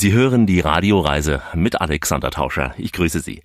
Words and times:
Sie 0.00 0.12
hören 0.12 0.46
die 0.46 0.60
Radioreise 0.60 1.42
mit 1.54 1.80
Alexander 1.80 2.30
Tauscher. 2.30 2.72
Ich 2.78 2.92
grüße 2.92 3.18
Sie. 3.18 3.42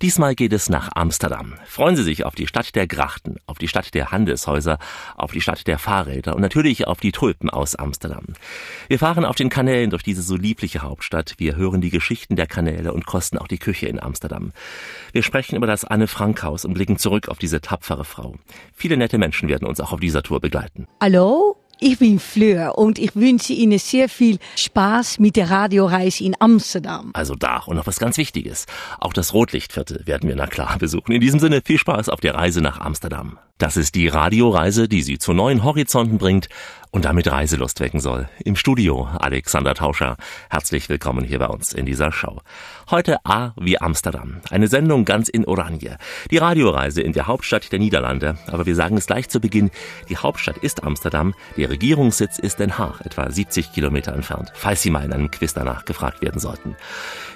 Diesmal 0.00 0.36
geht 0.36 0.52
es 0.52 0.68
nach 0.68 0.90
Amsterdam. 0.94 1.54
Freuen 1.66 1.96
Sie 1.96 2.04
sich 2.04 2.24
auf 2.24 2.36
die 2.36 2.46
Stadt 2.46 2.76
der 2.76 2.86
Grachten, 2.86 3.38
auf 3.48 3.58
die 3.58 3.66
Stadt 3.66 3.92
der 3.92 4.12
Handelshäuser, 4.12 4.78
auf 5.16 5.32
die 5.32 5.40
Stadt 5.40 5.66
der 5.66 5.80
Fahrräder 5.80 6.36
und 6.36 6.42
natürlich 6.42 6.86
auf 6.86 7.00
die 7.00 7.10
Tulpen 7.10 7.50
aus 7.50 7.74
Amsterdam. 7.74 8.24
Wir 8.86 9.00
fahren 9.00 9.24
auf 9.24 9.34
den 9.34 9.48
Kanälen 9.48 9.90
durch 9.90 10.04
diese 10.04 10.22
so 10.22 10.36
liebliche 10.36 10.82
Hauptstadt. 10.82 11.34
Wir 11.38 11.56
hören 11.56 11.80
die 11.80 11.90
Geschichten 11.90 12.36
der 12.36 12.46
Kanäle 12.46 12.92
und 12.92 13.04
kosten 13.04 13.36
auch 13.36 13.48
die 13.48 13.58
Küche 13.58 13.88
in 13.88 14.00
Amsterdam. 14.00 14.52
Wir 15.10 15.24
sprechen 15.24 15.56
über 15.56 15.66
das 15.66 15.84
Anne 15.84 16.06
Frank 16.06 16.40
Haus 16.44 16.64
und 16.64 16.74
blicken 16.74 16.98
zurück 16.98 17.28
auf 17.28 17.38
diese 17.38 17.60
tapfere 17.60 18.04
Frau. 18.04 18.36
Viele 18.76 18.96
nette 18.96 19.18
Menschen 19.18 19.48
werden 19.48 19.66
uns 19.66 19.80
auch 19.80 19.90
auf 19.90 19.98
dieser 19.98 20.22
Tour 20.22 20.38
begleiten. 20.38 20.86
Hallo, 21.00 21.56
ich 21.78 21.98
bin 21.98 22.18
Fleur 22.18 22.78
und 22.78 22.98
ich 22.98 23.14
wünsche 23.14 23.52
Ihnen 23.52 23.78
sehr 23.78 24.08
viel 24.08 24.38
Spaß 24.56 25.18
mit 25.18 25.36
der 25.36 25.50
Radioreise 25.50 26.24
in 26.24 26.34
Amsterdam. 26.38 27.10
Also 27.12 27.34
da 27.34 27.58
und 27.66 27.76
noch 27.76 27.86
was 27.86 27.98
ganz 27.98 28.16
Wichtiges. 28.16 28.66
Auch 28.98 29.12
das 29.12 29.34
Rotlichtviertel 29.34 30.06
werden 30.06 30.28
wir 30.28 30.36
na 30.36 30.46
klar 30.46 30.78
besuchen. 30.78 31.12
In 31.12 31.20
diesem 31.20 31.40
Sinne 31.40 31.60
viel 31.64 31.78
Spaß 31.78 32.08
auf 32.08 32.20
der 32.20 32.34
Reise 32.34 32.60
nach 32.60 32.80
Amsterdam. 32.80 33.38
Das 33.58 33.76
ist 33.76 33.94
die 33.94 34.08
Radioreise, 34.08 34.88
die 34.88 35.02
Sie 35.02 35.18
zu 35.18 35.32
neuen 35.32 35.64
Horizonten 35.64 36.18
bringt 36.18 36.48
und 36.96 37.04
damit 37.04 37.30
Reiselust 37.30 37.78
wecken 37.80 38.00
soll. 38.00 38.26
Im 38.42 38.56
Studio 38.56 39.06
Alexander 39.18 39.74
Tauscher. 39.74 40.16
Herzlich 40.48 40.88
willkommen 40.88 41.26
hier 41.26 41.38
bei 41.38 41.46
uns 41.46 41.74
in 41.74 41.84
dieser 41.84 42.10
Show. 42.10 42.40
Heute 42.90 43.18
A 43.26 43.52
wie 43.60 43.78
Amsterdam. 43.78 44.40
Eine 44.48 44.66
Sendung 44.66 45.04
ganz 45.04 45.28
in 45.28 45.44
Oranje. 45.44 45.98
Die 46.30 46.38
Radioreise 46.38 47.02
in 47.02 47.12
der 47.12 47.26
Hauptstadt 47.26 47.70
der 47.70 47.80
Niederlande. 47.80 48.38
Aber 48.46 48.64
wir 48.64 48.74
sagen 48.74 48.96
es 48.96 49.06
gleich 49.06 49.28
zu 49.28 49.40
Beginn. 49.40 49.70
Die 50.08 50.16
Hauptstadt 50.16 50.56
ist 50.56 50.84
Amsterdam. 50.84 51.34
Der 51.58 51.68
Regierungssitz 51.68 52.38
ist 52.38 52.60
Den 52.60 52.78
Haag, 52.78 53.02
etwa 53.04 53.30
70 53.30 53.74
Kilometer 53.74 54.14
entfernt. 54.14 54.50
Falls 54.54 54.80
Sie 54.80 54.90
mal 54.90 55.04
in 55.04 55.12
einem 55.12 55.30
Quiz 55.30 55.52
danach 55.52 55.84
gefragt 55.84 56.22
werden 56.22 56.40
sollten. 56.40 56.76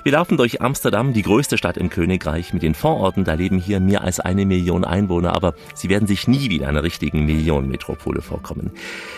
Wir 0.03 0.13
laufen 0.13 0.39
durch 0.39 0.63
Amsterdam, 0.63 1.13
die 1.13 1.21
größte 1.21 1.59
Stadt 1.59 1.77
im 1.77 1.91
Königreich. 1.91 2.55
Mit 2.55 2.63
den 2.63 2.75
Vororten, 2.75 3.25
da 3.25 3.35
leben 3.35 3.59
hier 3.59 3.81
mehr 3.81 4.03
als 4.03 4.19
eine 4.19 4.47
Million 4.47 4.85
Einwohner. 4.85 5.35
Aber 5.35 5.55
sie 5.75 5.91
werden 5.91 6.09
sich 6.09 6.27
nie 6.27 6.49
wie 6.49 6.65
einer 6.65 6.83
richtigen 6.83 7.27
Millionenmetropole 7.27 8.23
vorkommen. 8.23 8.71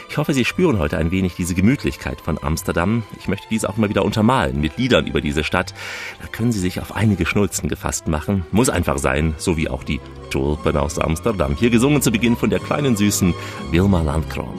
Ich 0.09 0.19
hoffe, 0.19 0.35
Sie 0.35 0.45
spüren 0.45 0.79
heute 0.79 0.99
ein 0.99 1.13
wenig 1.13 1.37
diese 1.37 1.55
Gemütlichkeit 1.55 2.21
von 2.21 2.39
Amsterdam. 2.43 3.05
Ich 3.19 3.29
möchte 3.29 3.47
dies 3.49 3.65
auch 3.65 3.77
mal 3.77 3.91
wieder 3.91 4.05
untermalen 4.05 4.61
mit 4.61 4.77
Liedern 4.77 5.07
über 5.07 5.21
diese 5.21 5.45
Stadt. 5.45 5.73
Da 6.21 6.27
können 6.27 6.51
Sie 6.51 6.61
sich 6.61 6.81
auf 6.81 6.97
einige 6.97 7.27
Schnulzen 7.27 7.69
gefasst 7.69 8.09
machen. 8.09 8.45
Muss 8.51 8.69
einfach 8.69 8.99
sein, 8.99 9.35
so 9.39 9.57
wie 9.57 9.69
auch 9.69 9.85
die 9.85 10.01
Tulpen 10.31 10.77
aus 10.77 10.99
Amsterdam. 10.99 11.55
Hier 11.57 11.71
gesungen 11.71 12.03
zu 12.03 12.11
Beginn 12.11 12.37
von 12.37 12.51
der 12.51 12.59
kleinen 12.59 12.97
süßen 12.97 13.35
Wilma 13.71 14.03
Landkron. 14.03 14.53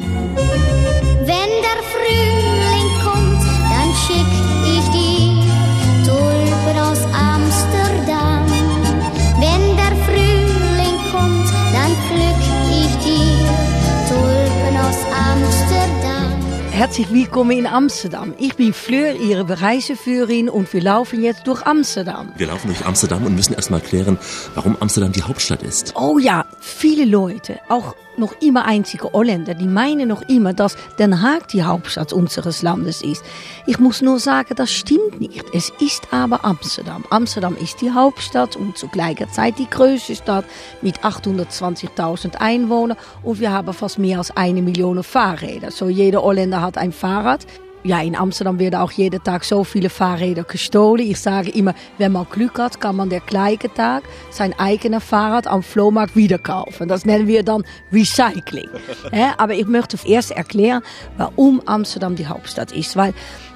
Herzlich 16.73 17.13
willkommen 17.13 17.52
in 17.52 17.67
Amsterdam. 17.67 18.33
Ich 18.39 18.55
bin 18.55 18.73
Fleur, 18.73 19.13
Ihre 19.13 19.61
Reiseführerin 19.61 20.49
und 20.49 20.73
wir 20.73 20.81
laufen 20.81 21.21
jetzt 21.21 21.45
durch 21.45 21.61
Amsterdam. 21.67 22.33
Wir 22.35 22.47
laufen 22.47 22.69
durch 22.69 22.83
Amsterdam 22.83 23.23
und 23.27 23.35
müssen 23.35 23.53
erstmal 23.53 23.79
klären, 23.79 24.17
warum 24.55 24.75
Amsterdam 24.79 25.11
die 25.11 25.21
Hauptstadt 25.21 25.61
ist. 25.61 25.94
Oh 25.95 26.17
ja, 26.17 26.45
viele 26.59 27.05
Leute, 27.05 27.59
auch 27.69 27.95
noch 28.17 28.33
immer 28.42 28.66
einzige 28.66 29.11
Holländer, 29.11 29.53
die 29.53 29.67
meinen 29.67 30.08
noch 30.09 30.22
immer, 30.23 30.53
dass 30.53 30.75
Den 31.00 31.22
Haag 31.22 31.47
die 31.50 31.64
Hauptstadt 31.64 32.14
unseres 32.14 32.61
Landes 32.61 33.02
ist. 33.02 33.23
Ich 33.66 33.80
muss 33.80 34.02
nur 34.02 34.19
sagen, 34.19 34.56
das 34.56 34.72
stimmt 34.72 35.19
nicht. 35.19 35.45
Es 35.53 35.72
ist 35.80 36.08
aber 36.11 36.45
Amsterdam. 36.45 37.03
Amsterdam 37.09 37.56
ist 37.58 37.81
die 37.81 37.91
Hauptstadt 37.91 38.56
und 38.56 38.78
zu 38.78 38.88
gleicher 38.88 39.30
Zeit 39.30 39.59
die 39.59 39.69
größte 39.69 40.16
Stadt 40.16 40.45
mit 40.81 41.00
820.000 41.00 42.36
Einwohnern 42.38 42.97
und 43.23 43.40
wir 43.40 43.52
haben 43.52 43.73
fast 43.73 44.00
mehr 44.00 44.18
als 44.19 44.35
eine 44.35 44.62
Million 44.62 45.03
Fahrräder. 45.03 45.72
So 45.72 45.90
jeder 45.90 46.22
Holländer 46.22 46.62
hat 46.62 46.78
ein 46.78 46.91
Fahrrad. 46.91 47.46
Ja, 47.85 47.99
in 48.01 48.16
Amsterdam 48.16 48.59
werden 48.59 48.75
auch 48.75 48.91
jeden 48.94 49.21
Tag 49.21 49.44
so 49.44 49.66
viele 49.66 49.89
Fahrräder 49.89 50.45
gestohlen. 50.45 51.05
Ich 51.05 51.19
sage 51.19 51.49
immer, 51.49 51.75
wenn 51.97 52.13
man 52.13 52.25
Glück 52.31 52.57
hat, 52.57 52.79
kann 52.79 52.95
man 52.95 53.09
der 53.09 53.19
gleiche 53.19 53.73
Tag 53.73 54.03
sein 54.29 54.57
eigenes 54.57 55.03
Fahrrad 55.03 55.47
am 55.47 55.61
Flohmarkt 55.63 56.16
wieder 56.16 56.38
kaufen. 56.38 56.88
Das 56.88 57.05
nennen 57.05 57.27
wir 57.27 57.43
dann 57.43 57.63
Recycling. 57.91 58.69
Ja, 59.11 59.33
aber 59.38 59.53
ich 59.53 59.67
möchte 59.67 59.97
erst 60.05 60.31
erklären, 60.31 60.81
warum 61.17 61.61
Amsterdam 61.66 62.16
die 62.16 62.27
Hauptstadt 62.27 62.72
ist. 62.72 62.95
Weil, 62.95 63.13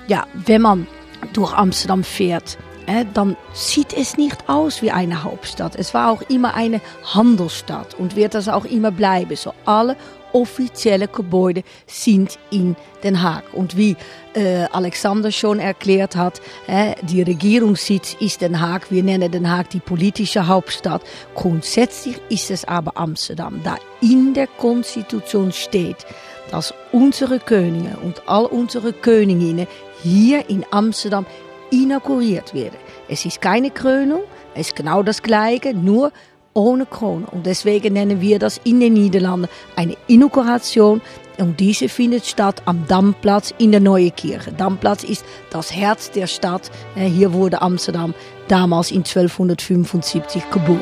ja, 0.08 0.28
wenn 0.34 0.62
man 0.62 0.88
durch 1.34 1.54
Amsterdam 1.54 2.04
fährt, 2.04 2.58
äh, 2.86 3.06
dann 3.14 3.36
sieht 3.54 3.94
es 3.94 4.18
nicht 4.18 4.50
aus 4.50 4.82
wie 4.82 4.92
eine 4.92 5.24
Hauptstadt. 5.24 5.76
Es 5.76 5.94
war 5.94 6.12
auch 6.12 6.22
immer 6.30 6.54
eine 6.54 6.82
Handelsstadt 7.04 7.94
und 7.96 8.16
wird 8.16 8.34
das 8.34 8.50
auch 8.50 8.66
immer 8.66 8.92
bleiben. 8.92 9.36
So 9.36 9.54
alle 9.66 9.96
offizielle 10.34 11.08
Gebäude 11.08 11.64
sind 11.86 12.38
in 12.52 12.76
Den 13.04 13.22
Haag. 13.22 13.54
Und 13.54 13.78
wie 13.78 13.96
äh, 14.34 14.66
Alexander 14.72 15.32
schon 15.32 15.60
erklärt 15.60 16.16
hat, 16.16 16.42
äh, 16.68 16.96
die 17.04 17.22
Regierungssitz 17.22 18.16
ist 18.20 18.42
Den 18.42 18.60
Haag. 18.60 18.92
Wir 18.92 19.04
nennen 19.04 19.32
Den 19.32 19.50
Haag 19.50 19.70
die 19.70 19.80
politische 19.80 20.48
Hauptstadt. 20.48 21.02
Grundsätzlich 21.36 22.20
ist 22.30 22.52
es 22.52 22.66
aber 22.66 22.98
Amsterdam, 22.98 23.62
da 23.64 23.78
in 24.02 24.34
der 24.34 24.48
Konstitution 24.48 25.52
steht, 25.52 26.06
dass 26.52 26.74
unsere 26.92 27.40
Könige 27.40 27.98
und 28.04 28.28
all 28.28 28.46
unsere 28.46 28.94
Königinnen 28.94 29.68
hier 30.02 30.50
in 30.50 30.66
Amsterdam 30.72 31.26
inauguriert 31.72 32.54
werden. 32.54 32.78
Es 33.10 33.26
ist 33.26 33.42
keine 33.42 33.72
Krönung, 33.72 34.22
es 34.54 34.68
ist 34.68 34.76
genau 34.76 35.04
das 35.04 35.22
Gleiche, 35.22 35.74
nur 35.74 36.12
ohne 36.58 36.88
Krone. 36.88 37.28
Und 37.32 37.46
deswegen 37.46 37.94
nennen 37.94 38.20
wir 38.20 38.40
das 38.40 38.60
in 38.64 38.80
den 38.80 38.94
Niederlanden 38.94 39.48
eine 39.76 39.96
Inauguration. 40.08 41.02
Und 41.38 41.60
diese 41.60 41.88
findet 41.88 42.26
statt 42.26 42.64
am 42.66 42.88
Damplatz 42.88 43.54
in 43.60 43.72
der 43.72 43.80
Neue 43.80 44.10
Kirche. 44.10 44.52
Damplatz 44.52 45.04
ist 45.04 45.24
das 45.52 45.74
Herz 45.74 46.10
der 46.10 46.26
Stadt. 46.26 46.72
Hier 46.96 47.32
wurde 47.32 47.62
Amsterdam 47.62 48.16
damals 48.48 48.90
in 48.90 49.04
1275 49.04 50.50
geboren. 50.50 50.80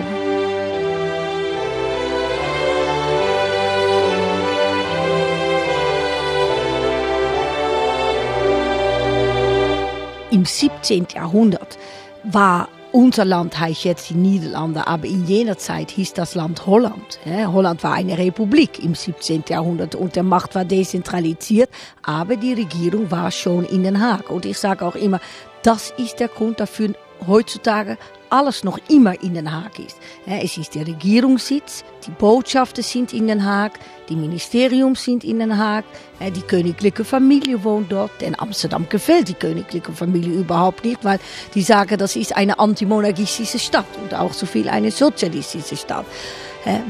Im 10.31 10.46
17. 10.46 11.08
Jahrhundert 11.14 11.78
war 12.24 12.69
unser 12.95 13.25
Land 13.25 13.59
heißt 13.59 13.83
jetzt 13.83 14.09
die 14.09 14.13
Niederlande, 14.13 14.88
aber 14.88 15.06
in 15.06 15.25
jener 15.25 15.57
Zeit 15.57 15.91
hieß 15.91 16.13
das 16.13 16.33
Land 16.33 16.66
Holland. 16.66 17.19
Holland 17.25 17.83
war 17.83 17.94
eine 17.94 18.17
Republik 18.17 18.81
im 18.81 18.95
17. 18.95 19.44
Jahrhundert 19.50 19.95
und 19.95 20.16
der 20.16 20.23
Macht 20.23 20.56
war 20.56 20.63
dezentralisiert, 20.63 21.69
aber 22.03 22.38
die 22.38 22.53
Regierung 22.53 23.11
war 23.11 23.31
schon 23.31 23.66
in 23.66 23.84
Den 23.84 24.00
Haag. 24.00 24.29
Und 24.29 24.45
ich 24.45 24.57
sage 24.57 24.85
auch 24.85 24.95
immer, 24.95 25.19
das 25.61 25.94
ist 25.97 26.22
der 26.22 26.29
Grund 26.29 26.61
dafür, 26.61 26.94
heutzutage 27.28 27.97
alles 28.30 28.63
noch 28.63 28.80
immer 28.90 29.22
in 29.22 29.34
Den 29.34 29.52
Haag 29.52 29.80
ist. 29.80 29.97
Es 30.25 30.58
ist 30.58 30.75
der 30.75 30.88
Regierungssitz, 30.88 31.84
die 32.06 32.12
Botschaften 32.12 32.84
sind 32.84 33.13
in 33.13 33.28
Den 33.28 33.46
Haag, 33.46 33.80
die 34.09 34.16
Ministerium 34.16 34.96
sind 34.96 35.24
in 35.24 35.40
Den 35.40 35.58
Haag, 35.58 35.86
die 36.19 36.41
königliche 36.41 37.03
Familie 37.03 37.64
wohnt 37.64 37.91
dort. 37.91 38.22
In 38.22 38.38
Amsterdam 38.40 38.88
gefällt 38.90 39.28
die 39.28 39.34
königliche 39.34 39.91
Familie 39.91 40.34
überhaupt 40.34 40.85
nicht, 40.85 41.03
weil 41.03 41.19
die 41.53 41.62
sagen, 41.62 41.97
das 41.97 42.16
ist 42.16 42.35
eine 42.35 42.59
antimonarchistische 42.59 43.59
Stadt 43.59 43.85
und 44.03 44.14
auch 44.14 44.34
so 44.34 44.46
viel 44.46 44.69
eine 44.69 44.91
sozialistische 44.91 45.78
Stadt. 45.78 46.06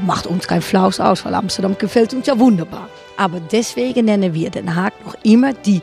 Macht 0.06 0.26
uns 0.26 0.46
kein 0.46 0.62
Flaus 0.62 1.00
aus, 1.00 1.24
weil 1.24 1.34
Amsterdam 1.34 1.76
gefällt 1.78 2.14
uns 2.14 2.26
ja 2.26 2.38
wunderbar. 2.38 2.88
Aber 3.18 3.40
deswegen 3.40 4.06
nennen 4.06 4.32
wir 4.34 4.50
Den 4.50 4.74
Haag 4.74 4.92
noch 5.04 5.16
immer 5.22 5.52
die 5.52 5.82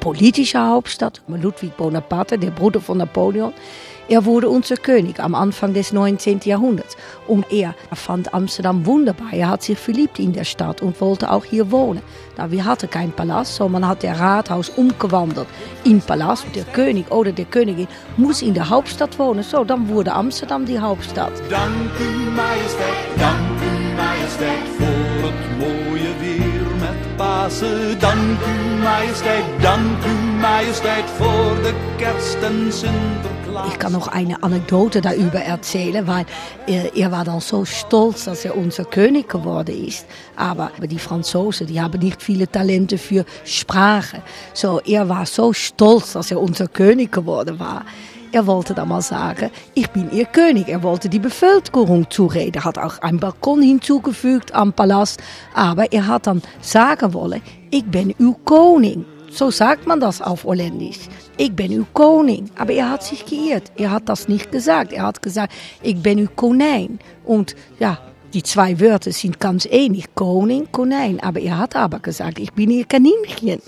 politische 0.00 0.58
Hauptstadt. 0.58 1.20
Ludwig 1.26 1.76
Bonaparte, 1.76 2.38
der 2.38 2.50
Bruder 2.50 2.80
von 2.80 2.98
Napoleon, 2.98 3.52
er 4.08 4.24
wurde 4.24 4.48
unser 4.48 4.76
König 4.76 5.18
am 5.18 5.34
Anfang 5.34 5.74
des 5.74 5.92
19. 5.92 6.40
Jahrhunderts 6.44 6.96
und 7.26 7.50
er 7.50 7.74
fand 7.92 8.32
Amsterdam 8.32 8.86
wunderbar. 8.86 9.32
Er 9.32 9.48
hat 9.48 9.62
sich 9.64 9.78
verliebt 9.78 10.20
in 10.20 10.32
der 10.32 10.44
Stadt 10.44 10.80
und 10.80 11.00
wollte 11.00 11.30
auch 11.30 11.44
hier 11.44 11.72
wohnen. 11.72 12.02
Da 12.36 12.50
wir 12.50 12.64
hatten 12.64 12.88
kein 12.88 13.10
Palast, 13.10 13.56
so 13.56 13.68
man 13.68 13.86
hat 13.86 14.04
der 14.04 14.20
Rathaus 14.20 14.68
umgewandelt 14.68 15.48
in 15.84 16.00
Palast. 16.00 16.46
Der 16.54 16.64
König 16.64 17.10
oder 17.10 17.32
der 17.32 17.46
Königin 17.46 17.88
muss 18.16 18.42
in 18.42 18.54
der 18.54 18.70
Hauptstadt 18.70 19.18
wohnen. 19.18 19.42
So, 19.42 19.64
dann 19.64 19.88
wurde 19.88 20.12
Amsterdam 20.12 20.66
die 20.66 20.78
Hauptstadt. 20.78 21.32
Dank 21.50 21.90
u 21.98 22.30
majesteit, 22.30 23.18
dank 23.18 23.60
u 23.60 23.96
majesteit 23.96 24.68
voor 24.78 25.28
het 25.28 25.58
mooie 25.58 26.12
weer 26.20 26.76
met 26.78 27.16
Pasen. 27.16 27.98
Dank 27.98 28.40
u 28.40 28.82
majesteit, 28.82 29.44
dank 29.60 30.04
u 30.04 30.40
majesteit 30.40 31.10
voor 31.18 31.62
de 31.62 31.74
kerst 31.96 32.42
en. 32.42 33.45
Ich 33.68 33.78
kann 33.78 33.92
noch 33.92 34.08
eine 34.08 34.42
Anekdote 34.42 35.00
darüber 35.00 35.40
erzählen, 35.40 36.06
weil 36.06 36.26
er, 36.66 36.94
er 36.94 37.10
war 37.10 37.24
dann 37.24 37.40
so 37.40 37.64
stolz, 37.64 38.24
dass 38.24 38.44
er 38.44 38.56
unser 38.56 38.84
König 38.84 39.28
geworden 39.28 39.86
ist. 39.86 40.06
Aber 40.36 40.70
die 40.82 40.98
Franzosen, 40.98 41.66
die 41.66 41.80
haben 41.80 42.00
nicht 42.00 42.22
viele 42.22 42.50
Talente 42.50 42.98
für 42.98 43.24
Sprache. 43.44 44.22
So, 44.52 44.80
er 44.80 45.08
war 45.08 45.26
so 45.26 45.52
stolz, 45.52 46.12
dass 46.12 46.30
er 46.30 46.40
unser 46.40 46.68
König 46.68 47.12
geworden 47.12 47.58
war. 47.58 47.84
Er 48.32 48.46
wollte 48.46 48.74
dann 48.74 48.88
mal 48.88 49.00
sagen, 49.00 49.50
ich 49.74 49.88
bin 49.90 50.10
ihr 50.10 50.26
König. 50.26 50.68
Er 50.68 50.82
wollte 50.82 51.08
die 51.08 51.18
Bevölkerung 51.18 52.10
zureden. 52.10 52.64
Hat 52.64 52.76
auch 52.76 52.98
ein 53.00 53.18
Balkon 53.18 53.62
hinzugefügt 53.62 54.54
am 54.54 54.72
Palast. 54.72 55.22
Aber 55.54 55.90
er 55.92 56.06
hat 56.06 56.26
dann 56.26 56.42
sagen 56.60 57.14
wollen, 57.14 57.40
ich 57.70 57.84
bin 57.84 58.14
uw 58.18 58.34
Koning. 58.44 59.04
So 59.30 59.50
sagt 59.50 59.86
man 59.86 60.00
das 60.00 60.20
auf 60.20 60.44
Holländisch. 60.44 61.08
Ich 61.38 61.52
bin 61.54 61.78
uw 61.80 61.86
Koning. 61.92 62.50
Aber 62.56 62.72
er 62.72 62.90
hat 62.90 63.02
sich 63.02 63.26
geirrt. 63.26 63.70
Er 63.76 63.90
hat 63.90 64.08
das 64.08 64.28
nicht 64.28 64.50
gesagt. 64.50 64.92
Er 64.92 65.02
hat 65.02 65.20
gesagt, 65.20 65.52
ich 65.82 65.96
bin 65.96 66.18
uw 66.20 66.28
Konijn. 66.34 66.98
Und 67.24 67.54
ja, 67.78 67.98
die 68.32 68.42
zwei 68.42 68.80
Wörter 68.80 69.12
sind 69.12 69.38
ganz 69.38 69.66
ähnlich. 69.70 70.06
Koning, 70.14 70.68
Konijn. 70.72 71.20
Aber 71.20 71.40
er 71.40 71.58
hat 71.58 71.76
aber 71.76 71.98
gesagt, 71.98 72.38
ich 72.38 72.52
bin 72.52 72.70
ihr 72.70 72.86
Kaninchen. 72.86 73.60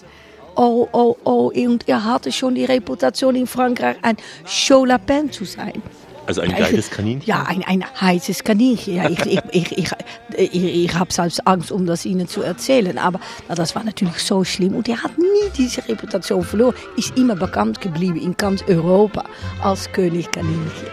Oh, 0.57 0.89
oh, 0.93 1.17
oh. 1.25 1.53
Und 1.55 1.89
er 1.89 2.05
hatte 2.05 2.33
schon 2.33 2.55
die 2.55 2.65
Reputation 2.65 3.37
in 3.37 3.47
Frankreich, 3.47 3.97
ein 4.03 4.17
Chaud-Lapin 4.47 5.31
zu 5.31 5.45
sein. 5.45 5.83
Also 6.29 6.43
ein 6.43 6.55
geiles 6.55 6.91
Kaninchen? 6.91 7.27
Ja, 7.27 7.45
ein, 7.45 7.65
ein 7.65 7.83
heißes 7.99 8.45
Kaninchen. 8.45 8.97
Ja, 8.97 9.09
ich 9.09 9.25
ich, 9.25 9.41
ich, 9.51 9.79
ich, 9.79 9.91
ich, 10.37 10.85
ich 10.85 10.95
habe 10.95 11.11
selbst 11.11 11.47
Angst, 11.47 11.73
um 11.73 11.87
das 11.87 12.05
Ihnen 12.05 12.29
zu 12.29 12.43
erzählen. 12.43 12.99
Aber 12.99 13.19
na, 13.49 13.55
das 13.55 13.75
war 13.75 13.83
natürlich 13.83 14.19
so 14.19 14.45
schlimm. 14.45 14.75
Und 14.75 14.91
er 14.91 15.03
hat 15.03 15.17
nie 15.17 15.49
diese 15.57 15.89
Reputation 15.89 16.43
verloren. 16.45 16.75
Ist 16.99 17.17
immer 17.17 17.35
bekannt 17.35 17.81
geblieben 17.81 18.21
in 18.21 18.37
ganz 18.37 18.63
Europa 18.69 19.25
als 19.63 19.91
König 19.91 20.31
Kaninchen. 20.31 20.89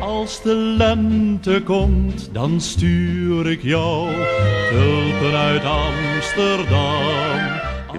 Als 0.00 0.42
de 0.42 0.54
lente 0.54 1.62
komt, 1.64 2.28
dan 2.32 2.60
stuur 2.60 3.50
ik 3.50 3.62
jou 3.62 4.08
tulpen 4.70 5.38
uit 5.38 5.62
Amsterdam. 5.64 7.31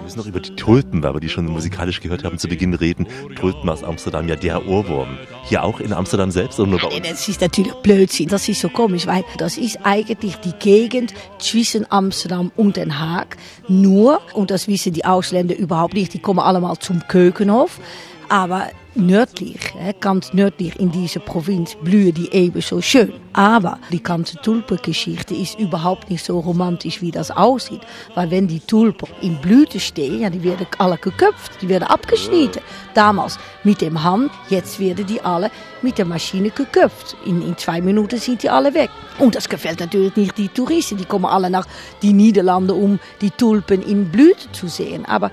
Müssen 0.04 0.18
noch 0.18 0.26
über 0.26 0.40
die 0.40 0.54
Tulpen, 0.54 1.02
weil 1.02 1.14
wir 1.14 1.20
die 1.20 1.30
schon 1.30 1.46
musikalisch 1.46 2.02
gehört 2.02 2.24
haben, 2.24 2.36
zu 2.36 2.46
Beginn 2.46 2.74
reden. 2.74 3.06
Tulpen 3.36 3.70
aus 3.70 3.82
Amsterdam, 3.82 4.28
ja 4.28 4.36
der 4.36 4.66
Ohrwurm. 4.66 5.16
Hier 5.44 5.64
auch 5.64 5.80
in 5.80 5.94
Amsterdam 5.94 6.30
selbst 6.30 6.60
oder 6.60 6.68
nur 6.68 6.80
bei 6.80 6.88
uns? 6.88 7.08
Das 7.08 7.26
ist 7.26 7.40
natürlich 7.40 7.72
Blödsinn, 7.72 8.28
das 8.28 8.46
ist 8.46 8.60
so 8.60 8.68
komisch, 8.68 9.06
weil 9.06 9.24
das 9.38 9.56
ist 9.56 9.78
eigentlich 9.82 10.36
die 10.36 10.52
Gegend 10.58 11.14
zwischen 11.38 11.90
Amsterdam 11.90 12.52
und 12.54 12.76
Den 12.76 13.00
Haag. 13.00 13.38
Nur, 13.66 14.20
und 14.34 14.50
das 14.50 14.68
wissen 14.68 14.92
die 14.92 15.06
Ausländer 15.06 15.56
überhaupt 15.56 15.94
nicht, 15.94 16.12
die 16.12 16.18
kommen 16.18 16.40
allemaal 16.40 16.76
zum 16.78 17.00
Keukenhof. 17.08 17.80
Aber 18.28 18.68
nördlich, 18.94 19.74
ganz 20.00 20.32
nördlich 20.32 20.78
in 20.78 20.90
dieser 20.90 21.20
Provinz 21.20 21.76
blühen 21.82 22.14
die 22.14 22.32
eben 22.32 22.60
so 22.60 22.80
schön. 22.80 23.12
Aber 23.32 23.78
die 23.90 24.02
ganze 24.02 24.36
Tulpengeschichte 24.36 25.34
ist 25.34 25.58
überhaupt 25.58 26.10
nicht 26.10 26.24
so 26.24 26.38
romantisch, 26.40 27.02
wie 27.02 27.10
das 27.10 27.30
aussieht. 27.30 27.80
Weil 28.14 28.30
wenn 28.30 28.48
die 28.48 28.60
Tulpen 28.60 29.08
in 29.20 29.36
Blüte 29.40 29.80
stehen, 29.80 30.20
ja, 30.20 30.30
die 30.30 30.42
werden 30.42 30.66
alle 30.78 30.98
geköpft, 30.98 31.60
die 31.60 31.68
werden 31.68 31.84
abgeschnitten. 31.84 32.62
Damals 32.94 33.38
mit 33.64 33.80
dem 33.80 34.02
Hand, 34.02 34.30
jetzt 34.48 34.78
werden 34.78 35.06
die 35.06 35.20
alle 35.20 35.50
mit 35.84 35.98
der 35.98 36.04
Maschine 36.04 36.50
geköpft. 36.50 37.16
In, 37.24 37.42
in 37.42 37.56
zwei 37.56 37.80
Minuten 37.80 38.18
sind 38.18 38.42
die 38.42 38.50
alle 38.50 38.74
weg. 38.74 38.90
Und 39.20 39.36
das 39.36 39.48
gefällt 39.48 39.78
natürlich 39.78 40.16
nicht 40.16 40.36
die 40.36 40.48
Touristen. 40.48 40.96
Die 40.96 41.04
kommen 41.04 41.26
alle 41.26 41.50
nach 41.50 41.66
die 42.02 42.12
Niederlande, 42.12 42.74
um 42.74 42.98
die 43.20 43.30
Tulpen 43.30 43.82
in 43.82 44.08
Blüte 44.10 44.50
zu 44.50 44.66
sehen. 44.66 45.04
Aber 45.04 45.30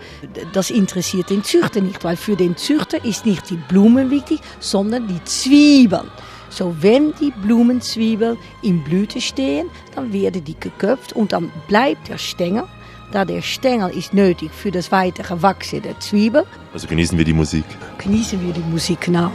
das 0.53 0.69
interessiert 0.69 1.31
den 1.31 1.43
Züchter 1.43 1.81
nicht, 1.81 2.03
weil 2.03 2.17
für 2.17 2.35
den 2.35 2.55
Züchter 2.57 3.03
ist 3.03 3.25
nicht 3.25 3.49
die 3.49 3.57
Blumen 3.57 4.11
wichtig, 4.11 4.41
sondern 4.59 5.07
die 5.07 5.23
Zwiebeln. 5.23 6.11
So, 6.49 6.75
wenn 6.81 7.13
die 7.19 7.31
Blumenzwiebeln 7.31 8.37
in 8.61 8.83
Blüte 8.83 9.21
stehen, 9.21 9.69
dann 9.95 10.11
werden 10.11 10.43
die 10.43 10.59
geköpft 10.59 11.13
und 11.13 11.31
dann 11.31 11.49
bleibt 11.67 12.09
der 12.09 12.17
Stängel. 12.17 12.65
Da 13.11 13.25
der 13.25 13.41
Stängel 13.41 13.89
ist 13.91 14.13
nötig 14.13 14.51
für 14.53 14.71
das 14.71 14.91
weitere 14.91 15.41
Wachsen 15.41 15.81
der 15.81 15.99
Zwiebel. 15.99 16.45
Also 16.73 16.87
genießen 16.87 17.17
wir 17.17 17.25
die 17.25 17.33
Musik. 17.33 17.65
Genießen 17.97 18.45
wir 18.45 18.53
die 18.53 18.61
Musik 18.61 19.01
genau. 19.01 19.31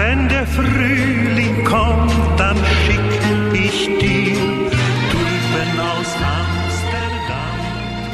Wenn 0.00 0.28
der 0.28 0.46
Frühling 0.46 1.64
kommt, 1.64 2.12
dann 2.38 2.56
schick 2.56 3.00
ich 3.52 3.86
dir 3.98 4.70
Tulpen 5.10 5.80
aus 5.80 6.14
Amsterdam. 6.14 7.58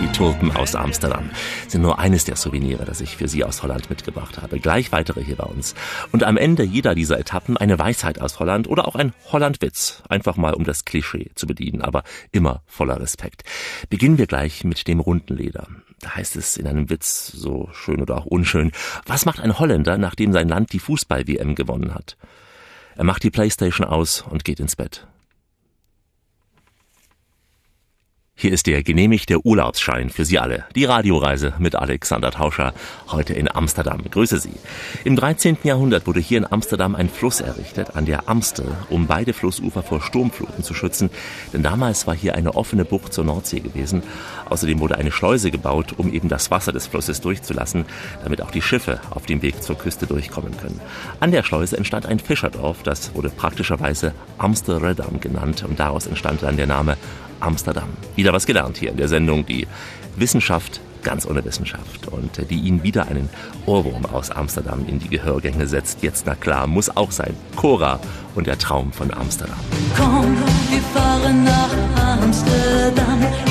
Die 0.02 0.12
Tulpen 0.16 0.56
aus 0.56 0.74
Amsterdam 0.74 1.30
sind 1.68 1.82
nur 1.82 1.98
eines 1.98 2.24
der 2.24 2.36
Souvenire, 2.36 2.86
das 2.86 3.02
ich 3.02 3.18
für 3.18 3.28
Sie 3.28 3.44
aus 3.44 3.62
Holland 3.62 3.90
mitgebracht 3.90 4.40
habe. 4.40 4.60
Gleich 4.60 4.92
weitere 4.92 5.22
hier 5.22 5.36
bei 5.36 5.44
uns. 5.44 5.74
Und 6.10 6.24
am 6.24 6.38
Ende 6.38 6.62
jeder 6.62 6.94
dieser 6.94 7.20
Etappen 7.20 7.58
eine 7.58 7.78
Weisheit 7.78 8.18
aus 8.18 8.40
Holland 8.40 8.66
oder 8.66 8.88
auch 8.88 8.94
ein 8.94 9.12
Hollandwitz. 9.30 10.02
Einfach 10.08 10.38
mal, 10.38 10.54
um 10.54 10.64
das 10.64 10.86
Klischee 10.86 11.32
zu 11.34 11.46
bedienen, 11.46 11.82
aber 11.82 12.02
immer 12.32 12.62
voller 12.66 12.98
Respekt. 12.98 13.42
Beginnen 13.90 14.16
wir 14.16 14.26
gleich 14.26 14.64
mit 14.64 14.88
dem 14.88 15.00
runden 15.00 15.36
Leder. 15.36 15.66
Da 16.04 16.16
heißt 16.16 16.36
es 16.36 16.58
in 16.58 16.66
einem 16.66 16.90
Witz, 16.90 17.28
so 17.28 17.70
schön 17.72 18.02
oder 18.02 18.18
auch 18.18 18.26
unschön, 18.26 18.72
was 19.06 19.24
macht 19.24 19.40
ein 19.40 19.58
Holländer, 19.58 19.96
nachdem 19.96 20.34
sein 20.34 20.48
Land 20.48 20.74
die 20.74 20.78
Fußball-WM 20.78 21.54
gewonnen 21.54 21.94
hat? 21.94 22.18
Er 22.94 23.04
macht 23.04 23.22
die 23.22 23.30
Playstation 23.30 23.86
aus 23.86 24.20
und 24.20 24.44
geht 24.44 24.60
ins 24.60 24.76
Bett. 24.76 25.06
Hier 28.36 28.52
ist 28.52 28.66
der 28.66 28.82
genehmigte 28.82 29.46
Urlaubsschein 29.46 30.10
für 30.10 30.24
Sie 30.24 30.40
alle. 30.40 30.64
Die 30.74 30.84
Radioreise 30.84 31.54
mit 31.58 31.76
Alexander 31.76 32.32
Tauscher, 32.32 32.74
heute 33.08 33.32
in 33.32 33.48
Amsterdam. 33.48 34.02
Grüße 34.10 34.40
Sie. 34.40 34.54
Im 35.04 35.14
13. 35.14 35.58
Jahrhundert 35.62 36.08
wurde 36.08 36.18
hier 36.18 36.38
in 36.38 36.52
Amsterdam 36.52 36.96
ein 36.96 37.08
Fluss 37.08 37.40
errichtet, 37.40 37.94
an 37.94 38.06
der 38.06 38.28
Amstel, 38.28 38.66
um 38.90 39.06
beide 39.06 39.32
Flussufer 39.32 39.84
vor 39.84 40.02
Sturmfluten 40.02 40.64
zu 40.64 40.74
schützen. 40.74 41.10
Denn 41.52 41.62
damals 41.62 42.08
war 42.08 42.14
hier 42.14 42.34
eine 42.34 42.56
offene 42.56 42.84
Bucht 42.84 43.14
zur 43.14 43.24
Nordsee 43.24 43.60
gewesen. 43.60 44.02
Außerdem 44.48 44.80
wurde 44.80 44.96
eine 44.96 45.12
Schleuse 45.12 45.50
gebaut, 45.50 45.94
um 45.96 46.12
eben 46.12 46.28
das 46.28 46.50
Wasser 46.50 46.72
des 46.72 46.86
Flusses 46.86 47.20
durchzulassen, 47.20 47.84
damit 48.22 48.42
auch 48.42 48.50
die 48.50 48.62
Schiffe 48.62 49.00
auf 49.10 49.26
dem 49.26 49.42
Weg 49.42 49.62
zur 49.62 49.76
Küste 49.76 50.06
durchkommen 50.06 50.56
können. 50.56 50.80
An 51.20 51.30
der 51.30 51.42
Schleuse 51.42 51.76
entstand 51.76 52.06
ein 52.06 52.18
Fischerdorf, 52.18 52.82
das 52.82 53.14
wurde 53.14 53.30
praktischerweise 53.30 54.12
Amsterdam 54.38 55.20
genannt 55.20 55.64
und 55.68 55.78
daraus 55.78 56.06
entstand 56.06 56.42
dann 56.42 56.56
der 56.56 56.66
Name 56.66 56.96
Amsterdam. 57.40 57.88
Wieder 58.16 58.32
was 58.32 58.46
gelernt 58.46 58.78
hier 58.78 58.90
in 58.90 58.96
der 58.96 59.08
Sendung, 59.08 59.46
die 59.46 59.66
Wissenschaft 60.16 60.80
ganz 61.04 61.26
ohne 61.26 61.44
Wissenschaft 61.44 62.08
und 62.08 62.38
äh, 62.38 62.44
die 62.44 62.58
Ihnen 62.58 62.82
wieder 62.82 63.06
einen 63.06 63.28
Ohrwurm 63.66 64.06
aus 64.06 64.30
Amsterdam 64.30 64.84
in 64.88 64.98
die 64.98 65.08
Gehörgänge 65.08 65.68
setzt. 65.68 66.02
Jetzt, 66.02 66.26
na 66.26 66.34
klar, 66.34 66.66
muss 66.66 66.96
auch 66.96 67.12
sein. 67.12 67.36
Cora 67.54 68.00
und 68.34 68.48
der 68.48 68.58
Traum 68.58 68.92
von 68.92 69.14
Amsterdam. 69.14 69.58
Komm, 69.96 70.36
wir 70.70 70.80
fahren 70.92 71.44
nach 71.44 72.20
Amsterdam. 72.22 73.43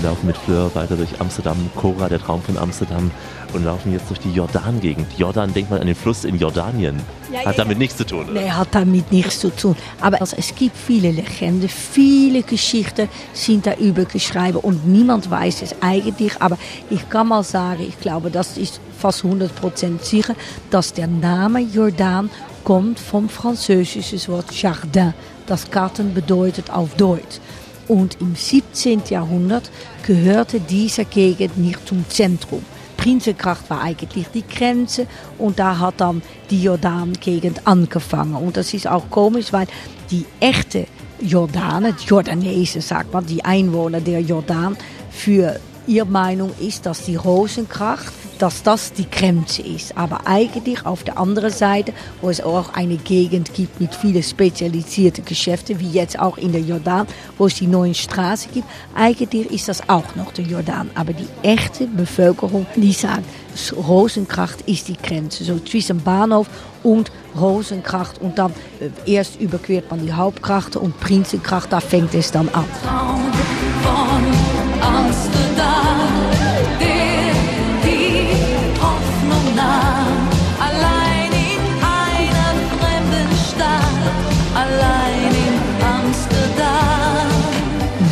Wir 0.00 0.08
laufen 0.08 0.28
mit 0.28 0.36
Fleur 0.38 0.74
weiter 0.74 0.96
durch 0.96 1.20
Amsterdam, 1.20 1.58
Cora, 1.76 2.08
der 2.08 2.20
Traum 2.20 2.40
von 2.40 2.56
Amsterdam 2.56 3.10
und 3.52 3.66
laufen 3.66 3.92
jetzt 3.92 4.08
durch 4.08 4.18
die 4.18 4.32
Jordan-Gegend. 4.32 5.06
Jordan, 5.18 5.52
denkt 5.52 5.70
man 5.70 5.78
an 5.78 5.86
den 5.88 5.94
Fluss 5.94 6.24
in 6.24 6.38
Jordanien. 6.38 6.98
Ja, 7.30 7.40
Hat 7.40 7.58
ja, 7.58 7.64
damit 7.64 7.76
nichts 7.76 7.98
zu 7.98 8.06
tun, 8.06 8.30
oder? 8.30 8.40
Nee, 8.40 8.50
hat 8.50 8.68
damit 8.70 9.12
nichts 9.12 9.40
zu 9.40 9.54
tun. 9.54 9.76
Aber 10.00 10.18
es 10.22 10.54
gibt 10.54 10.74
viele 10.74 11.10
Legenden, 11.10 11.68
viele 11.68 12.42
Geschichten 12.42 13.10
sind 13.34 13.66
darüber 13.66 14.06
geschrieben 14.06 14.56
und 14.56 14.86
niemand 14.86 15.30
weiß 15.30 15.60
es 15.60 15.74
eigentlich. 15.82 16.32
Aber 16.40 16.56
ich 16.88 17.06
kann 17.10 17.28
mal 17.28 17.44
sagen, 17.44 17.84
ich 17.86 18.00
glaube, 18.00 18.30
das 18.30 18.56
ist 18.56 18.80
fast 18.98 19.22
100% 19.22 20.02
sicher, 20.02 20.34
dass 20.70 20.94
der 20.94 21.08
Name 21.08 21.60
Jordan 21.60 22.30
kommt 22.64 22.98
vom 22.98 23.28
französischen 23.28 24.26
Wort 24.28 24.50
Jardin. 24.52 25.12
Das 25.46 25.70
Garten 25.70 26.14
bedeutet 26.14 26.70
auf 26.70 26.94
Deutsch. 26.94 27.38
Und 27.90 28.18
im 28.20 28.36
17. 28.36 29.02
Jahrhundert 29.08 29.68
gehörte 30.06 30.60
diese 30.60 31.04
Gegend 31.04 31.58
nicht 31.58 31.88
zum 31.88 32.08
Zentrum. 32.08 32.64
Prinzenkracht 32.96 33.68
war 33.68 33.80
eigentlich 33.80 34.28
die 34.32 34.46
Grenze 34.46 35.08
und 35.38 35.58
da 35.58 35.76
hat 35.76 35.94
dann 36.00 36.22
die 36.50 36.62
Jordan-Gegend 36.62 37.66
angefangen. 37.66 38.36
Und 38.36 38.56
das 38.56 38.74
ist 38.74 38.86
auch 38.86 39.10
komisch, 39.10 39.52
weil 39.52 39.66
die 40.08 40.24
echte 40.38 40.86
Jordanen, 41.20 41.96
die 42.00 42.06
Jordanesen 42.06 42.80
sagt 42.80 43.12
man, 43.12 43.26
die 43.26 43.44
Einwohner 43.44 44.00
der 44.00 44.20
Jordan, 44.20 44.76
für 45.10 45.58
ihre 45.88 46.06
Meinung 46.06 46.52
ist, 46.60 46.86
dass 46.86 47.02
die 47.02 47.16
Rosenkracht 47.16 48.12
dass 48.40 48.62
das 48.62 48.92
die 48.92 49.08
Grenze 49.08 49.62
ist. 49.62 49.96
Aber 49.96 50.26
eigentlich 50.26 50.86
auf 50.86 51.04
der 51.04 51.18
anderen 51.18 51.50
Seite, 51.50 51.92
wo 52.20 52.30
es 52.30 52.40
auch 52.40 52.72
eine 52.74 52.96
Gegend 52.96 53.54
gibt 53.54 53.80
mit 53.80 53.94
vielen 53.94 54.22
spezialisierten 54.22 55.24
Geschäften, 55.24 55.78
wie 55.78 55.90
jetzt 55.90 56.18
auch 56.18 56.38
in 56.38 56.52
der 56.52 56.62
Jordan, 56.62 57.06
wo 57.38 57.46
es 57.46 57.54
die 57.54 57.66
neuen 57.66 57.94
Straßen 57.94 58.50
gibt, 58.52 58.66
eigentlich 58.94 59.50
ist 59.50 59.68
das 59.68 59.88
auch 59.88 60.16
noch 60.16 60.32
der 60.32 60.44
Jordan. 60.44 60.90
Aber 60.94 61.12
die 61.12 61.28
echte 61.42 61.86
Bevölkerung, 61.86 62.66
die 62.76 62.92
sagt, 62.92 63.24
Rosenkracht 63.76 64.62
ist 64.62 64.88
die 64.88 64.96
Grenze. 64.96 65.44
So 65.44 65.58
zwischen 65.58 66.00
Bahnhof 66.02 66.48
und 66.82 67.12
Rosenkracht 67.38 68.20
und 68.20 68.38
dann 68.38 68.52
äh, 68.80 69.12
erst 69.12 69.40
überquert 69.40 69.90
man 69.90 70.04
die 70.04 70.12
Hauptkrachte 70.12 70.80
und 70.80 70.98
Prinzenkracht, 70.98 71.72
da 71.72 71.80
fängt 71.80 72.14
es 72.14 72.30
dann 72.30 72.48
an. 72.48 72.64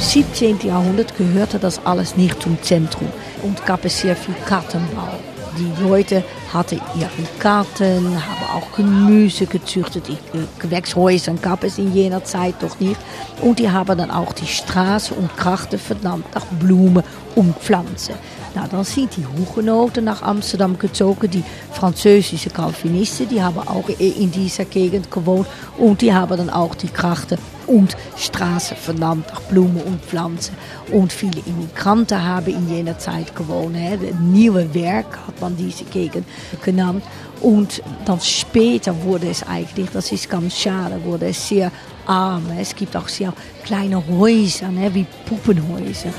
17. 0.09 0.61
Jahrhundert 0.61 1.19
gehörte 1.19 1.59
das 1.59 1.85
alles 1.85 2.17
nicht 2.17 2.41
zum 2.43 2.57
Zentrum 2.63 3.09
und 3.43 3.67
gab 3.67 3.85
es 3.85 4.01
sehr 4.01 4.17
viel 4.17 4.35
Kartenbau. 4.47 5.11
Die 5.59 5.83
Leute 5.83 6.25
hatten 6.51 6.81
ihre 6.99 7.11
Garten, 7.39 8.17
haben 8.17 8.57
auch 8.57 8.75
Gemüse 8.75 9.45
gezüchtet. 9.45 10.09
Die 10.09 10.13
äh, 10.39 10.47
Gewächshäuser 10.61 11.35
gab 11.35 11.63
es 11.63 11.77
in 11.77 11.93
jener 11.93 12.25
Zeit 12.25 12.55
doch 12.61 12.81
nicht. 12.81 12.99
Und 13.43 13.59
die 13.59 13.71
haben 13.71 13.99
dann 13.99 14.11
auch 14.11 14.33
die 14.33 14.47
Straße 14.47 15.13
und 15.13 15.37
Krachten 15.37 15.79
verdammt 15.79 16.35
nach 16.35 16.47
Blumen 16.59 17.05
und 17.35 17.55
Pflanzen. 17.59 18.15
Na, 18.59 18.67
dann 18.67 18.83
sind 18.83 19.17
die 19.17 19.25
Hugenoten 19.25 20.05
nach 20.05 20.23
Amsterdam 20.23 20.77
gezogen, 20.77 21.31
die 21.31 21.45
französische 21.73 22.51
Calvinisten, 22.51 23.29
die 23.29 23.41
haben 23.41 23.61
auch 23.61 23.89
in 23.89 24.33
dieser 24.33 24.65
Gegend 24.65 25.13
gewohnt 25.13 25.47
und 25.77 26.01
die 26.01 26.13
haben 26.13 26.37
dann 26.37 26.51
auch 26.51 26.75
die 26.75 26.89
Krachten 26.89 27.39
und 27.69 27.97
Straßen 28.17 28.77
vernannt 28.77 29.27
nach 29.29 29.43
Blumen 29.43 29.81
und 29.83 30.03
Pflanzen. 30.03 30.57
Und 30.91 31.13
viele 31.13 31.41
Immigranten 31.47 32.21
haben 32.21 32.53
in 32.53 32.69
jener 32.69 32.99
Zeit 32.99 33.37
gewohnt. 33.37 33.77
Hè. 33.77 33.97
Nieuwe 34.21 34.75
Werk 34.75 35.19
hat 35.27 35.41
man 35.41 35.57
diese 35.57 35.85
Gegend 35.85 36.27
genannt. 36.65 37.05
Und 37.41 37.81
dann 38.07 38.21
später 38.21 39.05
wurde 39.05 39.29
es 39.29 39.45
eigentlich, 39.47 39.91
das 39.91 40.11
ist 40.11 40.29
ganz 40.29 40.57
schade, 40.57 41.01
wurde 41.05 41.29
es 41.29 41.49
sehr 41.49 41.71
arm. 42.07 42.47
Es 42.59 42.75
gibt 42.75 42.97
auch 42.97 43.09
sehr 43.09 43.33
kleine 43.63 44.03
Häuser, 44.05 44.69
ne, 44.69 44.93
wie 44.93 45.07
Puppenhäuser. 45.27 46.13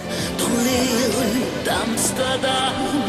Dans 1.66 3.09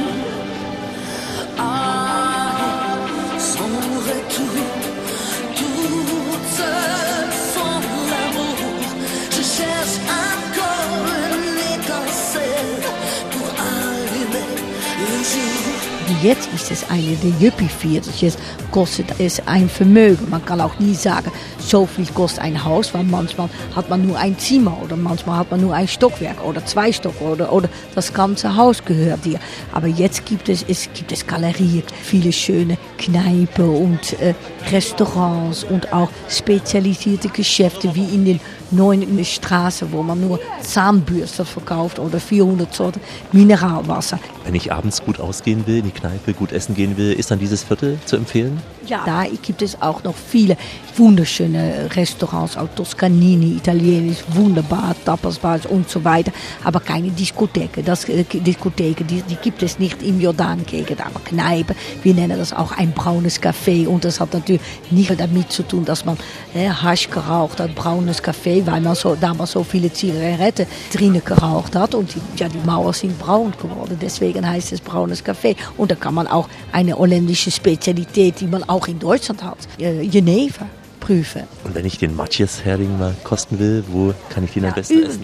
Jetzt 16.22 16.52
ist 16.52 16.70
es 16.70 16.90
eine 16.90 17.16
der 17.16 17.30
Juppie-Vierteltjes, 17.40 18.36
kostet 18.72 19.06
es 19.18 19.40
ein 19.46 19.70
Vermögen. 19.70 20.28
Man 20.28 20.44
kann 20.44 20.60
auch 20.60 20.78
nie 20.78 20.92
sagen, 20.92 21.32
so 21.58 21.86
viel 21.86 22.04
kostet 22.08 22.42
ein 22.44 22.62
Haus, 22.62 22.92
weil 22.92 23.04
manchmal 23.04 23.48
hat 23.74 23.88
man 23.88 24.06
nur 24.06 24.18
ein 24.18 24.38
Zimmer 24.38 24.76
oder 24.84 24.96
manchmal 24.96 25.38
hat 25.38 25.50
man 25.50 25.62
nur 25.62 25.74
ein 25.74 25.88
Stockwerk 25.88 26.44
oder 26.44 26.62
zwei 26.66 26.92
Stock 26.92 27.18
oder, 27.22 27.50
oder 27.50 27.70
das 27.94 28.12
ganze 28.12 28.54
Haus 28.54 28.84
gehört 28.84 29.24
dir. 29.24 29.40
Aber 29.72 29.86
jetzt 29.86 30.26
gibt 30.26 30.50
es, 30.50 30.62
es 30.68 30.90
gibt 30.92 31.10
es 31.10 31.26
Galerien, 31.26 31.84
viele 32.02 32.32
schöne 32.32 32.76
Kneipen 32.98 33.70
und 33.70 34.20
äh, 34.20 34.34
Restaurants 34.70 35.64
und 35.64 35.90
auch 35.94 36.10
spezialisierte 36.28 37.30
Geschäfte 37.30 37.94
wie 37.94 38.14
in 38.14 38.26
den 38.26 38.40
neuen 38.70 39.24
Straßen, 39.24 39.90
wo 39.90 40.02
man 40.02 40.20
nur 40.20 40.38
Zahnbürste 40.60 41.46
verkauft 41.46 41.98
oder 41.98 42.20
400 42.20 42.72
Sorten 42.74 43.00
Mineralwasser. 43.32 44.18
Wenn 44.44 44.54
ich 44.54 44.70
abends 44.70 45.02
gut 45.02 45.18
ausgehen 45.18 45.66
will, 45.66 45.78
in 45.78 45.84
die 45.84 45.90
Kneipe 45.90 46.09
gut 46.32 46.52
essen 46.52 46.74
gehen 46.74 46.96
will, 46.96 47.12
ist 47.12 47.30
dann 47.30 47.38
dieses 47.38 47.64
Viertel 47.64 47.98
zu 48.04 48.16
empfehlen? 48.16 48.60
Ja. 48.86 49.02
Da 49.04 49.24
gibt 49.42 49.62
es 49.62 49.80
auch 49.80 50.02
noch 50.04 50.14
viele 50.14 50.56
wunderschöne 50.96 51.88
Restaurants, 51.94 52.56
auch 52.56 52.68
Toscanini, 52.74 53.56
Italienisch, 53.56 54.18
wunderbar, 54.32 54.94
Tapas-Bars 55.04 55.66
und 55.66 55.88
so 55.88 56.04
weiter. 56.04 56.32
Aber 56.64 56.80
keine 56.80 57.10
Diskotheken. 57.10 57.82
Das, 57.84 58.08
äh, 58.08 58.24
Diskotheken, 58.24 59.04
die, 59.06 59.22
die 59.22 59.36
gibt 59.36 59.62
es 59.62 59.78
nicht 59.78 60.02
im 60.02 60.20
Jordan-Gegend, 60.20 61.00
aber 61.00 61.20
Kneipen. 61.24 61.76
Wir 62.02 62.14
nennen 62.14 62.38
das 62.38 62.52
auch 62.52 62.72
ein 62.76 62.92
braunes 62.92 63.40
Café. 63.40 63.86
Und 63.86 64.04
das 64.04 64.20
hat 64.20 64.32
natürlich 64.34 64.62
nicht 64.90 65.18
damit 65.18 65.52
zu 65.52 65.62
tun, 65.62 65.84
dass 65.84 66.04
man 66.04 66.16
äh, 66.54 66.68
Hasch 66.68 67.08
geraucht 67.10 67.60
hat, 67.60 67.74
braunes 67.74 68.22
Café, 68.22 68.66
weil 68.66 68.80
man 68.80 68.94
so, 68.94 69.14
damals 69.14 69.52
so 69.52 69.62
viele 69.62 69.92
Zigaretten 69.92 70.66
drinnen 70.92 71.22
geraucht 71.24 71.76
hat. 71.76 71.94
Und 71.94 72.14
die, 72.14 72.20
ja, 72.42 72.48
die 72.48 72.58
Mauern 72.66 72.92
sind 72.92 73.18
braun 73.18 73.52
geworden. 73.60 73.98
Deswegen 74.00 74.46
heißt 74.46 74.72
es 74.72 74.80
braunes 74.80 75.24
Café. 75.24 75.56
Und 75.76 75.90
da 75.90 75.94
kann 75.94 76.14
man 76.14 76.26
auch 76.26 76.48
eine 76.72 76.96
holländische 76.96 77.50
Spezialität, 77.50 78.40
die 78.40 78.46
man 78.46 78.64
auch 78.70 78.86
in 78.86 78.98
Deutschland 78.98 79.42
hat, 79.42 79.58
äh, 79.78 80.06
Geneva, 80.06 80.66
prüfen. 81.00 81.42
Und 81.64 81.74
wenn 81.74 81.84
ich 81.86 81.98
den 81.98 82.14
Matjes-Hering 82.14 82.98
mal 82.98 83.14
kosten 83.24 83.58
will, 83.58 83.82
wo 83.88 84.14
kann 84.28 84.44
ich 84.44 84.52
den 84.52 84.66
am 84.66 84.74
besten 84.74 85.02
essen? 85.02 85.22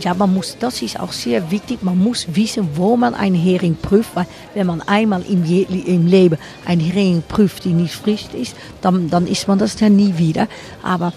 Ja, 0.00 0.14
man 0.14 0.34
muss, 0.34 0.56
das 0.58 0.82
ist 0.82 0.98
auch 0.98 1.12
sehr 1.12 1.50
wichtig. 1.50 1.82
Man 1.82 1.98
muss 1.98 2.26
wissen, 2.34 2.70
wo 2.74 2.96
man 2.96 3.14
einen 3.14 3.36
Hering 3.36 3.76
prüft. 3.76 4.16
Weil 4.16 4.26
wenn 4.54 4.66
man 4.66 4.80
einmal 4.82 5.22
im, 5.28 5.44
Je 5.44 5.62
im 5.62 6.06
Leben 6.06 6.38
einen 6.64 6.80
Hering 6.80 7.22
prüft, 7.28 7.64
die 7.64 7.74
nicht 7.74 7.94
frisch 7.94 8.26
ist, 8.32 8.56
dann, 8.80 9.10
dann 9.10 9.26
ist 9.26 9.46
man 9.46 9.58
das 9.58 9.78
ja 9.78 9.88
nie 9.88 10.18
wieder. 10.18 10.48
Aber 10.82 11.12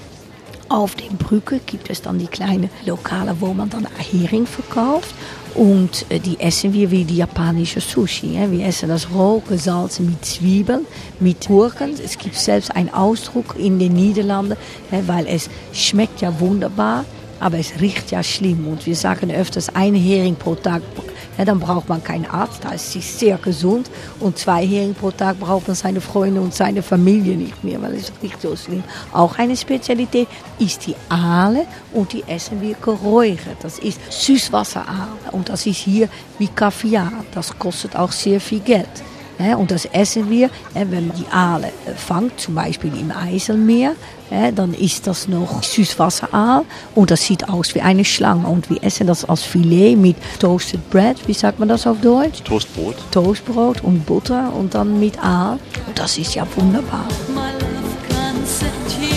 auf 0.69 0.95
den 0.95 1.17
Brücke 1.17 1.59
gibt 1.65 1.89
es 1.89 2.01
dann 2.01 2.19
die 2.19 2.27
kleinen 2.27 2.69
Lokale, 2.85 3.37
wo 3.39 3.53
man 3.53 3.69
dann 3.69 3.87
Hering 3.97 4.45
verkauft. 4.45 5.15
Und 5.57 6.05
äh, 6.09 6.19
die 6.19 6.39
essen 6.39 6.71
wir 6.71 6.91
wie 6.91 7.03
die 7.03 7.17
japanische 7.17 7.81
Sushi. 7.81 8.37
Wir 8.51 8.67
essen 8.67 8.89
das 8.89 9.09
roh 9.11 9.39
gesalzen 9.39 10.05
mit 10.05 10.23
Zwiebeln, 10.23 10.85
mit 11.19 11.47
Gurken. 11.47 11.95
Es 12.03 12.19
gibt 12.19 12.35
selbst 12.35 12.75
einen 12.75 12.93
Ausdruck 12.93 13.55
in 13.57 13.79
den 13.79 13.93
Niederlanden, 13.93 14.55
weil 15.07 15.25
es 15.25 15.49
schmeckt 15.73 16.21
ja 16.21 16.39
wunderbar, 16.39 17.05
aber 17.39 17.59
es 17.59 17.79
riecht 17.79 18.11
ja 18.11 18.23
schlimm. 18.23 18.67
Und 18.67 18.85
wir 18.85 18.95
sagen 18.95 19.31
öfters 19.31 19.69
ein 19.75 19.95
Hering 19.95 20.35
pro 20.35 20.55
Tag. 20.55 20.81
Ja, 21.37 21.45
dann 21.45 21.59
braucht 21.59 21.87
man 21.87 22.03
keinen 22.03 22.25
Arzt, 22.25 22.63
da 22.63 22.71
ist 22.71 22.91
sie 22.91 23.01
sehr 23.01 23.37
gesund. 23.37 23.91
Und 24.19 24.37
zwei 24.39 24.65
Hering 24.65 24.95
pro 24.95 25.11
Tag 25.11 25.39
braucht 25.39 25.67
man 25.67 25.75
seine 25.75 26.01
Freunde 26.01 26.41
und 26.41 26.53
seine 26.53 26.81
Familie 26.81 27.37
nicht 27.37 27.63
mehr, 27.63 27.79
weil 27.81 27.93
es 27.93 28.11
riecht 28.23 28.41
so 28.41 28.55
schlimm. 28.55 28.83
Auch 29.13 29.37
eine 29.37 29.55
Spezialität 29.55 30.27
ist 30.57 30.87
die 30.87 30.95
Aale 31.09 31.67
und 31.93 32.11
die 32.13 32.23
essen 32.27 32.59
wir 32.61 32.75
geräuchert. 32.75 33.57
Das 33.61 33.77
ist 33.77 33.99
Süßwasseraale 34.09 35.31
und 35.31 35.49
das 35.49 35.65
ist 35.67 35.77
hier 35.77 36.09
wie 36.39 36.47
Kaviar. 36.47 37.11
Das 37.33 37.57
kostet 37.57 37.95
auch 37.95 38.11
sehr 38.11 38.41
viel 38.41 38.61
Geld. 38.61 38.89
Und 39.39 39.71
das 39.71 39.85
essen 39.85 40.29
wir, 40.29 40.49
wenn 40.73 40.89
man 40.89 41.11
die 41.17 41.27
Aale 41.31 41.67
äh, 41.67 41.93
fangt, 41.95 42.39
zum 42.39 42.55
Beispiel 42.55 42.91
im 42.97 43.11
Eiselmeer, 43.11 43.93
dann 44.55 44.73
ist 44.73 45.07
das 45.07 45.29
noch 45.29 45.63
Süßwasseraal 45.63 46.65
und 46.95 47.11
das 47.11 47.23
sieht 47.23 47.47
aus 47.47 47.73
wie 47.75 47.79
eine 47.79 48.03
Schlange. 48.03 48.45
Und 48.45 48.69
wir 48.69 48.83
essen 48.83 49.07
das 49.07 49.23
als 49.23 49.43
Filet 49.43 49.95
mit 49.95 50.17
Toasted 50.39 50.89
Bread, 50.89 51.15
wie 51.27 51.33
sagt 51.33 51.59
man 51.59 51.69
das 51.69 51.87
auf 51.87 52.01
Deutsch? 52.01 52.43
Toastbrot. 52.43 52.95
Toastbrot 53.11 53.81
und 53.85 54.05
Butter 54.05 54.51
und 54.53 54.73
dann 54.73 54.99
mit 54.99 55.17
Aal. 55.23 55.59
Und 55.87 55.97
das 55.97 56.17
ist 56.17 56.35
ja 56.35 56.45
wunderbar. 56.57 57.05
My 57.33 57.53
love 57.61 59.16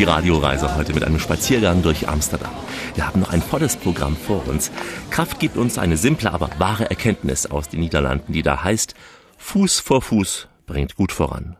Die 0.00 0.04
Radioreise 0.04 0.76
heute 0.76 0.94
mit 0.94 1.04
einem 1.04 1.18
Spaziergang 1.18 1.82
durch 1.82 2.08
Amsterdam. 2.08 2.52
Wir 2.94 3.06
haben 3.06 3.20
noch 3.20 3.34
ein 3.34 3.42
volles 3.42 3.76
Programm 3.76 4.16
vor 4.16 4.48
uns. 4.48 4.72
Kraft 5.10 5.38
gibt 5.38 5.58
uns 5.58 5.76
eine 5.76 5.98
simple, 5.98 6.32
aber 6.32 6.48
wahre 6.56 6.88
Erkenntnis 6.88 7.44
aus 7.44 7.68
den 7.68 7.80
Niederlanden, 7.80 8.32
die 8.32 8.42
da 8.42 8.64
heißt, 8.64 8.94
Fuß 9.36 9.80
vor 9.80 10.00
Fuß 10.00 10.48
bringt 10.64 10.96
gut 10.96 11.12
voran. 11.12 11.58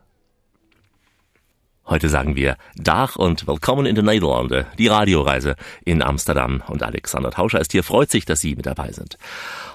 Heute 1.86 2.08
sagen 2.08 2.34
wir 2.34 2.56
Dach 2.76 3.16
und 3.16 3.46
Willkommen 3.46 3.84
in 3.84 3.94
den 3.94 4.06
Niederlande, 4.06 4.66
die 4.78 4.86
Radioreise 4.86 5.54
in 5.84 6.00
Amsterdam. 6.00 6.62
Und 6.66 6.82
Alexander 6.82 7.32
Tauscher 7.32 7.60
ist 7.60 7.72
hier, 7.72 7.82
freut 7.82 8.10
sich, 8.10 8.24
dass 8.24 8.40
Sie 8.40 8.56
mit 8.56 8.64
dabei 8.64 8.90
sind. 8.92 9.18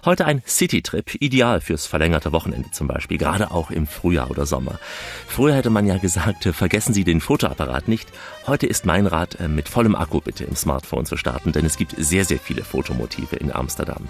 Heute 0.05 0.25
ein 0.25 0.43
Citytrip, 0.45 1.15
ideal 1.19 1.61
fürs 1.61 1.87
verlängerte 1.87 2.31
Wochenende 2.31 2.69
zum 2.69 2.87
Beispiel, 2.87 3.17
gerade 3.17 3.49
auch 3.49 3.71
im 3.71 3.87
Frühjahr 3.87 4.29
oder 4.29 4.45
Sommer. 4.45 4.79
Früher 5.27 5.55
hätte 5.55 5.71
man 5.71 5.87
ja 5.87 5.97
gesagt, 5.97 6.43
vergessen 6.43 6.93
Sie 6.93 7.03
den 7.03 7.21
Fotoapparat 7.21 7.87
nicht. 7.87 8.07
Heute 8.45 8.67
ist 8.67 8.85
mein 8.85 9.07
Rat, 9.07 9.39
äh, 9.39 9.47
mit 9.47 9.67
vollem 9.67 9.95
Akku 9.95 10.21
bitte 10.21 10.43
im 10.43 10.55
Smartphone 10.55 11.07
zu 11.07 11.17
starten, 11.17 11.53
denn 11.53 11.65
es 11.65 11.77
gibt 11.77 11.95
sehr, 11.97 12.23
sehr 12.23 12.37
viele 12.37 12.63
Fotomotive 12.63 13.35
in 13.37 13.51
Amsterdam. 13.51 14.07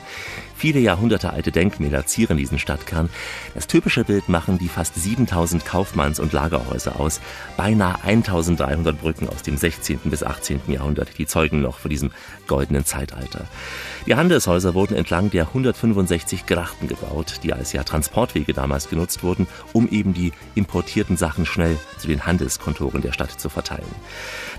Viele 0.57 0.81
Jahrhunderte 0.81 1.31
alte 1.31 1.53
Denkmäler 1.53 2.05
zieren 2.05 2.35
diesen 2.35 2.59
Stadtkern. 2.59 3.09
Das 3.53 3.67
typische 3.67 4.03
Bild 4.03 4.27
machen 4.27 4.57
die 4.57 4.67
fast 4.67 4.95
7000 4.95 5.65
Kaufmanns- 5.65 6.19
und 6.19 6.33
Lagerhäuser 6.33 6.99
aus. 6.99 7.21
Beinahe 7.55 8.03
1300 8.03 8.99
Brücken 8.99 9.29
aus 9.29 9.43
dem 9.43 9.55
16. 9.55 9.99
bis 10.05 10.23
18. 10.23 10.59
Jahrhundert, 10.67 11.17
die 11.17 11.25
zeugen 11.25 11.61
noch 11.61 11.79
von 11.79 11.89
diesem 11.89 12.11
goldenen 12.47 12.83
Zeitalter. 12.83 13.47
Die 14.05 14.15
Handelshäuser 14.15 14.73
wurden 14.73 14.95
entlang 14.95 15.31
der 15.31 15.53
165 15.85 16.45
Grachten 16.45 16.87
gebaut, 16.87 17.39
die 17.43 17.53
als 17.53 17.71
ja 17.71 17.83
Transportwege 17.83 18.53
damals 18.53 18.89
genutzt 18.89 19.23
wurden, 19.23 19.47
um 19.73 19.87
eben 19.87 20.13
die 20.13 20.31
importierten 20.55 21.17
Sachen 21.17 21.45
schnell 21.45 21.77
zu 21.97 22.07
den 22.07 22.25
Handelskontoren 22.25 23.01
der 23.01 23.11
Stadt 23.11 23.39
zu 23.39 23.49
verteilen. 23.49 23.83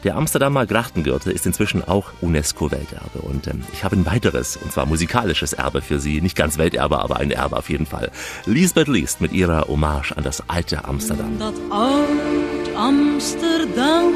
Der 0.05 0.17
Amsterdamer 0.17 0.67
Grachtengürtel 0.67 1.33
ist 1.33 1.47
inzwischen 1.47 1.87
auch 1.87 2.13
UNESCO-Welterbe 2.21 3.21
und 3.21 3.47
ähm, 3.49 3.65
ich 3.73 3.85
habe 3.85 3.97
ein 3.97 4.07
weiteres, 4.07 4.57
und 4.57 4.73
zwar 4.73 4.87
musikalisches 4.87 5.53
Erbe 5.53 5.83
für 5.83 5.99
Sie. 5.99 6.21
Nicht 6.21 6.37
ganz 6.37 6.59
Welterbe, 6.59 6.99
aber 6.99 7.17
ein 7.17 7.31
Erbe 7.31 7.57
auf 7.57 7.71
jeden 7.71 7.87
Fall. 7.87 8.11
Lisbeth 8.47 8.89
Liest 8.89 9.21
mit 9.21 9.33
ihrer 9.33 9.67
Hommage 9.69 10.13
an 10.17 10.25
das 10.25 10.49
alte 10.49 10.85
Amsterdam. 10.85 11.39
Dat 11.39 11.55
oud 11.71 12.77
Amsterdam, 12.77 14.13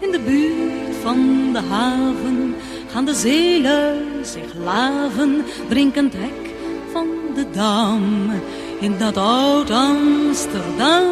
in 0.00 0.12
de 0.12 0.20
buurt 0.20 1.02
van 1.02 1.52
de 1.52 1.60
haven, 1.60 2.54
gaan 2.94 3.04
de 3.04 3.14
zeelui 3.14 4.24
zich 4.24 4.54
laven, 4.64 5.44
drinkend 5.68 6.12
hek 6.12 6.54
van 6.92 7.06
de 7.34 7.46
dam. 7.52 8.30
In 8.80 8.98
dat 8.98 9.16
oud 9.16 9.70
Amsterdam 9.70 11.06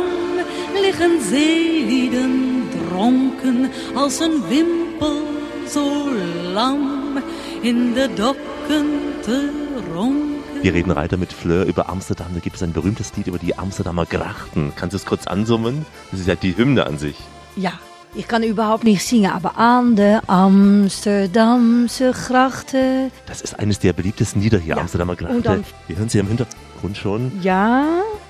liggen 0.80 1.22
zeelieden 1.22 2.64
dronken 2.70 3.70
als 3.94 4.20
een 4.20 4.42
wimpel 4.48 5.22
zo 5.68 6.08
lam 6.52 7.18
in 7.60 7.92
de 7.92 8.08
dokken 8.14 8.86
te 9.20 9.50
ronken. 9.92 10.62
Wir 10.62 10.72
reden 10.72 10.94
weiter 10.94 11.18
mit 11.18 11.32
Fleur 11.32 11.66
über 11.66 11.88
Amsterdam. 11.88 12.26
Da 12.34 12.40
gibt 12.40 12.56
es 12.56 12.62
ein 12.62 12.72
berühmtes 12.72 13.16
Lied 13.16 13.26
über 13.26 13.38
die 13.38 13.58
Amsterdamer 13.58 14.06
Grachten. 14.06 14.72
Kannst 14.76 14.92
du 14.92 14.98
es 14.98 15.04
kurz 15.04 15.26
ansummen? 15.26 15.84
Das 16.10 16.20
ist 16.20 16.28
ja 16.28 16.36
die 16.36 16.56
Hymne 16.56 16.86
an 16.86 16.98
sich. 16.98 17.16
Ja, 17.56 17.72
ich 18.14 18.28
kann 18.28 18.42
überhaupt 18.42 18.84
nicht 18.84 19.04
singen, 19.06 19.30
aber 19.32 19.56
an 19.58 19.96
der 19.96 20.22
Amsterdamse 20.28 22.12
Grachten. 22.12 23.10
Das 23.26 23.40
ist 23.40 23.58
eines 23.58 23.78
der 23.78 23.92
beliebtesten 23.92 24.42
Lieder 24.42 24.58
hier, 24.58 24.74
Ja. 24.76 24.80
Amsterdamer 24.80 25.12
Und 25.12 25.18
Grachte. 25.18 25.42
dann- 25.42 25.64
Wir 25.86 25.96
hören 25.96 26.08
sie 26.08 26.18
im 26.18 26.28
Hintergrund 26.28 26.96
schon. 26.96 27.32
Ja, 27.42 27.84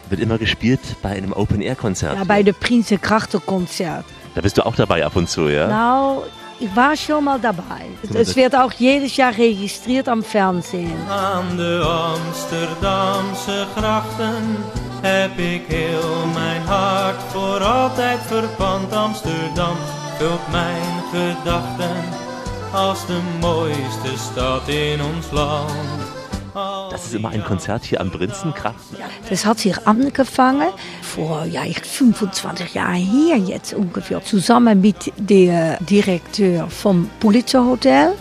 Wird 0.09 0.21
immer 0.21 0.39
gespielt 0.39 0.81
bei 1.03 1.11
einem 1.11 1.33
Open-Air-Konzert. 1.33 2.17
ja 2.19 2.25
bei 2.25 2.43
der 2.43 2.53
Prinsenkrachtenkonzert. 2.53 4.05
Da 4.35 4.41
bist 4.41 4.59
du 4.59 4.67
auch 4.67 4.75
dabei 4.77 5.05
ab 5.05 5.17
und 5.17 5.29
zu, 5.29 5.49
ja? 5.49 5.69
Nou, 5.69 6.25
ich 6.63 6.77
war 6.77 6.97
schon 6.97 7.25
mal 7.25 7.41
dabei. 7.41 7.87
Es 8.15 8.37
wird 8.37 8.55
auch 8.55 8.73
jedes 8.73 9.17
Jahr 9.17 9.37
registriert 9.37 10.09
am 10.09 10.23
Fernsehen. 10.23 10.97
Aan 11.09 11.57
de 11.57 11.83
Amsterdamse 11.85 13.67
grachten 13.77 14.57
heb 15.03 15.39
ik 15.39 15.63
heel 15.67 16.27
mijn 16.35 16.63
hart 16.63 17.23
voor 17.33 17.63
altijd 17.63 18.21
verpand. 18.21 18.93
Amsterdam 18.93 19.77
vult 20.19 20.51
mijn 20.51 21.03
gedachten 21.13 21.97
als 22.73 23.07
de 23.07 23.21
mooiste 23.41 24.17
stad 24.17 24.69
in 24.69 25.03
ons 25.03 25.31
land. 25.31 26.12
Das 26.55 27.07
ist 27.07 27.15
immer 27.15 27.31
ein 27.31 27.45
Konzert 27.45 27.85
hier 27.85 28.01
am 28.01 28.11
Prinzenkrachten. 28.11 28.99
Das 29.31 29.47
hat 29.47 29.59
sich 29.59 29.87
angefangen 29.87 30.69
vor 31.01 31.45
ja, 31.45 31.65
ich 31.65 31.81
25 31.81 32.75
Jahren 32.75 32.95
hier 32.97 33.39
jetzt 33.39 33.73
ungefähr. 33.75 34.23
Zusammen 34.23 34.81
mit 34.81 35.13
der 35.17 35.79
Direkteur 35.81 36.69
vom 36.69 37.09
Pulitzer 37.21 37.65
Hotel 37.65 38.13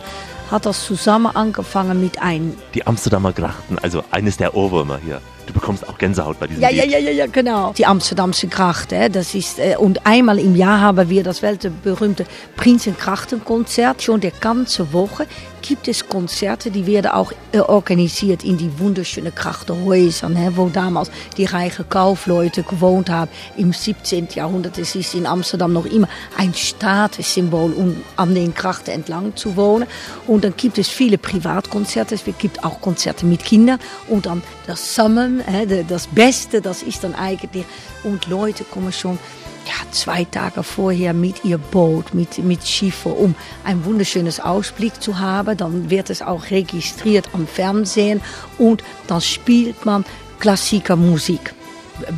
hat 0.49 0.65
das 0.65 0.85
zusammen 0.85 1.33
angefangen 1.35 2.01
mit 2.01 2.21
einem 2.21 2.57
Die 2.73 2.85
Amsterdamer 2.85 3.31
Grachten, 3.31 3.79
also 3.79 4.03
eines 4.11 4.37
der 4.37 4.53
Ohrwürmer 4.55 4.99
hier. 5.03 5.21
Du 5.47 5.53
bekommst 5.53 5.87
auch 5.89 5.97
Gänsehaut 5.97 6.39
bei 6.39 6.47
diesem 6.47 6.61
Ja, 6.61 6.69
ja, 6.69 6.83
Lied. 6.83 6.93
ja, 6.93 6.99
ja, 6.99 7.11
ja, 7.11 7.25
genau. 7.25 7.73
Die 7.73 7.85
Amsterdamse 7.85 8.47
Gracht, 8.47 8.91
hè, 8.91 9.09
das 9.09 9.33
ist, 9.33 9.59
äh, 9.59 9.75
und 9.77 10.05
einmal 10.05 10.39
im 10.39 10.55
Jahr 10.55 10.79
haben 10.79 11.09
wir 11.09 11.23
das 11.23 11.41
weltberühmte 11.41 12.25
Prinzenkrachtenkonzert. 12.57 14.01
Schon 14.01 14.21
der 14.21 14.31
ganze 14.31 14.93
Woche 14.93 15.25
gibt 15.61 15.87
es 15.87 16.07
Konzerte, 16.07 16.71
die 16.71 16.85
werden 16.85 17.11
auch 17.11 17.31
äh, 17.51 17.59
organisiert 17.59 18.43
in 18.43 18.57
die 18.57 18.79
wunderschönen 18.79 19.33
Krachtenhäusern, 19.33 20.35
hè, 20.35 20.51
wo 20.55 20.69
damals 20.69 21.11
die 21.37 21.45
reichen 21.45 21.87
Kaufleute 21.89 22.63
gewohnt 22.63 23.09
haben 23.09 23.31
im 23.57 23.71
17. 23.73 24.29
Jahrhundert. 24.35 24.77
Es 24.77 24.95
ist 24.95 25.13
in 25.15 25.25
Amsterdam 25.25 25.73
noch 25.73 25.85
immer 25.85 26.07
ein 26.37 26.53
Statussymbol, 26.53 27.73
um 27.73 27.97
an 28.15 28.35
den 28.35 28.53
Krachten 28.53 28.91
entlang 28.91 29.35
zu 29.35 29.55
wohnen. 29.55 29.87
Und 30.27 30.43
dann 30.43 30.55
gibt 30.55 30.77
es 30.77 30.87
viele 30.89 31.17
Privatkonzerte, 31.17 32.15
es 32.15 32.23
gibt 32.37 32.63
auch 32.63 32.81
Konzerte 32.81 33.25
mit 33.25 33.43
Kindern 33.43 33.79
und 34.07 34.25
dann 34.25 34.41
das 34.67 34.95
de- 34.95 35.83
das 35.87 36.07
Beste, 36.07 36.61
das 36.61 36.83
ist 36.83 37.03
dann 37.03 37.15
eigentlich, 37.15 37.65
und 38.03 38.27
Leute 38.27 38.63
kommen 38.63 38.91
schon 38.91 39.17
ja, 39.65 39.91
zwei 39.91 40.25
Tage 40.25 40.63
vorher 40.63 41.13
mit 41.13 41.43
ihr 41.45 41.57
Boot, 41.57 42.13
mit, 42.13 42.37
mit 42.39 42.67
Schiffer, 42.67 43.15
um 43.15 43.35
ein 43.63 43.85
wunderschönes 43.85 44.39
Ausblick 44.39 45.01
zu 45.01 45.19
haben. 45.19 45.57
Dann 45.57 45.89
wird 45.89 46.09
es 46.09 46.21
auch 46.21 46.49
registriert 46.49 47.29
am 47.33 47.47
Fernsehen 47.47 48.21
und 48.57 48.83
dann 49.07 49.21
spielt 49.21 49.85
man 49.85 50.05
Klassikermusik. 50.39 51.53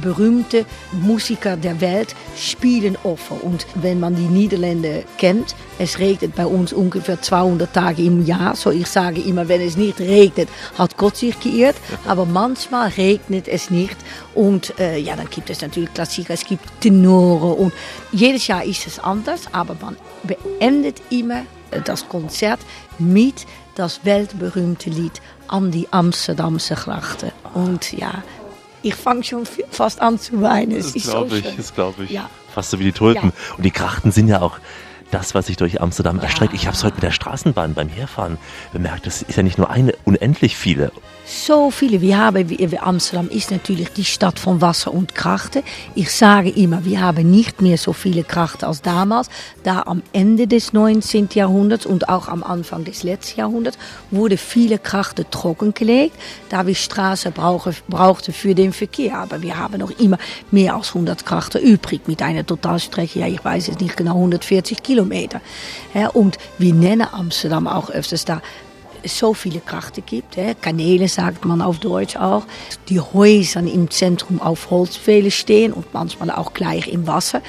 Berühmte 0.02 0.65
Musiker 0.91 1.58
der 1.58 1.82
Welt 1.82 2.15
spielen 2.36 2.98
Opfer. 3.04 3.43
Und 3.43 3.65
wenn 3.76 4.00
man 4.00 4.15
die 4.15 4.24
Niederländer 4.28 5.04
kennt, 5.17 5.56
es 5.80 6.00
regnet 6.00 6.36
bei 6.36 6.46
uns 6.46 6.74
ungefähr 6.74 7.22
200 7.22 7.74
Tage 7.74 8.04
im 8.04 8.26
Jahr. 8.26 8.56
So 8.56 8.72
ich 8.72 8.88
sage 8.88 9.22
immer, 9.22 9.48
wenn 9.48 9.62
es 9.62 9.78
nicht 9.78 10.00
regnet, 10.00 10.50
hat 10.78 10.98
Gott 10.98 11.17
sich 11.17 11.39
geirrt. 11.39 11.76
Aber 12.08 12.26
manchmal 12.26 12.89
regnet 12.89 13.48
es 13.48 13.69
nicht. 13.69 13.98
Und 14.34 14.80
äh, 14.80 14.98
ja, 14.98 15.15
dann 15.15 15.30
gibt 15.30 15.50
es 15.50 15.62
natürlich 15.62 15.93
Klassiker, 15.93 16.34
es 16.34 16.46
gibt 16.46 16.63
Tenore. 16.82 17.54
Und 17.54 17.74
jedes 18.12 18.48
Jahr 18.48 18.63
ist 18.63 18.88
es 18.88 19.00
anders, 19.00 19.48
aber 19.52 19.76
man 19.80 19.96
beendet 20.24 21.02
immer 21.10 21.41
äh, 21.72 21.82
das 21.84 22.08
Konzert 22.08 22.60
mit 23.00 23.46
das 23.76 24.06
weltberühmte 24.06 24.89
Lied 24.89 25.22
an 25.48 25.72
die 25.72 25.88
Amsterdamse 25.91 26.76
Grachten. 26.76 27.32
Und 27.54 27.93
ja, 27.93 28.24
ich 28.84 28.96
fange 28.96 29.24
schon 29.24 29.48
fast 29.72 30.02
an 30.02 30.19
zu 30.19 30.41
weinen. 30.41 30.78
Das 30.78 30.93
glaube 30.93 31.38
ich, 31.38 31.56
das 31.56 31.74
glaube 31.74 32.04
ich. 32.04 32.12
Ja. 32.12 32.30
Fast 32.54 32.69
so 32.69 32.80
wie 32.80 32.84
die 32.84 32.91
Tulpen. 32.91 33.34
Ja. 33.36 33.56
Und 33.56 33.63
die 33.63 33.72
Krachten 33.72 34.12
sind 34.12 34.28
ja 34.28 34.41
auch 34.41 34.60
das, 35.10 35.34
was 35.34 35.48
sich 35.48 35.58
durch 35.58 35.82
Amsterdam 35.82 36.19
erstreckt. 36.19 36.54
Ich 36.54 36.67
habe 36.67 36.76
es 36.76 36.84
heute 36.84 36.96
mit 36.96 37.04
der 37.04 37.12
Straßenbahn 37.12 37.74
beim 37.74 37.88
Herfahren 37.88 38.38
bemerkt. 38.72 39.06
Das 39.06 39.22
ist 39.22 39.36
ja 39.36 39.43
nicht 39.43 39.58
nur 39.58 39.69
eine, 39.69 39.93
unendlich 40.06 40.58
viele. 40.58 40.91
So 41.26 41.72
viele. 41.72 42.02
Wir 42.02 42.18
haben, 42.18 42.46
Amsterdam 42.82 43.30
ist 43.30 43.50
natürlich 43.50 43.88
die 43.94 44.04
Stadt 44.04 44.40
von 44.40 44.60
Wasser 44.60 44.94
und 44.94 45.16
Krachten. 45.16 45.64
Ich 45.96 46.12
sage 46.12 46.50
immer, 46.50 46.84
wir 46.84 47.00
haben 47.00 47.32
nicht 47.32 47.62
mehr 47.62 47.78
so 47.78 47.94
viele 47.94 48.26
Krachten 48.26 48.66
als 48.66 48.82
damals. 48.82 49.30
Da 49.64 49.84
am 49.84 50.04
Ende 50.12 50.48
des 50.48 50.74
19. 50.74 51.30
Jahrhunderts 51.34 51.86
und 51.86 52.10
auch 52.10 52.28
am 52.28 52.44
Anfang 52.44 52.84
des 52.84 53.04
letzten 53.04 53.40
Jahrhunderts 53.40 53.78
wurde 54.12 54.36
viele 54.36 54.78
Krachten 54.80 55.26
trockengelegt, 55.32 56.14
da 56.50 56.68
wir 56.68 56.76
Straße 56.76 57.32
brauchen, 57.32 57.74
brauchten 57.88 58.34
für 58.34 58.54
den 58.54 58.74
Verkehr. 58.74 59.18
Aber 59.18 59.42
wir 59.42 59.58
haben 59.58 59.80
noch 59.80 59.98
immer 60.00 60.18
mehr 60.52 60.76
als 60.76 60.90
100 60.90 61.26
Krachten 61.26 61.62
übrig 61.62 62.02
mit 62.06 62.22
einer 62.22 62.46
Totalstrecke, 62.46 63.20
ja, 63.20 63.28
ich 63.28 63.44
weiß 63.44 63.70
es 63.70 63.80
nicht 63.80 63.96
genau, 63.96 64.16
140 64.16 64.84
Kilometer. 64.84 65.40
Und 66.12 66.38
wir 66.58 66.74
nennen 66.74 67.08
Amsterdam 67.10 67.66
auch 67.66 67.90
öfters 67.90 68.26
da 68.26 68.42
so 69.06 69.34
viele 69.34 69.62
gibt. 70.06 70.38
Kanäle 70.62 71.08
sagt 71.08 71.46
man 71.46 71.62
auf 71.62 71.80
Deutsch 71.80 72.16
auch. 72.16 72.46
Die 72.89 73.00
Häuser 73.00 73.62
im 73.62 73.89
Zentrum 73.89 74.42
auf 74.42 74.70
Holzpfähle 74.70 75.32
stehen 75.32 75.74
und 75.74 75.94
manchmal 75.94 76.32
auch 76.32 76.54
gleich 76.54 76.88
im 76.88 77.08
Wasser. 77.08 77.42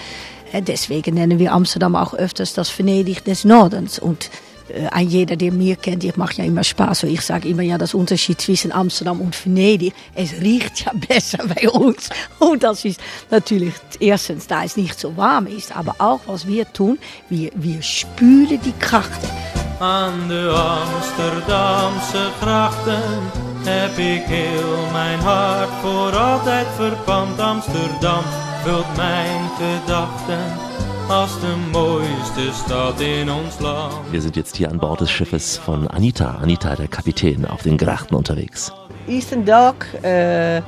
Deswegen 0.52 1.14
nennen 1.14 1.38
wir 1.38 1.52
Amsterdam 1.52 1.96
auch 1.96 2.14
öfters 2.14 2.54
das 2.54 2.76
Venedig 2.78 3.24
des 3.24 3.44
Nordens. 3.44 3.98
Und 3.98 4.30
ein 4.90 5.08
jeder, 5.08 5.36
der 5.36 5.52
mir 5.52 5.76
kennt, 5.76 6.04
ich 6.04 6.16
mache 6.16 6.38
ja 6.38 6.44
immer 6.44 6.64
Spaß. 6.64 7.04
Ich 7.04 7.20
sage 7.20 7.48
immer 7.48 7.62
ja, 7.62 7.76
das 7.76 7.94
Unterschied 7.94 8.40
zwischen 8.40 8.72
Amsterdam 8.72 9.20
und 9.20 9.44
Venedig, 9.44 9.92
es 10.14 10.40
riecht 10.40 10.84
ja 10.84 10.92
besser 11.08 11.38
bei 11.54 11.68
uns. 11.68 12.08
Und 12.38 12.62
das 12.62 12.84
ist 12.84 13.00
natürlich 13.30 13.74
erstens, 14.00 14.46
da 14.46 14.64
es 14.64 14.76
nicht 14.76 14.98
so 14.98 15.16
warm 15.16 15.46
ist, 15.46 15.76
aber 15.76 15.96
auch 15.98 16.20
was 16.26 16.46
wir 16.46 16.72
tun, 16.72 16.98
wir, 17.28 17.50
wir 17.54 17.82
spülen 17.82 18.60
die 18.64 18.72
Krachten. 18.78 19.28
Aan 19.78 20.28
de 20.28 20.48
Amsterdamse 20.48 22.30
grachten 22.40 23.02
heb 23.64 23.98
ik 23.98 24.22
heel 24.24 24.90
mijn 24.92 25.18
hart 25.18 25.68
voor 25.82 26.16
altijd 26.16 26.66
verpand. 26.74 27.40
Amsterdam 27.40 28.22
vult 28.64 28.96
mijn 28.96 29.40
gedachten 29.58 30.44
als 31.08 31.40
de 31.40 31.54
mooiste 31.72 32.52
stad 32.52 33.00
in 33.00 33.30
ons 33.30 33.58
land. 33.58 33.94
Wir 34.10 34.20
sind 34.20 34.36
jetzt 34.36 34.56
hier 34.56 34.70
an 34.70 34.78
Bord 34.78 35.00
des 35.00 35.10
Schiffes 35.10 35.58
von 35.58 35.88
Anita. 35.88 36.38
Anita, 36.42 36.74
der 36.74 36.88
Kapitän, 36.88 37.44
auf 37.44 37.62
den 37.62 37.76
Grachten 37.76 38.14
unterwegs. 38.14 38.72
Eastern 39.06 39.44
Dock, 39.44 39.86
uh, 40.04 40.62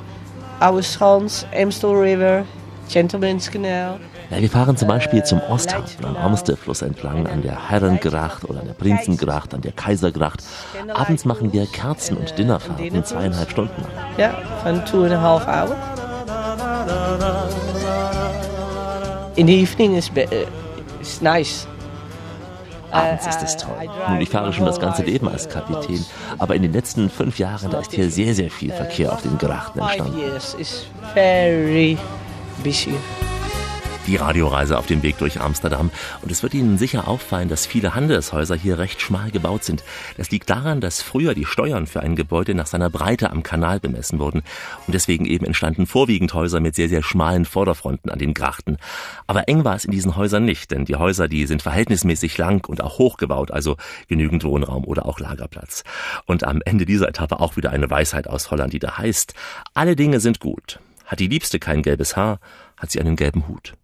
Oude 0.58 0.82
Schans, 0.82 1.46
Amstel 1.54 1.92
River, 1.92 2.44
Gentleman's 2.88 3.48
Canal. 3.50 3.98
Ja, 4.30 4.40
wir 4.40 4.50
fahren 4.50 4.76
zum 4.76 4.88
Beispiel 4.88 5.22
zum 5.22 5.40
Osthafen 5.40 6.04
am 6.04 6.16
Amstelfluss 6.16 6.82
entlang, 6.82 7.26
an 7.28 7.42
der 7.42 7.70
Herrengracht 7.70 8.44
oder 8.44 8.60
an 8.60 8.66
der 8.66 8.74
Prinzengracht, 8.74 9.54
an 9.54 9.60
der 9.60 9.72
Kaisergracht. 9.72 10.42
Abends 10.94 11.24
machen 11.24 11.52
wir 11.52 11.66
Kerzen- 11.66 12.16
und 12.16 12.36
Dinnerfahrten 12.36 13.04
zweieinhalb 13.04 13.50
Stunden 13.50 13.82
lang. 13.82 13.90
Ja, 14.18 14.34
van 14.64 14.84
two 14.84 15.04
and 15.04 15.12
a 15.12 15.20
half 15.20 15.46
hours. 15.46 15.76
In 19.36 19.46
the 19.46 19.60
evening 19.60 19.96
is, 19.96 20.10
uh, 20.10 20.22
is 21.00 21.20
nice. 21.20 21.68
Abends 22.90 23.26
ist 23.26 23.42
es 23.42 23.56
toll. 23.56 23.88
Nun, 24.08 24.20
ich 24.20 24.30
fahre 24.30 24.52
schon 24.52 24.64
das 24.64 24.80
ganze 24.80 25.02
Leben 25.02 25.28
als 25.28 25.48
Kapitän, 25.48 26.04
aber 26.38 26.54
in 26.54 26.62
den 26.62 26.72
letzten 26.72 27.10
fünf 27.10 27.38
Jahren, 27.38 27.70
da 27.70 27.80
ist 27.80 27.92
hier 27.92 28.10
sehr, 28.10 28.34
sehr 28.34 28.50
viel 28.50 28.72
Verkehr 28.72 29.12
auf 29.12 29.22
den 29.22 29.38
Grachten 29.38 29.78
entstanden. 29.78 30.18
Die 34.06 34.16
Radioreise 34.16 34.78
auf 34.78 34.86
dem 34.86 35.02
Weg 35.02 35.18
durch 35.18 35.40
Amsterdam. 35.40 35.90
Und 36.22 36.30
es 36.30 36.42
wird 36.44 36.54
Ihnen 36.54 36.78
sicher 36.78 37.08
auffallen, 37.08 37.48
dass 37.48 37.66
viele 37.66 37.94
Handelshäuser 37.94 38.54
hier 38.54 38.78
recht 38.78 39.00
schmal 39.00 39.32
gebaut 39.32 39.64
sind. 39.64 39.82
Das 40.16 40.30
liegt 40.30 40.48
daran, 40.48 40.80
dass 40.80 41.02
früher 41.02 41.34
die 41.34 41.44
Steuern 41.44 41.88
für 41.88 42.00
ein 42.00 42.14
Gebäude 42.14 42.54
nach 42.54 42.68
seiner 42.68 42.88
Breite 42.88 43.30
am 43.30 43.42
Kanal 43.42 43.80
bemessen 43.80 44.20
wurden. 44.20 44.42
Und 44.86 44.94
deswegen 44.94 45.26
eben 45.26 45.44
entstanden 45.44 45.86
vorwiegend 45.86 46.34
Häuser 46.34 46.60
mit 46.60 46.76
sehr, 46.76 46.88
sehr 46.88 47.02
schmalen 47.02 47.44
Vorderfronten 47.44 48.10
an 48.10 48.20
den 48.20 48.32
Grachten. 48.32 48.76
Aber 49.26 49.48
eng 49.48 49.64
war 49.64 49.74
es 49.74 49.84
in 49.84 49.90
diesen 49.90 50.14
Häusern 50.14 50.44
nicht, 50.44 50.70
denn 50.70 50.84
die 50.84 50.96
Häuser, 50.96 51.26
die 51.26 51.46
sind 51.46 51.62
verhältnismäßig 51.62 52.38
lang 52.38 52.64
und 52.68 52.80
auch 52.82 52.98
hoch 52.98 53.16
gebaut, 53.16 53.50
also 53.50 53.76
genügend 54.06 54.44
Wohnraum 54.44 54.84
oder 54.84 55.06
auch 55.06 55.18
Lagerplatz. 55.18 55.82
Und 56.26 56.44
am 56.44 56.60
Ende 56.64 56.86
dieser 56.86 57.08
Etappe 57.08 57.40
auch 57.40 57.56
wieder 57.56 57.70
eine 57.70 57.90
Weisheit 57.90 58.28
aus 58.28 58.52
Holland, 58.52 58.72
die 58.72 58.78
da 58.78 58.98
heißt, 58.98 59.34
alle 59.74 59.96
Dinge 59.96 60.20
sind 60.20 60.38
gut. 60.38 60.78
Hat 61.04 61.18
die 61.18 61.28
Liebste 61.28 61.58
kein 61.58 61.82
gelbes 61.82 62.16
Haar, 62.16 62.38
hat 62.76 62.90
sie 62.90 63.00
einen 63.00 63.16
gelben 63.16 63.48
Hut. 63.48 63.74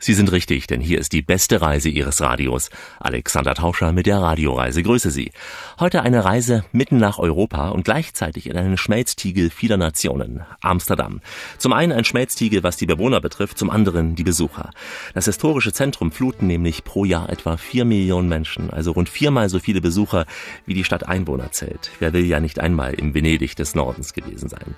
Sie 0.00 0.14
sind 0.14 0.30
richtig, 0.30 0.68
denn 0.68 0.80
hier 0.80 1.00
ist 1.00 1.12
die 1.12 1.22
beste 1.22 1.60
Reise 1.60 1.88
Ihres 1.88 2.20
Radios. 2.20 2.70
Alexander 3.00 3.54
Tauscher 3.54 3.90
mit 3.90 4.06
der 4.06 4.18
Radioreise. 4.18 4.84
Grüße 4.84 5.10
Sie. 5.10 5.32
Heute 5.80 6.02
eine 6.02 6.24
Reise 6.24 6.64
mitten 6.70 6.98
nach 6.98 7.18
Europa 7.18 7.70
und 7.70 7.84
gleichzeitig 7.84 8.48
in 8.48 8.56
einen 8.56 8.76
Schmelztiegel 8.76 9.50
vieler 9.50 9.76
Nationen. 9.76 10.42
Amsterdam. 10.60 11.20
Zum 11.58 11.72
einen 11.72 11.90
ein 11.90 12.04
Schmelztiegel, 12.04 12.62
was 12.62 12.76
die 12.76 12.86
Bewohner 12.86 13.20
betrifft, 13.20 13.58
zum 13.58 13.70
anderen 13.70 14.14
die 14.14 14.22
Besucher. 14.22 14.70
Das 15.14 15.24
historische 15.24 15.72
Zentrum 15.72 16.12
fluten 16.12 16.46
nämlich 16.46 16.84
pro 16.84 17.04
Jahr 17.04 17.28
etwa 17.28 17.56
vier 17.56 17.84
Millionen 17.84 18.28
Menschen, 18.28 18.70
also 18.70 18.92
rund 18.92 19.08
viermal 19.08 19.48
so 19.48 19.58
viele 19.58 19.80
Besucher, 19.80 20.26
wie 20.64 20.74
die 20.74 20.84
Stadt 20.84 21.08
Einwohner 21.08 21.50
zählt. 21.50 21.90
Wer 21.98 22.12
will 22.12 22.24
ja 22.24 22.38
nicht 22.38 22.60
einmal 22.60 22.94
im 22.94 23.14
Venedig 23.14 23.56
des 23.56 23.74
Nordens 23.74 24.12
gewesen 24.12 24.48
sein? 24.48 24.76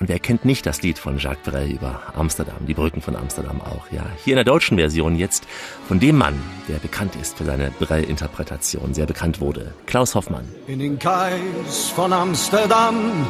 Und 0.00 0.08
wer 0.08 0.18
kennt 0.18 0.46
nicht 0.46 0.64
das 0.64 0.80
Lied 0.80 0.98
von 0.98 1.18
Jacques 1.18 1.44
Brel 1.44 1.72
über 1.72 2.00
Amsterdam, 2.14 2.66
die 2.66 2.74
Brücken 2.74 3.02
von 3.02 3.16
Amsterdam 3.16 3.60
auch, 3.60 3.92
ja. 3.92 4.06
Hier 4.24 4.32
in 4.32 4.36
der 4.36 4.44
Version 4.70 5.16
jetzt 5.16 5.46
von 5.86 6.00
dem 6.00 6.18
Mann, 6.18 6.40
der 6.68 6.78
bekannt 6.78 7.16
ist 7.20 7.36
für 7.38 7.44
seine 7.44 7.70
Brel-Interpretation, 7.70 8.94
sehr 8.94 9.06
bekannt 9.06 9.40
wurde. 9.40 9.72
Klaus 9.86 10.14
Hoffmann. 10.14 10.48
In 10.66 10.78
den 10.78 10.98
Kais 10.98 11.92
von 11.94 12.12
Amsterdam 12.12 13.26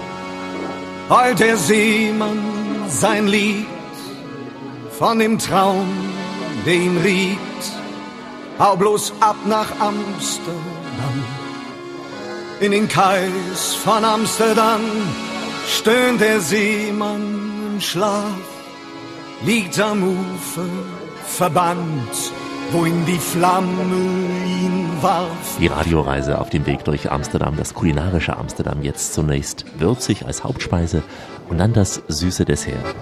heult 1.09 1.41
der 1.41 1.57
Seemann 1.57 2.39
sein 2.89 3.27
Lied 3.27 3.67
von 4.99 5.19
dem 5.19 5.39
Traum, 5.39 5.89
der 6.65 6.75
ihn 6.75 6.97
riet. 6.99 7.39
Hau 8.59 8.77
bloß 8.77 9.13
ab 9.21 9.37
nach 9.47 9.71
Amsterdam. 9.81 11.25
In 12.61 12.71
den 12.71 12.87
Kais 12.87 13.75
von 13.75 14.05
Amsterdam 14.05 14.81
stöhnt 15.67 16.21
der 16.21 16.41
Seemann 16.41 17.73
im 17.75 17.81
Schlaf, 17.81 18.39
liegt 19.45 19.81
am 19.81 20.03
Ufer 20.05 21.02
verbannt, 21.33 22.33
wohin 22.73 23.05
die 23.07 23.19
Flamme 23.19 23.67
ihn 24.47 24.89
warf. 25.01 25.57
Die 25.59 25.67
Radioreise 25.67 26.39
auf 26.39 26.51
dem 26.51 26.67
Weg 26.67 26.85
durch 26.85 27.11
Amsterdam, 27.11 27.57
das 27.57 27.75
kulinarische 27.75 28.37
Amsterdam, 28.37 28.83
jetzt 28.83 29.15
zunächst 29.15 29.65
würzig 29.79 30.27
als 30.27 30.45
Hauptspeise 30.45 31.03
und 31.49 31.59
dann 31.59 31.73
das 31.73 32.03
süße 32.09 32.45
Dessert. 32.45 32.95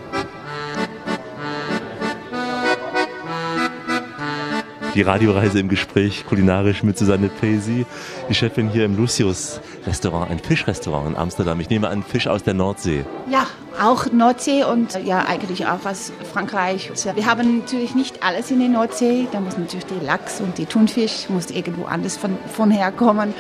Die 4.95 5.03
Radioreise 5.03 5.61
im 5.61 5.69
Gespräch 5.69 6.25
kulinarisch 6.29 6.83
mit 6.83 6.99
Susanne 6.99 7.29
Pesi, 7.29 7.87
die 8.29 8.35
Chefin 8.35 8.69
hier 8.69 8.85
im 8.85 8.97
Lucius 8.97 9.61
Restaurant, 9.87 10.31
ein 10.31 10.41
Fischrestaurant 10.41 11.11
in 11.11 11.17
Amsterdam. 11.17 11.61
Ich 11.61 11.71
nehme 11.71 11.89
an, 11.89 12.03
Fisch 12.03 12.27
aus 12.27 12.43
der 12.43 12.55
Nordsee. 12.55 13.05
Ja, 13.31 13.47
auch 13.81 14.11
Nordsee 14.11 14.65
und 14.65 14.97
äh, 14.97 15.03
ja, 15.03 15.25
eigentlich 15.27 15.67
auch 15.67 15.87
aus 15.87 16.13
Frankreich. 16.33 16.91
Wir 17.15 17.27
haben 17.27 17.59
natürlich 17.59 17.95
nicht 17.95 18.23
alles 18.25 18.51
in 18.51 18.59
der 18.59 18.69
Nordsee. 18.69 19.29
Da 19.31 19.41
muss 19.41 19.57
natürlich 19.57 19.87
die 19.87 20.05
Lachs 20.05 20.41
und 20.41 20.59
die 20.59 20.67
Thunfisch 20.67 21.29
muss 21.29 21.51
irgendwo 21.51 21.85
anders 21.85 22.17
von, 22.17 22.37
von 22.53 22.71
herkommen. 22.71 23.33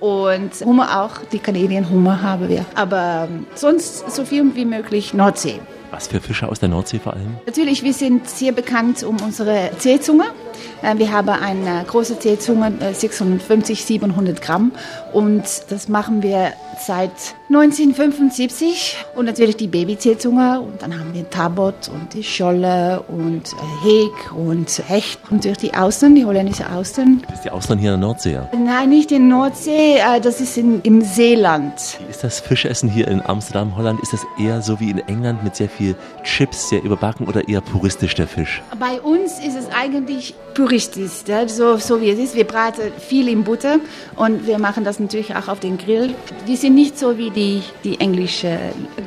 Und 0.00 0.50
Hummer 0.64 1.02
auch, 1.02 1.24
die 1.32 1.38
Canadian 1.38 1.88
Hummer 1.88 2.22
haben 2.22 2.48
wir. 2.48 2.64
Aber 2.74 3.28
ähm, 3.30 3.46
sonst 3.54 4.14
so 4.14 4.24
viel 4.24 4.54
wie 4.54 4.64
möglich 4.64 5.14
Nordsee. 5.14 5.60
Was 5.90 6.06
für 6.08 6.20
Fische 6.20 6.48
aus 6.48 6.60
der 6.60 6.68
Nordsee 6.68 6.98
vor 6.98 7.14
allem? 7.14 7.36
Natürlich, 7.46 7.82
wir 7.82 7.94
sind 7.94 8.28
sehr 8.28 8.52
bekannt 8.52 9.02
um 9.02 9.16
unsere 9.22 9.70
Seezunge. 9.78 10.24
Äh, 10.82 10.98
Wir 10.98 11.12
haben 11.12 11.28
eine 11.30 11.84
große 11.86 12.16
Seezunge, 12.20 12.72
äh, 12.80 12.92
650, 12.92 13.84
700 13.84 14.42
Gramm. 14.42 14.72
Und 15.12 15.44
das 15.70 15.88
machen 15.88 16.22
wir 16.22 16.52
seit 16.86 17.12
1975. 17.48 18.96
Und 19.14 19.24
natürlich 19.24 19.56
die 19.56 19.68
Babyseezunge. 19.68 20.60
Und 20.60 20.82
dann 20.82 20.98
haben 20.98 21.14
wir 21.14 21.28
Tabot 21.30 21.88
und 21.88 22.14
die 22.14 22.22
Scholle 22.22 23.02
und 23.08 23.42
äh, 23.52 23.84
Heg 23.84 24.32
und 24.36 24.82
Hecht. 24.88 25.18
Und 25.30 25.44
durch 25.44 25.58
die 25.58 25.72
Austern, 25.74 26.14
die 26.14 26.24
holländische 26.24 26.70
Austern. 26.70 27.22
Ist 27.32 27.44
die 27.44 27.50
Ausland 27.50 27.80
hier 27.80 27.94
in 27.94 28.00
der 28.00 28.08
Nordsee? 28.08 28.38
Nein, 28.52 28.90
nicht 28.90 29.12
in 29.12 29.28
Nordsee, 29.28 29.96
äh, 29.96 30.20
das 30.20 30.40
ist 30.40 30.56
in, 30.58 30.82
im 30.82 31.00
Seeland. 31.00 31.98
Ist 32.10 32.22
das 32.22 32.40
Fischessen 32.40 32.88
hier 32.90 33.08
in 33.08 33.22
Amsterdam, 33.24 33.76
Holland, 33.76 34.00
ist 34.02 34.12
das 34.12 34.26
eher 34.38 34.60
so 34.62 34.80
wie 34.80 34.90
in 34.90 34.98
England 35.08 35.42
mit 35.44 35.56
sehr 35.56 35.68
viel 35.68 35.94
Chips, 36.24 36.68
sehr 36.68 36.82
überbacken 36.82 37.26
oder 37.26 37.48
eher 37.48 37.60
puristisch 37.60 38.14
der 38.14 38.26
Fisch? 38.26 38.62
Bei 38.78 39.00
uns 39.00 39.38
ist 39.38 39.56
es 39.56 39.68
eigentlich 39.72 40.34
puristisch, 40.54 41.24
so, 41.46 41.76
so 41.76 42.00
wie 42.00 42.10
es 42.10 42.18
ist. 42.18 42.34
Wir 42.34 42.44
braten 42.44 42.92
viel 42.98 43.28
in 43.28 43.44
Butter 43.44 43.76
und 44.16 44.46
wir 44.46 44.58
machen 44.58 44.84
das 44.84 44.98
natürlich 44.98 45.34
auch 45.36 45.48
auf 45.48 45.60
den 45.60 45.78
Grill. 45.78 46.14
Wir 46.46 46.56
sind 46.56 46.74
nicht 46.74 46.98
so 46.98 47.16
wie 47.16 47.30
die, 47.30 47.37
die 47.84 48.00
englischen 48.00 48.58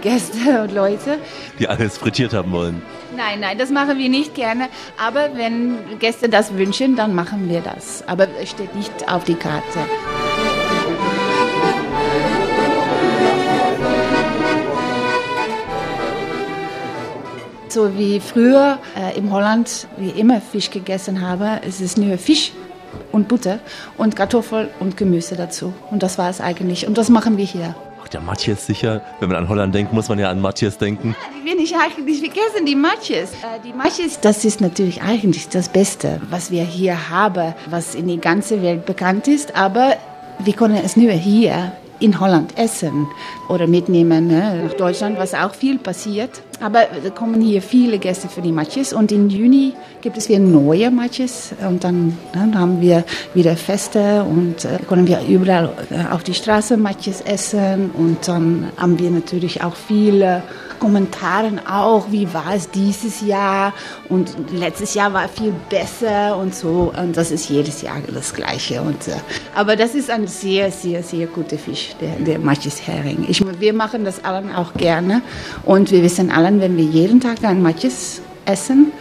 Gäste 0.01 0.61
und 0.63 0.73
Leute. 0.73 1.17
Die 1.59 1.67
alles 1.67 1.97
frittiert 1.97 2.33
haben 2.33 2.51
wollen. 2.51 2.81
Nein, 3.15 3.41
nein, 3.41 3.57
das 3.57 3.69
machen 3.69 3.97
wir 3.97 4.09
nicht 4.09 4.35
gerne. 4.35 4.69
Aber 4.97 5.35
wenn 5.35 5.99
Gäste 5.99 6.29
das 6.29 6.53
wünschen, 6.53 6.95
dann 6.95 7.13
machen 7.13 7.49
wir 7.49 7.61
das. 7.61 8.03
Aber 8.07 8.27
es 8.41 8.49
steht 8.49 8.73
nicht 8.75 9.11
auf 9.11 9.23
die 9.25 9.35
Karte. 9.35 9.79
So 17.67 17.97
wie 17.97 18.19
früher 18.19 18.79
äh, 18.97 19.17
im 19.17 19.31
Holland, 19.31 19.87
wie 19.97 20.09
immer 20.09 20.41
Fisch 20.41 20.69
gegessen 20.71 21.21
habe, 21.21 21.61
es 21.65 21.79
ist 21.79 21.97
nur 21.97 22.17
Fisch 22.17 22.51
und 23.13 23.29
Butter 23.29 23.59
und 23.97 24.15
Kartoffel 24.15 24.69
und 24.79 24.97
Gemüse 24.97 25.35
dazu. 25.37 25.73
Und 25.89 26.03
das 26.03 26.17
war 26.17 26.29
es 26.29 26.41
eigentlich. 26.41 26.85
Und 26.85 26.97
das 26.97 27.09
machen 27.09 27.37
wir 27.37 27.45
hier. 27.45 27.75
Ach, 28.11 28.19
der 28.19 28.21
Matthias 28.21 28.65
sicher. 28.65 29.01
Wenn 29.21 29.29
man 29.29 29.37
an 29.37 29.47
Holland 29.47 29.73
denkt, 29.73 29.93
muss 29.93 30.09
man 30.09 30.19
ja 30.19 30.29
an 30.29 30.41
Matthias 30.41 30.77
denken. 30.77 31.15
Die 31.33 31.49
will 31.49 31.63
ich 31.63 31.73
eigentlich 31.73 32.19
vergessen, 32.19 32.65
die 32.65 32.75
Matjes. 32.75 33.31
Äh, 33.31 33.61
die 33.63 33.71
Matjes, 33.71 34.19
das 34.19 34.43
ist 34.43 34.59
natürlich 34.59 35.01
eigentlich 35.01 35.47
das 35.47 35.69
Beste, 35.69 36.19
was 36.29 36.51
wir 36.51 36.63
hier 36.63 37.09
haben, 37.09 37.53
was 37.69 37.95
in 37.95 38.07
die 38.07 38.19
ganze 38.19 38.61
Welt 38.61 38.85
bekannt 38.85 39.29
ist. 39.29 39.55
Aber 39.55 39.95
wir 40.39 40.51
können 40.53 40.75
es 40.83 40.97
nur 40.97 41.11
hier 41.11 41.71
in 42.01 42.19
Holland 42.19 42.57
essen 42.57 43.07
oder 43.47 43.65
mitnehmen 43.65 44.27
ne, 44.27 44.61
nach 44.65 44.73
Deutschland, 44.73 45.17
was 45.17 45.33
auch 45.33 45.53
viel 45.53 45.77
passiert. 45.77 46.41
Aber 46.59 46.87
da 47.01 47.09
kommen 47.11 47.39
hier 47.39 47.61
viele 47.61 47.97
Gäste 47.97 48.27
für 48.27 48.41
die 48.41 48.51
Matjes 48.51 48.91
und 48.91 49.13
im 49.13 49.29
Juni 49.29 49.73
gibt 50.01 50.17
es 50.17 50.29
wieder 50.29 50.39
neue 50.39 50.91
Matjes 50.91 51.53
und 51.67 51.83
dann, 51.83 52.07
ne, 52.07 52.15
dann 52.33 52.59
haben 52.59 52.81
wir 52.81 53.03
wieder 53.33 53.55
Feste 53.55 54.23
und 54.23 54.65
äh, 54.65 54.79
können 54.87 55.07
wir 55.07 55.21
überall 55.27 55.71
äh, 55.89 56.11
auf 56.11 56.23
die 56.23 56.33
Straße 56.33 56.77
Matjes 56.77 57.21
essen 57.21 57.91
und 57.91 58.27
dann 58.27 58.71
haben 58.77 58.99
wir 58.99 59.11
natürlich 59.11 59.63
auch 59.63 59.75
viele 59.75 60.43
Kommentaren 60.79 61.59
auch, 61.67 62.11
wie 62.11 62.33
war 62.33 62.55
es 62.55 62.71
dieses 62.71 63.21
Jahr 63.21 63.71
und 64.09 64.35
letztes 64.51 64.95
Jahr 64.95 65.13
war 65.13 65.29
viel 65.29 65.53
besser 65.69 66.35
und 66.37 66.55
so 66.55 66.91
und 66.97 67.15
das 67.15 67.29
ist 67.29 67.49
jedes 67.49 67.83
Jahr 67.83 67.97
das 68.11 68.33
Gleiche. 68.33 68.81
Und, 68.81 69.07
äh, 69.07 69.11
aber 69.55 69.75
das 69.75 69.93
ist 69.93 70.09
ein 70.09 70.25
sehr, 70.25 70.71
sehr, 70.71 71.03
sehr 71.03 71.27
guter 71.27 71.59
Fisch, 71.59 71.95
der, 72.01 72.15
der 72.15 72.39
Matjes 72.39 72.87
Hering. 72.87 73.25
Ich, 73.29 73.43
wir 73.59 73.73
machen 73.73 74.03
das 74.05 74.25
allen 74.25 74.55
auch 74.55 74.73
gerne 74.73 75.21
und 75.63 75.91
wir 75.91 76.01
wissen 76.01 76.31
allen, 76.31 76.59
wenn 76.59 76.75
wir 76.75 76.85
jeden 76.85 77.21
Tag 77.21 77.43
ein 77.43 77.61
Matjes 77.61 78.21
essen, 78.45 78.91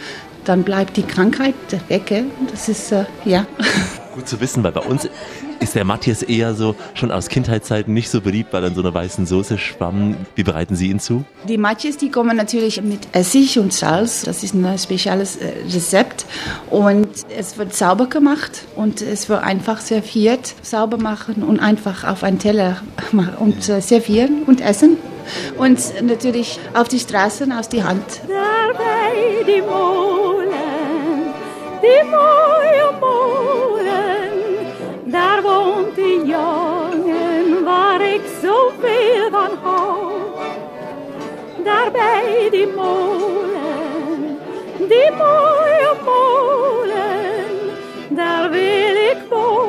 dann 0.44 0.62
bleibt 0.62 0.96
die 0.96 1.02
Krankheit 1.02 1.54
weg. 1.88 2.24
Das 2.50 2.68
ist, 2.68 2.92
äh, 2.92 3.04
ja. 3.24 3.46
Gut 4.14 4.28
zu 4.28 4.40
wissen, 4.40 4.64
weil 4.64 4.72
bei 4.72 4.80
uns 4.80 5.08
ist 5.60 5.74
der 5.74 5.84
Matthias 5.84 6.22
eher 6.22 6.54
so 6.54 6.74
schon 6.94 7.10
aus 7.12 7.28
Kindheitszeiten 7.28 7.92
nicht 7.92 8.08
so 8.10 8.20
beliebt, 8.20 8.52
weil 8.52 8.64
er 8.64 8.68
in 8.68 8.74
so 8.74 8.80
einer 8.80 8.92
weißen 8.92 9.26
Soße 9.26 9.58
schwamm. 9.58 10.16
Wie 10.34 10.42
bereiten 10.42 10.74
Sie 10.74 10.88
ihn 10.88 10.98
zu? 10.98 11.24
Die 11.46 11.58
Matjes, 11.58 11.96
die 11.96 12.10
kommen 12.10 12.36
natürlich 12.36 12.82
mit 12.82 13.08
Essig 13.12 13.58
und 13.58 13.72
Salz. 13.72 14.22
Das 14.22 14.42
ist 14.42 14.54
ein 14.54 14.78
spezielles 14.78 15.36
äh, 15.36 15.52
Rezept. 15.72 16.24
Und 16.70 17.08
es 17.36 17.58
wird 17.58 17.74
sauber 17.74 18.06
gemacht 18.06 18.62
und 18.74 19.02
es 19.02 19.28
wird 19.28 19.42
einfach 19.42 19.80
serviert. 19.80 20.54
Sauber 20.62 20.96
machen 20.96 21.42
und 21.42 21.60
einfach 21.60 22.04
auf 22.04 22.24
einen 22.24 22.38
Teller 22.38 22.82
machen 23.12 23.34
und 23.38 23.68
äh, 23.68 23.80
servieren 23.80 24.42
und 24.46 24.60
essen. 24.60 24.96
Und 25.58 25.78
natürlich 26.02 26.58
auf 26.74 26.88
die 26.88 26.98
Straßen 26.98 27.52
aus 27.52 27.68
die 27.68 27.84
Hand. 27.84 28.02
Daarbij 28.26 29.44
die 29.46 29.62
molen, 29.62 30.29
die 31.80 32.02
mooie 32.04 32.90
molen, 33.00 34.32
daar 35.04 35.42
woont 35.42 35.94
die 35.94 36.24
jongen 36.24 37.64
waar 37.64 38.00
ik 38.00 38.20
zoveel 38.42 39.30
van 39.30 39.50
hou. 39.62 40.12
Daarbij 41.64 42.48
die 42.50 42.66
molen, 42.66 44.38
die 44.78 45.10
mooie 45.10 45.92
molen, 46.04 47.46
daar 48.08 48.50
wil 48.50 48.96
ik 49.10 49.18
wonen 49.28 49.59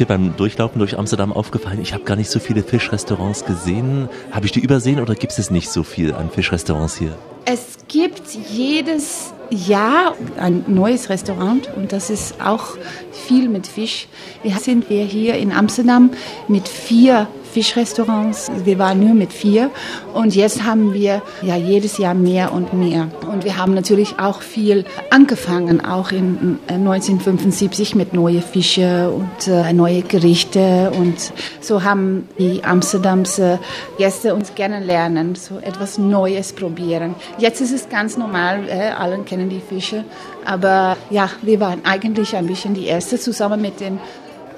hier 0.00 0.06
beim 0.06 0.34
Durchlaufen 0.34 0.78
durch 0.78 0.98
Amsterdam 0.98 1.30
aufgefallen, 1.30 1.78
ich 1.82 1.92
habe 1.92 2.04
gar 2.04 2.16
nicht 2.16 2.30
so 2.30 2.38
viele 2.38 2.62
Fischrestaurants 2.62 3.44
gesehen. 3.44 4.08
Habe 4.30 4.46
ich 4.46 4.52
die 4.52 4.60
übersehen 4.60 4.98
oder 4.98 5.14
gibt 5.14 5.38
es 5.38 5.50
nicht 5.50 5.68
so 5.68 5.82
viel 5.82 6.14
an 6.14 6.30
Fischrestaurants 6.30 6.96
hier? 6.96 7.18
Es 7.44 7.76
gibt 7.86 8.22
jedes 8.50 9.34
Jahr 9.50 10.14
ein 10.38 10.64
neues 10.68 11.10
Restaurant 11.10 11.68
und 11.76 11.92
das 11.92 12.08
ist 12.08 12.40
auch 12.40 12.78
viel 13.12 13.50
mit 13.50 13.66
Fisch. 13.66 14.08
Wir 14.42 14.56
sind 14.56 14.88
wir 14.88 15.04
hier 15.04 15.34
in 15.34 15.52
Amsterdam 15.52 16.12
mit 16.48 16.66
vier 16.66 17.28
Fischrestaurants. 17.50 18.50
Wir 18.64 18.78
waren 18.78 19.00
nur 19.00 19.14
mit 19.14 19.32
vier 19.32 19.70
und 20.14 20.34
jetzt 20.34 20.64
haben 20.64 20.94
wir 20.94 21.22
ja 21.42 21.56
jedes 21.56 21.98
Jahr 21.98 22.14
mehr 22.14 22.52
und 22.52 22.72
mehr. 22.72 23.08
Und 23.30 23.44
wir 23.44 23.56
haben 23.56 23.74
natürlich 23.74 24.18
auch 24.18 24.40
viel 24.40 24.84
angefangen, 25.10 25.84
auch 25.84 26.12
in 26.12 26.58
äh, 26.68 26.74
1975 26.74 27.94
mit 27.94 28.14
neuen 28.14 28.42
Fische 28.42 29.10
und 29.10 29.48
äh, 29.48 29.72
neue 29.72 30.02
Gerichte 30.02 30.92
und 30.96 31.32
so 31.60 31.82
haben 31.82 32.28
die 32.38 32.62
Amsterdamse 32.62 33.58
Gäste 33.98 34.34
uns 34.34 34.54
kennenlernen, 34.54 35.34
so 35.34 35.58
etwas 35.58 35.98
Neues 35.98 36.52
probieren. 36.52 37.14
Jetzt 37.38 37.60
ist 37.60 37.72
es 37.72 37.88
ganz 37.88 38.16
normal, 38.16 38.68
äh, 38.68 38.90
alle 38.90 39.18
kennen 39.20 39.48
die 39.48 39.60
Fische, 39.60 40.04
aber 40.44 40.96
ja, 41.10 41.30
wir 41.42 41.60
waren 41.60 41.84
eigentlich 41.84 42.36
ein 42.36 42.46
bisschen 42.46 42.74
die 42.74 42.86
Erste 42.86 43.18
zusammen 43.18 43.60
mit 43.60 43.80
den 43.80 43.98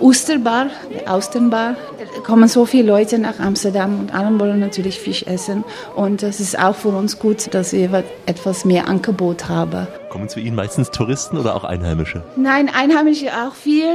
Osterbar, 0.02 0.66
Austernbar. 1.06 1.76
Da 1.98 2.20
kommen 2.22 2.48
so 2.48 2.66
viele 2.66 2.88
Leute 2.88 3.20
nach 3.20 3.38
Amsterdam 3.38 4.00
und 4.00 4.12
alle 4.12 4.38
wollen 4.40 4.58
natürlich 4.58 4.98
Fisch 4.98 5.22
essen. 5.22 5.62
Und 5.94 6.24
es 6.24 6.40
ist 6.40 6.58
auch 6.58 6.74
für 6.74 6.88
uns 6.88 7.20
gut, 7.20 7.54
dass 7.54 7.72
wir 7.72 8.02
etwas 8.26 8.64
mehr 8.64 8.88
Angebot 8.88 9.48
haben. 9.48 9.86
Kommen 10.12 10.28
zu 10.28 10.40
Ihnen 10.40 10.56
meistens 10.56 10.90
Touristen 10.90 11.38
oder 11.38 11.56
auch 11.56 11.64
Einheimische? 11.64 12.22
Nein, 12.36 12.68
Einheimische 12.68 13.28
auch 13.28 13.54
viel. 13.54 13.86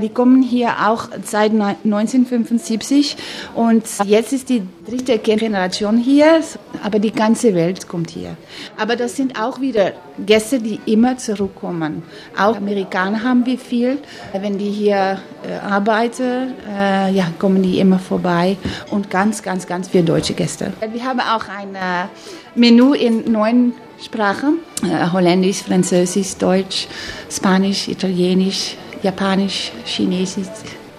Die 0.00 0.08
kommen 0.08 0.40
hier 0.40 0.88
auch 0.88 1.08
seit 1.24 1.50
1975 1.50 3.16
und 3.56 3.82
jetzt 4.04 4.32
ist 4.32 4.50
die 4.50 4.62
dritte 4.86 5.18
Generation 5.18 5.96
hier, 5.96 6.42
aber 6.84 7.00
die 7.00 7.10
ganze 7.10 7.56
Welt 7.56 7.88
kommt 7.88 8.10
hier. 8.10 8.36
Aber 8.78 8.94
das 8.94 9.16
sind 9.16 9.36
auch 9.36 9.60
wieder 9.60 9.94
Gäste, 10.24 10.60
die 10.60 10.78
immer 10.86 11.18
zurückkommen. 11.18 12.04
Auch 12.38 12.56
Amerikaner 12.56 13.24
haben 13.24 13.44
wir 13.44 13.58
viel. 13.58 13.98
Wenn 14.32 14.58
die 14.58 14.70
hier 14.70 15.18
äh, 15.42 15.54
arbeiten, 15.56 16.54
äh, 16.78 17.10
ja, 17.10 17.26
kommen 17.40 17.64
die 17.64 17.80
immer 17.80 17.98
vorbei 17.98 18.58
und 18.92 19.10
ganz, 19.10 19.42
ganz, 19.42 19.66
ganz 19.66 19.88
viele 19.88 20.04
deutsche 20.04 20.34
Gäste. 20.34 20.72
Wir 20.92 21.04
haben 21.04 21.18
auch 21.18 21.48
ein 21.48 21.74
äh, 21.74 22.06
Menü 22.54 22.94
in 22.94 23.32
neun 23.32 23.72
Sprachen. 24.04 24.58
Äh, 24.82 25.10
Holländisch, 25.12 25.62
Französisch, 25.62 26.36
Deutsch, 26.36 26.86
Spanisch, 27.30 27.88
Italienisch, 27.88 28.76
Japanisch, 29.02 29.72
Chinesisch 29.84 30.48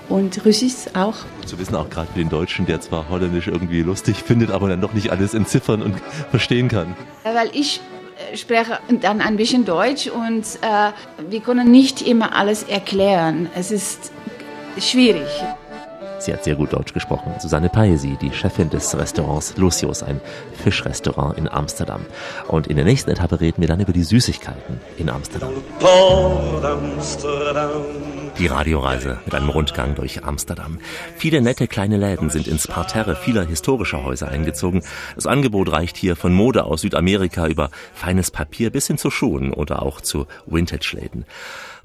und 0.10 0.46
Russisch 0.46 0.94
auch. 0.96 1.15
Zu 1.46 1.60
wissen 1.60 1.76
auch 1.76 1.89
gerade 1.89 2.08
für 2.12 2.20
den 2.20 2.30
Deutschen, 2.30 2.65
der 2.65 2.82
zwar 2.82 3.08
Holländisch 3.10 3.48
irgendwie 3.48 3.82
lustig 3.82 4.18
findet, 4.18 4.52
aber 4.52 4.70
dann 4.70 4.82
doch 4.82 4.94
nicht 4.94 5.12
alles 5.12 5.34
entziffern 5.34 5.82
und 5.82 5.96
verstehen 6.32 6.68
kann. 6.68 6.96
Weil 7.24 7.50
ich 7.54 7.82
äh, 8.32 8.38
spreche 8.38 8.80
dann 9.02 9.22
ein 9.22 9.38
bisschen 9.38 9.65
Deutsch 9.65 10.08
und 10.08 10.44
äh, 10.62 10.91
wir 11.30 11.39
können 11.41 11.70
nicht 11.70 12.02
immer 12.02 12.36
alles 12.36 12.63
erklären. 12.63 13.50
Es 13.56 13.72
ist 13.72 14.12
schwierig. 14.80 15.28
Sie 16.26 16.34
hat 16.34 16.44
sehr 16.44 16.56
gut 16.56 16.74
Deutsch 16.74 16.92
gesprochen. 16.92 17.36
Susanne 17.40 17.70
Paesi, 17.70 18.18
die 18.20 18.32
Chefin 18.32 18.72
des 18.72 18.98
Restaurants 18.98 19.58
Lucius, 19.58 20.02
ein 20.02 20.20
Fischrestaurant 20.64 21.38
in 21.38 21.48
Amsterdam. 21.48 22.04
Und 22.48 22.66
in 22.66 22.78
der 22.78 22.86
nächsten 22.86 23.12
Etappe 23.12 23.40
reden 23.40 23.62
wir 23.62 23.68
dann 23.68 23.80
über 23.80 23.94
die 23.94 24.04
Süßigkeiten 24.04 24.80
in 24.98 25.12
Amsterdam. 25.12 25.52
Die 28.40 28.48
Radioreise 28.48 29.20
mit 29.24 29.36
einem 29.36 29.50
Rundgang 29.50 29.94
durch 29.94 30.24
Amsterdam. 30.24 30.80
Viele 31.16 31.42
nette 31.42 31.68
kleine 31.68 31.98
Läden 31.98 32.32
sind 32.32 32.48
ins 32.48 32.68
Parterre 32.68 33.16
vieler 33.16 33.46
historischer 33.46 34.04
Häuser 34.04 34.28
eingezogen. 34.28 34.82
Das 35.14 35.28
Angebot 35.28 35.72
reicht 35.72 35.96
hier 35.96 36.16
von 36.16 36.34
Mode 36.34 36.64
aus 36.64 36.82
Südamerika 36.82 37.46
über 37.46 37.70
feines 37.94 38.32
Papier 38.32 38.72
bis 38.72 38.88
hin 38.88 38.98
zu 38.98 39.12
Schuhen 39.12 39.54
oder 39.54 39.84
auch 39.84 40.02
zu 40.02 40.26
Vintage-Läden. 40.48 41.26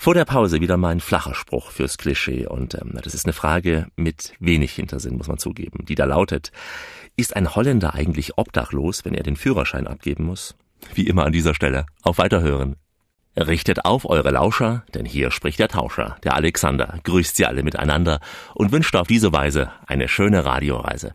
Vor 0.01 0.15
der 0.15 0.25
Pause 0.25 0.63
wieder 0.63 0.79
mal 0.79 0.93
ein 0.93 1.01
flacher 1.01 1.35
Spruch 1.35 1.73
fürs 1.73 1.99
Klischee 1.99 2.47
und 2.47 2.75
ähm, 2.75 2.99
das 3.03 3.13
ist 3.13 3.27
eine 3.27 3.35
Frage 3.35 3.89
mit 3.97 4.33
wenig 4.41 4.73
Hintersinn, 4.73 5.19
muss 5.19 5.29
man 5.29 5.37
zugeben, 5.37 5.85
die 5.85 5.95
da 5.95 6.07
lautet, 6.07 6.53
ist 7.17 7.37
ein 7.37 7.55
Holländer 7.55 7.93
eigentlich 7.93 8.39
obdachlos, 8.39 9.05
wenn 9.05 9.13
er 9.13 9.25
den 9.25 9.37
Führerschein 9.37 9.87
abgeben 9.87 10.25
muss? 10.25 10.57
Wie 10.95 11.07
immer 11.07 11.27
an 11.27 11.33
dieser 11.33 11.55
Stelle, 11.55 11.85
auf 12.01 12.17
Weiterhören. 12.17 12.77
Richtet 13.37 13.85
auf 13.85 14.07
eure 14.07 14.31
Lauscher, 14.31 14.85
denn 14.95 15.05
hier 15.05 15.31
spricht 15.31 15.59
der 15.59 15.69
Tauscher, 15.69 16.17
der 16.25 16.35
Alexander, 16.35 16.99
grüßt 17.05 17.37
sie 17.37 17.45
alle 17.45 17.63
miteinander 17.63 18.21
und 18.55 18.73
wünscht 18.73 18.97
auf 18.97 19.07
diese 19.07 19.35
Weise 19.35 19.71
eine 19.87 20.09
schöne 20.09 20.47
Radioreise. 20.47 21.13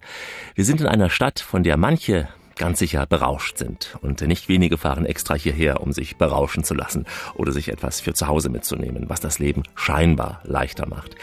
Wir 0.53 0.63
sind 0.63 0.79
in 0.79 0.87
einer 0.87 1.09
Stadt, 1.09 1.39
von 1.39 1.63
der 1.63 1.77
manche 1.77 2.29
ganz 2.55 2.79
sicher 2.79 3.05
berauscht 3.05 3.57
sind. 3.57 3.97
Und 4.01 4.21
nicht 4.21 4.49
wenige 4.49 4.77
fahren 4.77 5.05
extra 5.05 5.35
hierher, 5.35 5.81
um 5.81 5.91
sich 5.91 6.17
berauschen 6.17 6.63
zu 6.63 6.73
lassen 6.73 7.05
oder 7.35 7.51
sich 7.51 7.69
etwas 7.69 8.01
für 8.01 8.13
zu 8.13 8.27
Hause 8.27 8.49
mitzunehmen, 8.49 9.05
was 9.07 9.19
das 9.19 9.39
Leben 9.39 9.63
scheinbar 9.75 10.41
leichter 10.43 10.87
macht. 10.87 11.15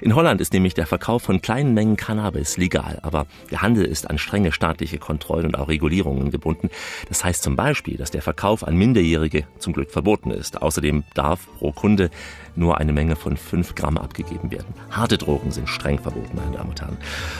In 0.00 0.14
Holland 0.14 0.40
ist 0.40 0.52
nämlich 0.52 0.74
der 0.74 0.86
Verkauf 0.86 1.22
von 1.22 1.40
kleinen 1.42 1.74
Mengen 1.74 1.96
Cannabis 1.96 2.56
legal, 2.56 2.98
aber 3.02 3.26
der 3.50 3.62
Handel 3.62 3.84
ist 3.84 4.08
an 4.10 4.18
strenge 4.18 4.52
staatliche 4.52 4.98
Kontrollen 4.98 5.46
und 5.46 5.58
auch 5.58 5.68
Regulierungen 5.68 6.30
gebunden. 6.30 6.70
Das 7.08 7.24
heißt 7.24 7.42
zum 7.42 7.56
Beispiel, 7.56 7.96
dass 7.96 8.10
der 8.10 8.22
Verkauf 8.22 8.66
an 8.66 8.76
Minderjährige 8.76 9.44
zum 9.58 9.72
Glück 9.72 9.90
verboten 9.90 10.30
ist. 10.30 10.62
Außerdem 10.62 11.04
darf 11.14 11.46
pro 11.58 11.72
Kunde 11.72 12.10
nur 12.56 12.78
eine 12.78 12.92
Menge 12.92 13.16
von 13.16 13.36
fünf 13.36 13.74
Gramm 13.74 13.96
abgegeben 13.96 14.50
werden. 14.50 14.74
Harte 14.90 15.18
Drogen 15.18 15.50
sind 15.50 15.68
streng 15.68 15.98
verboten, 15.98 16.36
meine 16.36 16.56
Damen 16.56 16.70
und 16.70 16.80
Herren. 16.80 16.96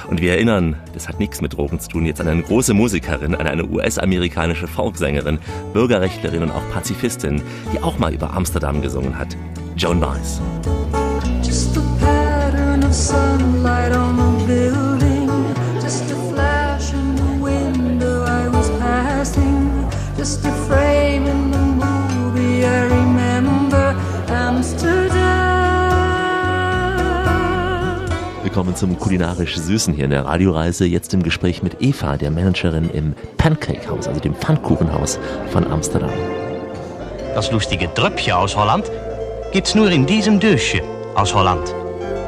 Und 0.08 0.20
wir 0.20 0.32
erinnern, 0.32 0.76
das 0.92 1.08
hat 1.08 1.18
nichts 1.18 1.40
mit 1.40 1.52
Drogen 1.54 1.80
zu 1.80 1.88
tun, 1.88 2.06
jetzt 2.06 2.20
an 2.20 2.28
eine 2.28 2.42
große 2.42 2.74
Musikerin, 2.74 3.34
an 3.40 3.46
eine 3.46 3.64
US-amerikanische 3.66 4.68
Folksängerin, 4.68 5.38
Bürgerrechtlerin 5.72 6.42
und 6.44 6.50
auch 6.50 6.68
Pazifistin, 6.72 7.42
die 7.72 7.82
auch 7.82 7.98
mal 7.98 8.12
über 8.12 8.32
Amsterdam 8.34 8.82
gesungen 8.82 9.18
hat. 9.18 9.36
Joan 9.76 10.00
Baez. 10.00 10.40
Just 20.22 20.44
a 20.44 20.79
Willkommen 28.50 28.74
zum 28.74 28.98
kulinarisch 28.98 29.56
Süßen 29.58 29.94
hier 29.94 30.06
in 30.06 30.10
der 30.10 30.24
Radioreise. 30.24 30.84
Jetzt 30.84 31.14
im 31.14 31.22
Gespräch 31.22 31.62
mit 31.62 31.80
Eva, 31.80 32.16
der 32.16 32.32
Managerin 32.32 32.90
im 32.90 33.14
Pancake 33.36 33.88
House, 33.88 34.08
also 34.08 34.18
dem 34.18 34.34
Pfannkuchenhaus 34.34 35.20
von 35.52 35.70
Amsterdam. 35.70 36.10
Das 37.32 37.52
lustige 37.52 37.94
Tröpfchen 37.94 38.32
aus 38.32 38.56
Holland 38.56 38.90
gibt's 39.52 39.76
nur 39.76 39.88
in 39.92 40.04
diesem 40.04 40.40
Dösje 40.40 40.82
aus 41.14 41.32
Holland. 41.32 41.72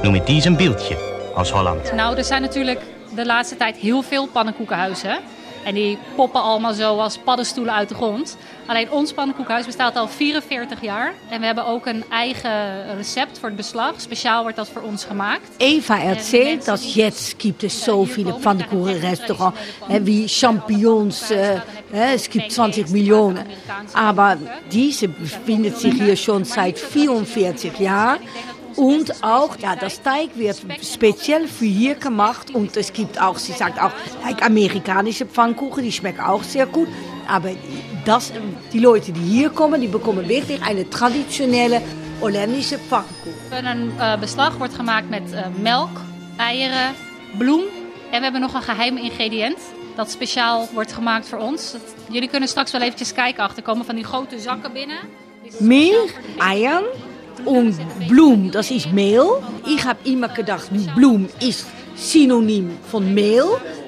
Nur 0.05 0.13
mit 0.13 0.29
diesem 0.29 0.57
Bildje 0.57 0.97
aus 1.35 1.53
Holland. 1.53 1.93
Nou, 1.97 2.17
er 2.17 2.25
zijn 2.25 2.43
natuurlijk 2.43 2.79
de 3.17 3.27
laatste 3.27 3.57
tijd 3.57 3.77
heel 3.77 4.03
veel 4.03 4.29
pannenkoekenhuizen. 4.33 5.19
En 5.65 5.75
die 5.75 5.99
poppen 6.15 6.43
allemaal 6.43 6.73
zo 6.73 6.99
als 6.99 7.19
paddenstoelen 7.19 7.75
uit 7.75 7.89
de 7.89 7.95
grond. 7.95 8.37
Alleen 8.67 8.91
ons 8.91 9.13
pannenkoekhuis 9.13 9.67
bestaat 9.67 9.97
al 9.97 10.09
44 10.09 10.81
jaar. 10.81 11.13
En 11.29 11.41
we 11.41 11.47
hebben 11.47 11.67
ook 11.67 11.87
een 11.87 12.05
eigen 12.11 12.97
recept 12.97 13.39
voor 13.39 13.49
het 13.49 13.57
beslag. 13.57 14.01
Speciaal 14.01 14.43
wordt 14.43 14.57
dat 14.57 14.69
voor 14.69 14.83
ons 14.83 15.05
gemaakt. 15.05 15.49
Eva 15.57 15.99
erzählt, 16.03 16.65
dass 16.65 16.95
jetzt 16.95 17.39
gibt 17.39 17.63
es 17.63 17.85
so 17.85 18.05
viele 18.05 18.33
Pfannkuchenrestaurants, 18.33 19.59
wie 20.03 20.29
Champignons, 20.29 21.31
äh, 21.31 21.61
es 21.93 22.29
gibt 22.29 22.53
20 22.53 22.91
Millionen. 22.91 23.47
Aber 23.93 24.37
diese 24.71 25.09
befindet 25.09 25.79
sich 25.79 25.95
hier 25.95 26.17
schon 26.17 26.45
seit 26.45 26.79
44 26.79 27.79
Jahren. 27.79 28.21
Und 28.77 29.23
auch, 29.25 29.57
ja, 29.59 29.77
das 29.77 30.03
Teig 30.03 30.31
wird 30.35 30.61
speziell 30.83 31.47
für 31.49 31.65
hier 31.65 31.95
gemacht. 31.95 32.55
Und 32.55 32.77
es 32.77 32.93
gibt 32.93 33.21
auch, 33.21 33.39
sie 33.39 33.53
sagt 33.53 33.81
auch, 33.81 33.91
like 34.25 34.43
amerikanische 34.45 35.27
Pfannkuchen, 35.27 35.83
die 35.83 35.93
schmecken 35.93 36.21
auch 36.25 36.43
sehr 36.43 36.67
gut. 36.67 36.89
Aber 37.29 37.51
das, 38.05 38.33
die 38.73 38.79
Leute, 38.81 39.13
die 39.13 39.21
hier 39.21 39.51
kommen, 39.51 39.81
die 39.81 39.89
bekommen 39.89 40.29
wirklich 40.29 40.61
eine 40.63 40.89
traditionelle 40.91 41.81
holländische 42.21 42.79
Pfannkuchen. 42.79 43.67
Een 43.67 43.93
uh, 43.99 44.17
beslag 44.19 44.57
wordt 44.59 44.75
gemaakt 44.75 45.09
met 45.09 45.23
uh, 45.33 45.41
melk, 45.61 45.91
eieren, 46.37 46.95
bloem. 47.39 47.63
En 48.11 48.19
we 48.19 48.23
hebben 48.25 48.41
nog 48.41 48.55
een 48.55 48.63
geheim 48.63 48.97
ingrediënt. 48.97 49.59
Dat 49.97 50.11
speciaal 50.11 50.69
wordt 50.73 50.93
gemaakt 50.93 51.29
voor 51.29 51.39
ons. 51.39 51.73
Dat- 51.73 51.81
jullie 52.11 52.29
kunnen 52.29 52.49
straks 52.49 52.71
wel 52.73 52.81
eventjes 52.81 53.13
kijken. 53.13 53.43
Achter 53.45 53.63
komen 53.63 53.85
van 53.85 53.95
die 53.95 54.05
grote 54.05 54.39
zakken 54.39 54.73
binnen. 54.73 54.99
Mehl, 55.59 56.09
Eiern 56.39 56.85
und 57.45 57.77
Blum, 58.09 58.51
das 58.51 58.71
ist 58.71 58.93
Mehl. 58.93 59.25
Ich 59.67 59.85
habe 59.85 59.99
immer 60.05 60.29
gedacht, 60.29 60.71
Blum 60.95 61.29
ist 61.41 61.67
Synonym 61.95 62.79
von 62.91 63.13
Mehl. 63.13 63.45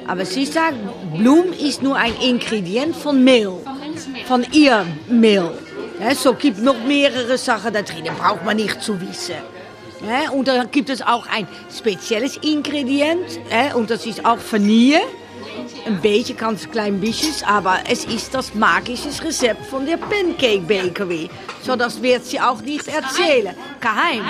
Aber 0.07 0.25
sie 0.25 0.45
sagt, 0.45 0.77
Blum 1.17 1.53
ist 1.53 1.83
nur 1.83 1.97
ein 1.97 2.15
Ingrediënt 2.15 2.95
von 2.95 3.23
Mehl. 3.23 3.53
Von 4.27 4.47
ihr 4.53 4.85
Mehl. 5.09 5.51
Ja, 6.01 6.15
so 6.15 6.35
gibt 6.35 6.63
noch 6.63 6.77
mehrere 6.87 7.39
Sachen 7.39 7.73
da 7.73 7.83
drin, 7.83 8.05
braucht 8.19 8.45
man 8.45 8.57
nicht 8.57 8.83
zu 8.83 9.01
wissen. 9.01 9.37
Ja, 10.07 10.31
und 10.33 10.49
dann 10.49 10.71
gibt 10.71 10.91
es 10.91 11.01
auch 11.01 11.27
ein 11.29 11.47
spezielles 11.75 12.39
Ingrediënt. 12.43 13.39
Ja, 13.51 13.75
und 13.75 13.91
das 13.91 14.05
ist 14.05 14.25
auch 14.25 14.39
Vanille. 14.51 15.01
Een 15.87 16.01
beetje, 16.01 16.35
ganz 16.35 16.69
klein 16.71 16.99
bisschen, 16.99 17.47
aber 17.47 17.81
es 17.91 18.05
ist 18.05 18.33
das 18.33 18.55
magische 18.55 19.09
Rezept 19.23 19.67
von 19.67 19.85
der 19.85 19.99
Pancake 19.99 20.61
Bakery. 20.67 21.29
So, 21.63 21.77
das 21.77 22.01
wird 22.01 22.25
sie 22.25 22.41
auch 22.41 22.63
nicht 22.63 22.87
erzählen. 22.89 23.55
Geheim. 23.81 24.23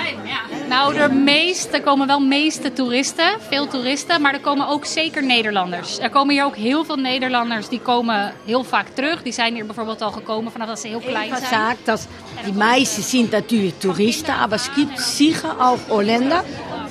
Nou, 0.69 0.93
de 0.93 1.09
meeste, 1.09 1.77
er 1.77 1.81
komen 1.81 2.07
wel 2.07 2.19
meeste 2.19 2.73
toeristen, 2.73 3.39
veel 3.49 3.67
toeristen, 3.67 4.21
maar 4.21 4.33
er 4.33 4.39
komen 4.39 4.67
ook 4.67 4.85
zeker 4.85 5.23
Nederlanders. 5.23 5.99
Er 5.99 6.09
komen 6.09 6.33
hier 6.33 6.45
ook 6.45 6.55
heel 6.55 6.85
veel 6.85 6.95
Nederlanders, 6.95 7.69
die 7.69 7.79
komen 7.79 8.33
heel 8.45 8.63
vaak 8.63 8.87
terug. 8.93 9.23
Die 9.23 9.33
zijn 9.33 9.53
hier 9.53 9.65
bijvoorbeeld 9.65 10.01
al 10.01 10.11
gekomen 10.11 10.51
vanaf 10.51 10.67
dat 10.67 10.79
ze 10.79 10.87
heel 10.87 10.99
klein 10.99 11.29
zijn. 11.37 11.49
sagt, 11.49 11.85
dass 11.85 12.07
die 12.45 12.53
meisten 12.53 13.03
sind 13.03 13.31
natürlich 13.31 13.73
Touristen, 13.77 14.35
aber 14.35 14.55
es 14.55 14.69
gibt 14.75 14.99
sicher 14.99 15.55
auch 15.59 15.79
Holländer 15.89 16.43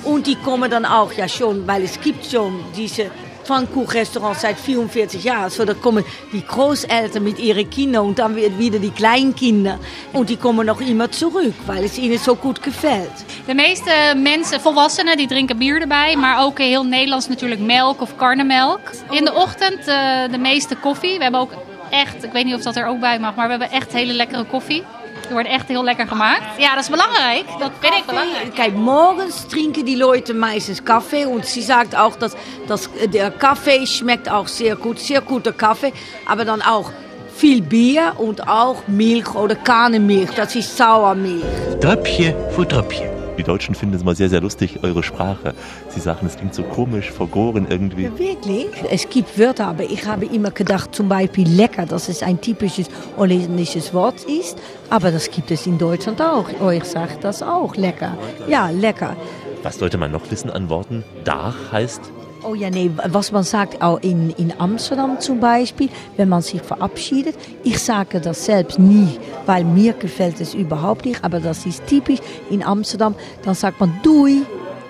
und 0.03 0.25
die 0.25 0.37
kommen 0.43 0.69
dann 0.69 0.85
auch 0.85 1.11
ja 1.13 1.27
schon, 1.27 1.65
weil 1.67 1.83
es 1.83 1.99
gibt 1.99 2.25
schon 2.25 2.63
diese 2.75 3.09
Pfannkuchenrestaurants 3.45 4.41
seit 4.41 4.59
44 4.59 5.23
Jahren. 5.23 5.49
So, 5.49 5.65
da 5.65 5.73
kommen 5.73 6.03
die 6.31 6.43
Großeltern 6.45 7.23
mit 7.23 7.39
ihren 7.39 7.69
Kindern 7.69 8.05
und 8.05 8.19
dann 8.19 8.35
wieder 8.35 8.79
die 8.79 8.91
Kleinkinder 8.91 9.79
und 10.13 10.29
die 10.29 10.37
kommen 10.37 10.65
noch 10.65 10.81
immer 10.81 11.11
zurück, 11.11 11.53
weil 11.65 11.83
es 11.83 11.97
ihnen 11.97 12.17
so 12.17 12.35
gut 12.35 12.61
gefällt. 12.61 13.25
De 13.47 13.53
meeste 13.53 13.91
mensen, 14.15 14.59
volwassenen, 14.59 15.17
die 15.17 15.27
drinken 15.27 15.57
bier 15.57 15.81
erbij, 15.81 16.15
maar 16.15 16.43
ook 16.43 16.59
heel 16.59 16.83
Nederlands 16.83 17.27
natuurlijk 17.27 17.61
melk 17.61 18.01
of 18.01 18.15
karnemelk. 18.15 18.91
In 19.11 19.25
de 19.25 19.33
ochtend 19.33 19.87
eh, 19.87 20.31
de 20.31 20.37
meeste 20.37 20.75
koffie. 20.75 21.17
We 21.17 21.23
hebben 21.23 21.41
ook 21.41 21.53
echt, 21.89 22.23
ik 22.23 22.31
weet 22.31 22.45
niet 22.45 22.55
of 22.55 22.61
dat 22.61 22.75
er 22.75 22.85
ook 22.85 22.99
bij 22.99 23.19
mag, 23.19 23.35
maar 23.35 23.45
we 23.45 23.51
hebben 23.51 23.71
echt 23.71 23.93
hele 23.93 24.13
lekkere 24.13 24.43
koffie. 24.43 24.83
Die 25.27 25.33
wordt 25.33 25.47
echt 25.47 25.67
heel 25.67 25.83
lekker 25.83 26.07
gemaakt. 26.07 26.43
Ja, 26.57 26.75
dat 26.75 26.83
is 26.83 26.89
belangrijk. 26.89 27.45
Dat 27.59 27.71
vind 27.79 27.93
ik 27.93 28.05
belangrijk. 28.05 28.53
Kijk, 28.53 28.73
morgens 28.75 29.45
trinken 29.47 29.85
die 29.85 29.97
Leute 29.97 30.33
meistens 30.33 30.83
Kaffee 30.83 31.25
und 31.25 31.45
sie 31.45 31.61
sagt 31.63 31.95
auch, 31.95 32.15
dass, 32.17 32.33
dass 32.67 32.89
der 33.11 33.31
Kaffee 33.31 33.85
schmeckt 33.85 34.29
auch 34.29 34.47
sehr 34.47 34.75
gut, 34.75 34.99
sehr 34.99 35.21
guter 35.21 35.53
Kaffee, 35.53 35.93
aber 36.25 36.45
dann 36.45 36.61
auch 36.61 36.91
viel 37.35 37.61
Bier 37.61 38.13
und 38.17 38.47
auch 38.47 38.87
Milch 38.87 39.35
oder 39.35 39.55
Kahnenmilch, 39.55 40.31
das 40.35 40.55
ist 40.55 40.77
Sauermilch. 40.77 41.43
Dröpfje 41.79 42.33
für 42.55 42.65
Dröpfje. 42.65 43.14
Die 43.37 43.43
Deutschen 43.43 43.75
finden 43.75 43.95
es 43.95 44.03
mal 44.03 44.15
sehr, 44.15 44.29
sehr 44.29 44.41
lustig, 44.41 44.79
eure 44.83 45.03
Sprache. 45.03 45.53
Sie 45.89 45.99
sagen, 45.99 46.25
es 46.25 46.37
klingt 46.37 46.53
so 46.53 46.63
komisch, 46.63 47.11
vergoren 47.11 47.67
irgendwie. 47.69 48.09
Wirklich? 48.17 48.67
Es 48.89 49.09
gibt 49.09 49.37
Wörter, 49.37 49.67
aber 49.67 49.83
ich 49.83 50.05
habe 50.05 50.25
immer 50.25 50.51
gedacht, 50.51 50.95
zum 50.95 51.09
Beispiel 51.09 51.47
lecker, 51.47 51.85
dass 51.85 52.07
es 52.07 52.23
ein 52.23 52.39
typisches 52.39 52.87
holländisches 53.17 53.93
Wort 53.93 54.23
ist. 54.23 54.57
Aber 54.89 55.11
das 55.11 55.29
gibt 55.29 55.51
es 55.51 55.67
in 55.67 55.77
Deutschland 55.77 56.21
auch. 56.21 56.45
Euch 56.61 56.85
sagt 56.85 57.23
das 57.23 57.43
auch, 57.43 57.75
lecker. 57.75 58.17
Ja, 58.47 58.69
lecker. 58.69 59.15
Was 59.63 59.79
sollte 59.79 59.97
man 59.97 60.11
noch 60.11 60.29
wissen 60.31 60.49
an 60.49 60.69
Worten? 60.69 61.03
Dach 61.23 61.55
heißt 61.71 62.01
Oh 62.47 62.53
ja, 62.53 62.69
nee, 62.69 62.91
was 63.07 63.31
man 63.31 63.43
sagt 63.43 63.81
auch 63.81 63.99
in, 64.01 64.29
in 64.31 64.53
Amsterdam 64.59 65.19
zum 65.19 65.39
Beispiel, 65.39 65.89
wenn 66.15 66.29
man 66.29 66.43
sich 66.43 66.61
verabschiedet. 66.61 67.35
Ich 67.63 67.79
sage 67.79 68.21
das 68.21 68.45
selbst 68.45 68.77
nie, 68.77 69.17
weil 69.47 69.63
mir 69.63 69.93
gefällt 69.93 70.39
es 70.39 70.53
überhaupt 70.53 71.05
nicht, 71.05 71.23
aber 71.23 71.39
das 71.39 71.65
ist 71.65 71.87
typisch 71.87 72.19
in 72.51 72.61
Amsterdam. 72.61 73.15
Dann 73.43 73.55
sagt 73.55 73.79
man 73.79 73.99
Doei, 74.03 74.43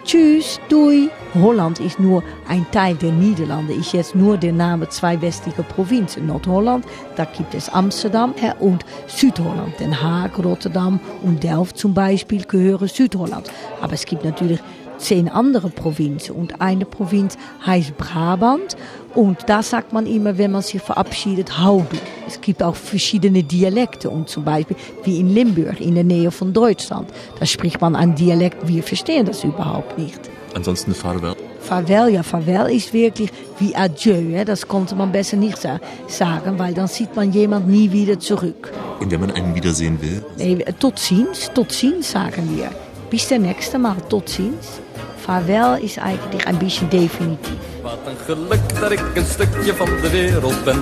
Tschüss, 0.03 0.59
Doei. 0.67 1.07
Holland 1.33 1.79
ist 1.79 1.97
nur 1.97 2.23
ein 2.49 2.65
Teil 2.71 2.95
der 2.95 3.11
Niederlande, 3.11 3.73
ist 3.73 3.93
jetzt 3.93 4.15
nur 4.15 4.37
der 4.37 4.53
Name 4.53 4.89
zwei 4.89 5.21
westliche 5.21 5.63
Provinzen. 5.63 6.27
Nordholland, 6.27 6.85
da 7.15 7.23
gibt 7.23 7.53
es 7.53 7.69
Amsterdam 7.69 8.33
und 8.59 8.85
Südholland. 9.07 9.79
Den 9.79 10.01
Haag, 10.01 10.37
Rotterdam 10.43 10.99
und 11.23 11.41
Delft 11.41 11.77
zum 11.77 11.93
Beispiel 11.93 12.43
gehören 12.43 12.89
Südholland. 12.89 13.49
Aber 13.81 13.93
es 13.93 14.05
gibt 14.05 14.25
natürlich 14.25 14.59
zehn 14.97 15.29
andere 15.29 15.69
Provinzen 15.69 16.35
und 16.35 16.61
eine 16.61 16.85
Provinz 16.85 17.37
heißt 17.65 17.97
Brabant 17.97 18.75
und 19.13 19.37
da 19.47 19.63
sagt 19.63 19.93
man 19.93 20.05
immer, 20.07 20.37
wenn 20.37 20.51
man 20.51 20.61
sich 20.61 20.81
verabschiedet, 20.81 21.59
Haudu. 21.59 21.97
Es 22.27 22.41
gibt 22.41 22.61
auch 22.61 22.75
verschiedene 22.75 23.43
Dialekte 23.43 24.09
und 24.09 24.29
zum 24.29 24.43
Beispiel 24.43 24.75
wie 25.03 25.19
in 25.19 25.33
Limburg 25.33 25.79
in 25.79 25.95
der 25.95 26.03
Nähe 26.03 26.31
von 26.31 26.53
Deutschland, 26.53 27.09
da 27.39 27.45
spricht 27.45 27.79
man 27.81 27.95
ein 27.95 28.15
Dialekt, 28.15 28.67
wir 28.67 28.83
verstehen 28.83 29.25
das 29.25 29.43
überhaupt 29.43 29.97
nicht. 29.97 30.19
ansonsten 30.55 30.93
Farewell. 30.93 31.35
Farewell, 31.59 32.09
ja, 32.13 32.23
Farewell 32.23 32.75
ist 32.75 32.93
wirklich 32.93 33.29
wie 33.59 33.75
Adieu. 33.75 34.35
hè. 34.35 34.45
Das 34.45 34.67
konnte 34.67 34.95
man 34.95 35.11
besser 35.11 35.37
nicht 35.37 35.57
sa 35.57 35.79
sagen, 36.07 36.57
weil 36.57 36.73
dann 36.73 36.87
sieht 36.87 37.15
man 37.15 37.31
jemand 37.31 37.67
nie 37.67 37.91
wieder 37.91 38.19
zurück. 38.19 38.71
Und 38.99 39.11
wenn 39.11 39.19
man 39.19 39.31
einen 39.31 39.53
wiedersehen 39.55 39.99
will? 40.01 40.23
Nee, 40.37 40.63
tot 40.79 40.99
ziens, 40.99 41.51
tot 41.53 41.71
ziens 41.71 42.11
sagen 42.11 42.49
wir. 42.55 42.69
Bis 43.09 43.27
der 43.27 43.39
nächste 43.39 43.77
Mal, 43.77 43.97
tot 44.09 44.29
ziens. 44.29 44.79
Farewell 45.25 45.83
ist 45.83 45.97
eigentlich 45.97 46.45
ein 46.45 46.59
bisschen 46.59 46.87
definitiv. 46.87 47.57
Wat 47.81 47.97
een 48.05 48.17
geluk 48.25 48.79
dat 48.79 48.91
ik 48.91 49.01
een 49.15 49.25
stukje 49.25 49.73
van 49.73 49.85
de 50.01 50.09
wereld 50.11 50.63
ben. 50.63 50.79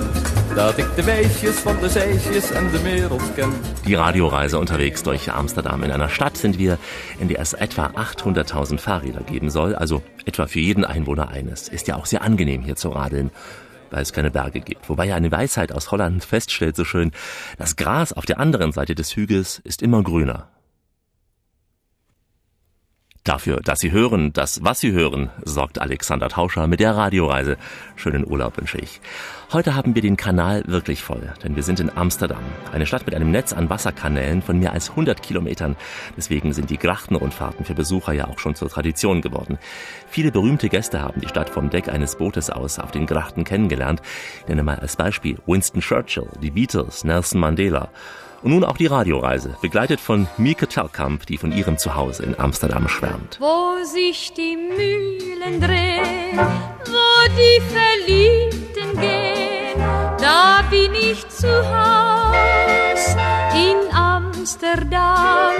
Dat 0.54 0.78
ik 0.78 0.86
de 0.96 1.04
wijsjes 1.04 1.54
van 1.54 1.80
de 1.80 1.88
zeisjes 1.88 2.50
en 2.50 2.70
de 2.70 2.82
wereld 2.82 3.34
ken. 3.34 3.52
Die 3.84 3.96
Radioreise 3.96 4.58
unterwegs 4.58 5.02
durch 5.02 5.32
Amsterdam. 5.32 5.82
In 5.82 5.90
einer 5.90 6.10
Stadt 6.10 6.36
sind 6.36 6.58
wir, 6.58 6.78
in 7.18 7.28
der 7.28 7.38
es 7.38 7.54
etwa 7.54 7.86
800.000 7.86 8.78
Fahrräder 8.78 9.22
geben 9.22 9.50
soll, 9.50 9.74
also 9.74 10.02
etwa 10.26 10.46
für 10.46 10.60
jeden 10.60 10.84
Einwohner 10.84 11.28
eines. 11.28 11.68
Ist 11.70 11.86
ja 11.86 11.96
auch 11.96 12.06
sehr 12.06 12.20
angenehm 12.20 12.62
hier 12.62 12.76
zu 12.76 12.90
radeln, 12.90 13.30
weil 13.90 14.02
es 14.02 14.12
keine 14.12 14.30
Berge 14.30 14.60
gibt. 14.60 14.90
Wobei 14.90 15.06
ja 15.06 15.14
eine 15.14 15.30
Weisheit 15.30 15.72
aus 15.72 15.90
Holland 15.90 16.22
feststellt 16.22 16.76
so 16.76 16.84
schön, 16.84 17.12
das 17.56 17.76
Gras 17.76 18.12
auf 18.12 18.26
der 18.26 18.40
anderen 18.40 18.72
Seite 18.72 18.94
des 18.94 19.16
Hügels 19.16 19.62
ist 19.64 19.80
immer 19.80 20.02
grüner. 20.02 20.48
Dafür, 23.24 23.62
dass 23.64 23.80
Sie 23.80 23.90
hören, 23.90 24.34
das, 24.34 24.62
was 24.64 24.80
Sie 24.80 24.92
hören, 24.92 25.30
sorgt 25.42 25.80
Alexander 25.80 26.28
Tauscher 26.28 26.66
mit 26.66 26.78
der 26.78 26.94
Radioreise. 26.94 27.56
Schönen 27.96 28.30
Urlaub 28.30 28.58
wünsche 28.58 28.76
ich. 28.76 29.00
Heute 29.50 29.74
haben 29.74 29.94
wir 29.94 30.02
den 30.02 30.18
Kanal 30.18 30.62
wirklich 30.66 31.02
voll, 31.02 31.32
denn 31.42 31.56
wir 31.56 31.62
sind 31.62 31.80
in 31.80 31.88
Amsterdam, 31.96 32.42
eine 32.70 32.84
Stadt 32.84 33.06
mit 33.06 33.14
einem 33.14 33.30
Netz 33.30 33.54
an 33.54 33.70
Wasserkanälen 33.70 34.42
von 34.42 34.58
mehr 34.58 34.74
als 34.74 34.90
100 34.90 35.22
Kilometern. 35.22 35.74
Deswegen 36.18 36.52
sind 36.52 36.68
die 36.68 36.76
Grachtenrundfahrten 36.76 37.64
für 37.64 37.74
Besucher 37.74 38.12
ja 38.12 38.28
auch 38.28 38.38
schon 38.38 38.56
zur 38.56 38.68
Tradition 38.68 39.22
geworden. 39.22 39.58
Viele 40.06 40.30
berühmte 40.30 40.68
Gäste 40.68 41.00
haben 41.00 41.22
die 41.22 41.28
Stadt 41.28 41.48
vom 41.48 41.70
Deck 41.70 41.88
eines 41.88 42.16
Bootes 42.16 42.50
aus 42.50 42.78
auf 42.78 42.90
den 42.90 43.06
Grachten 43.06 43.44
kennengelernt. 43.44 44.02
Ich 44.42 44.48
nenne 44.48 44.64
mal 44.64 44.80
als 44.80 44.96
Beispiel 44.96 45.38
Winston 45.46 45.80
Churchill, 45.80 46.28
die 46.42 46.50
Beatles, 46.50 47.04
Nelson 47.04 47.40
Mandela. 47.40 47.88
Und 48.44 48.50
nun 48.50 48.64
auch 48.64 48.76
die 48.76 48.86
Radioreise, 48.86 49.56
begleitet 49.62 50.00
von 50.00 50.28
Mieke 50.36 50.66
Telkamp, 50.66 51.24
die 51.24 51.38
von 51.38 51.50
ihrem 51.50 51.78
Zuhause 51.78 52.24
in 52.24 52.38
Amsterdam 52.38 52.88
schwärmt. 52.88 53.38
Wo 53.40 53.82
sich 53.82 54.34
die 54.34 54.54
Mühlen 54.54 55.62
drehen, 55.62 56.38
wo 56.84 57.34
die 57.38 57.62
Verliebten 57.72 59.00
gehen, 59.00 59.80
da 60.20 60.62
bin 60.70 60.92
ich 60.94 61.26
zu 61.30 61.48
Haus 61.48 63.16
in 63.54 63.96
Amsterdam, 63.96 65.54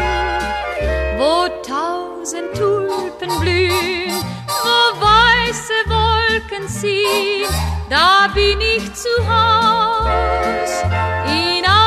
wo 1.16 1.48
tausend 1.66 2.52
Tulpen 2.54 3.40
blühen, 3.40 4.12
wo 4.46 5.00
weiße 5.00 5.72
Wolken 5.86 6.68
ziehen, 6.68 7.48
da 7.88 8.28
bin 8.34 8.60
ich 8.60 8.92
zu 8.92 9.08
Haus 9.26 10.82
in 11.24 11.64
Amsterdam. 11.64 11.83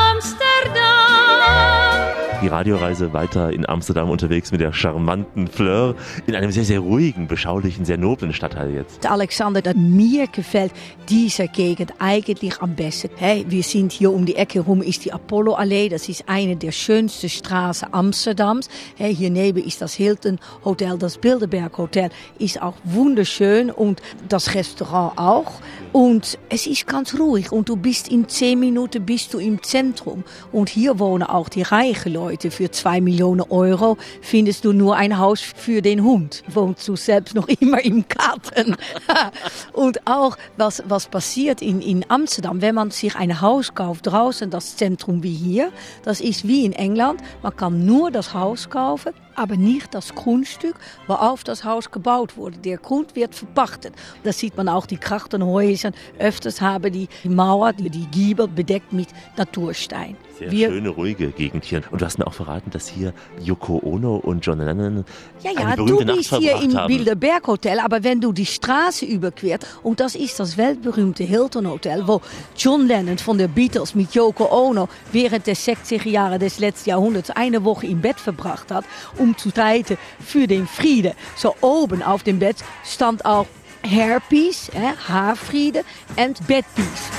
Die 2.40 2.46
Radioreise 2.46 3.12
weiter 3.12 3.52
in 3.52 3.68
Amsterdam 3.68 4.10
unterwegs 4.10 4.52
mit 4.52 4.60
der 4.60 4.72
charmanten 4.72 5.48
Fleur 5.48 5.96
in 6.28 6.36
einem 6.36 6.52
sehr, 6.52 6.64
sehr 6.64 6.78
ruhigen, 6.78 7.26
beschaulichen, 7.26 7.84
sehr 7.84 7.98
noblen 7.98 8.32
Stadtteil 8.32 8.72
jetzt. 8.72 9.04
Alexander, 9.04 9.60
mir 9.74 10.28
gefällt 10.28 10.70
diese 11.08 11.48
Gegend 11.48 11.94
eigentlich 11.98 12.60
am 12.60 12.76
besten. 12.76 13.10
Hey, 13.16 13.44
wir 13.48 13.64
sind 13.64 13.90
hier 13.90 14.12
um 14.12 14.24
die 14.24 14.36
Ecke 14.36 14.60
rum, 14.60 14.82
ist 14.82 15.04
die 15.04 15.12
Apollo-Allee. 15.12 15.88
Das 15.88 16.08
ist 16.08 16.28
eine 16.28 16.54
der 16.54 16.70
schönsten 16.70 17.28
Straßen 17.28 17.92
Amsterdams. 17.92 18.68
Hey, 18.96 19.12
hier 19.12 19.30
neben 19.30 19.64
ist 19.64 19.82
das 19.82 19.94
Hilton 19.94 20.38
Hotel, 20.64 20.96
das 20.96 21.18
Bilderberg 21.18 21.76
Hotel 21.76 22.10
ist 22.38 22.62
auch 22.62 22.74
wunderschön 22.84 23.68
und 23.68 24.00
das 24.28 24.54
Restaurant 24.54 25.18
auch. 25.18 25.54
Und 25.92 26.38
es 26.50 26.68
ist 26.68 26.86
ganz 26.86 27.18
ruhig 27.18 27.50
und 27.50 27.68
du 27.68 27.74
bist 27.74 28.06
in 28.08 28.28
zehn 28.28 28.60
Minuten 28.60 29.04
bist 29.04 29.34
du 29.34 29.40
im 29.40 29.60
Zentrum. 29.60 30.22
Und 30.52 30.68
hier 30.68 31.00
wohnen 31.00 31.24
auch 31.24 31.48
die 31.48 31.62
reichen 31.62 32.12
Leute. 32.12 32.27
Für 32.28 32.70
zwei 32.70 33.00
Millionen 33.00 33.40
Euro 33.40 33.96
findest 34.20 34.64
du 34.64 34.72
nur 34.72 34.96
ein 34.96 35.18
Haus 35.18 35.40
für 35.40 35.82
den 35.82 36.02
Hund. 36.04 36.42
Wohnst 36.48 36.86
du 36.86 36.96
selbst 36.96 37.34
noch 37.34 37.48
immer 37.60 37.84
im 37.84 38.04
Garten. 38.08 38.76
und 39.72 40.06
auch 40.06 40.36
was, 40.56 40.82
was 40.86 41.06
passiert 41.08 41.62
in, 41.62 41.80
in 41.80 42.04
Amsterdam, 42.08 42.60
wenn 42.60 42.74
man 42.74 42.90
sich 42.90 43.16
ein 43.16 43.40
Haus 43.40 43.74
kauft 43.74 44.06
draußen, 44.06 44.50
das 44.50 44.76
Zentrum 44.76 45.22
wie 45.22 45.34
hier, 45.34 45.72
das 46.04 46.20
ist 46.20 46.46
wie 46.46 46.64
in 46.64 46.72
England. 46.72 47.20
Man 47.42 47.56
kann 47.56 47.86
nur 47.86 48.10
das 48.10 48.34
Haus 48.34 48.68
kaufen, 48.70 49.12
aber 49.38 49.56
nicht 49.56 49.94
das 49.94 50.14
Grundstück, 50.14 50.74
worauf 51.06 51.44
das 51.44 51.64
Haus 51.64 51.90
gebaut 51.90 52.36
wurde. 52.36 52.58
Der 52.58 52.78
Grund 52.78 53.16
wird 53.16 53.34
verpachtet. 53.34 53.94
Das 54.24 54.38
sieht 54.38 54.56
man 54.56 54.68
auch, 54.68 54.86
die 54.86 54.96
Krachtenhäuser. 54.98 55.92
Öfters 56.18 56.60
haben 56.60 56.92
die 56.92 57.08
Mauer, 57.24 57.72
die, 57.72 57.90
die 57.90 58.06
Giebel 58.06 58.48
bedeckt 58.48 58.92
mit 58.92 59.08
Naturstein. 59.36 60.16
Sehr 60.38 60.50
Wir- 60.52 60.68
schöne, 60.68 60.88
ruhige 60.90 61.28
Gegend 61.32 61.64
hier. 61.64 61.82
Und 61.90 62.00
du 62.00 62.04
hast 62.06 62.18
mir 62.18 62.26
auch 62.26 62.32
verraten, 62.34 62.70
dass 62.70 62.86
hier 62.88 63.12
Yoko 63.42 63.80
Ono 63.84 64.16
und 64.16 64.46
John 64.46 64.60
Lennon 64.60 65.04
Ja, 65.42 65.50
ja, 65.50 65.74
du 65.74 66.00
Nacht 66.04 66.16
bist 66.16 66.34
hier 66.36 66.50
verbracht 66.50 66.64
im 66.64 66.76
haben. 66.76 66.86
Bilderberg 66.94 67.46
Hotel, 67.48 67.80
aber 67.80 68.04
wenn 68.04 68.20
du 68.20 68.32
die 68.32 68.46
Straße 68.46 69.04
überquert, 69.04 69.66
und 69.82 69.98
das 69.98 70.14
ist 70.14 70.38
das 70.38 70.56
weltberühmte 70.56 71.24
Hilton 71.24 71.68
Hotel, 71.68 72.06
wo 72.06 72.20
John 72.56 72.86
Lennon 72.86 73.18
von 73.18 73.36
der 73.38 73.48
Beatles 73.48 73.96
mit 73.96 74.14
Yoko 74.14 74.46
Ono 74.52 74.88
während 75.10 75.46
der 75.48 75.56
60er 75.56 76.08
Jahre 76.08 76.38
des 76.38 76.60
letzten 76.60 76.90
Jahrhunderts 76.90 77.30
eine 77.30 77.64
Woche 77.64 77.86
im 77.88 78.00
Bett 78.00 78.20
verbracht 78.20 78.70
hat, 78.70 78.84
um 79.16 79.27
zu 79.36 79.50
streiten 79.50 79.98
für 80.24 80.46
den 80.46 80.66
Frieden. 80.66 81.12
So 81.36 81.54
oben 81.60 82.02
auf 82.02 82.22
dem 82.22 82.38
Bett 82.38 82.56
stand 82.84 83.24
auch 83.24 83.46
Hairpiece, 83.84 84.70
hè, 84.72 84.94
Haarfriede, 85.08 85.84
und 86.16 86.46
Bedpiece. 86.46 87.10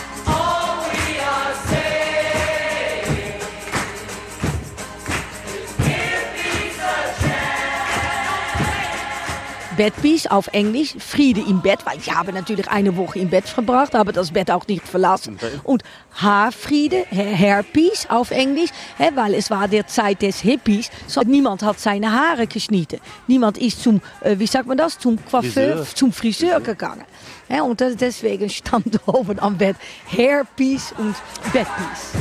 Bedpiece 9.79 10.27
auf 10.27 10.47
Englisch, 10.51 10.93
Friede 10.99 11.39
im 11.39 11.61
Bett, 11.61 11.79
weil 11.85 11.97
ich 11.97 12.13
habe 12.13 12.33
natürlich 12.33 12.67
eine 12.69 12.97
Woche 12.97 13.19
im 13.19 13.29
Bett 13.29 13.47
verbracht, 13.47 13.93
habe 13.93 14.11
das 14.11 14.31
Bett 14.31 14.51
auch 14.51 14.67
nicht 14.67 14.85
verlassen. 14.85 15.39
Und 15.63 15.83
Haarfriede, 16.15 17.05
Ha- 17.11 17.37
Hairpiece 17.37 18.07
auf 18.09 18.31
Englisch, 18.31 18.71
hè, 18.97 19.09
weil 19.15 19.33
es 19.35 19.49
war 19.49 19.69
der 19.69 19.87
Zeit 19.87 20.21
des 20.21 20.41
Hippies, 20.41 20.91
so 21.07 21.21
niemand 21.21 21.63
hat 21.63 21.79
seine 21.79 22.11
Haare 22.11 22.45
geschnitten. 22.45 22.99
Niemand 23.27 23.57
ist 23.57 23.81
zum, 23.81 24.01
äh, 24.19 24.35
wie 24.37 24.47
sagt 24.47 24.67
man 24.67 24.77
das, 24.77 24.99
zum 24.99 25.17
Coiffeur, 25.31 25.85
zum 25.95 26.11
Friseur 26.11 26.59
gegangen. 26.59 27.05
Hè, 27.47 27.61
und 27.61 27.79
deswegen 27.79 28.49
stand 28.49 28.99
oben 29.07 29.39
am 29.39 29.57
Bett 29.57 29.77
Hairpiece 30.11 30.93
und 30.97 31.15
Bedpiece. 31.53 32.19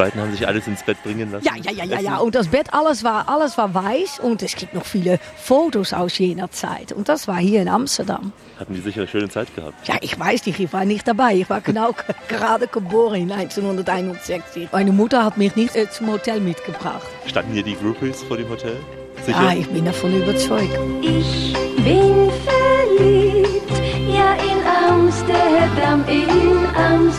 Beiden 0.00 0.20
haben 0.20 0.32
sich 0.32 0.46
alles 0.48 0.66
ins 0.66 0.82
Bett 0.82 1.02
bringen 1.02 1.30
lassen. 1.30 1.44
Ja, 1.44 1.54
ja, 1.56 1.70
ja, 1.72 1.84
ja, 1.84 2.00
ja. 2.00 2.16
Und 2.16 2.34
das 2.34 2.48
Bett, 2.48 2.72
alles 2.72 3.04
war, 3.04 3.28
alles 3.28 3.58
war 3.58 3.74
weiß. 3.74 4.20
Und 4.20 4.42
es 4.42 4.56
gibt 4.56 4.72
noch 4.72 4.86
viele 4.86 5.18
Fotos 5.36 5.92
aus 5.92 6.16
jener 6.16 6.50
Zeit. 6.50 6.92
Und 6.92 7.08
das 7.10 7.28
war 7.28 7.36
hier 7.36 7.60
in 7.60 7.68
Amsterdam. 7.68 8.32
Hatten 8.58 8.74
die 8.74 8.80
sicher 8.80 9.00
eine 9.02 9.08
schöne 9.08 9.28
Zeit 9.28 9.54
gehabt. 9.54 9.86
Ja, 9.86 9.96
ich 10.00 10.18
weiß 10.18 10.46
nicht, 10.46 10.58
ich 10.58 10.72
war 10.72 10.86
nicht 10.86 11.06
dabei. 11.06 11.34
Ich 11.34 11.50
war 11.50 11.60
genau 11.60 11.94
gerade 12.28 12.66
geboren 12.66 13.22
in 13.22 13.32
1961. 13.32 14.70
Meine 14.72 14.92
Mutter 14.92 15.22
hat 15.22 15.36
mich 15.36 15.54
nicht 15.54 15.76
äh, 15.76 15.90
zum 15.90 16.10
Hotel 16.10 16.40
mitgebracht. 16.40 17.06
Standen 17.26 17.52
hier 17.52 17.62
die 17.62 17.76
Groupies 17.76 18.22
vor 18.22 18.38
dem 18.38 18.48
Hotel? 18.48 18.76
Sicher? 19.26 19.38
Ah, 19.38 19.52
ich 19.52 19.68
bin 19.68 19.84
davon 19.84 20.16
überzeugt. 20.16 20.78
Ich 21.02 21.52
bin 21.76 22.30
verliebt, 22.46 23.70
ja 24.08 24.32
in 24.32 24.60
Amsterdam, 24.88 26.04
in 26.08 26.66
Amsterdam. 26.74 27.09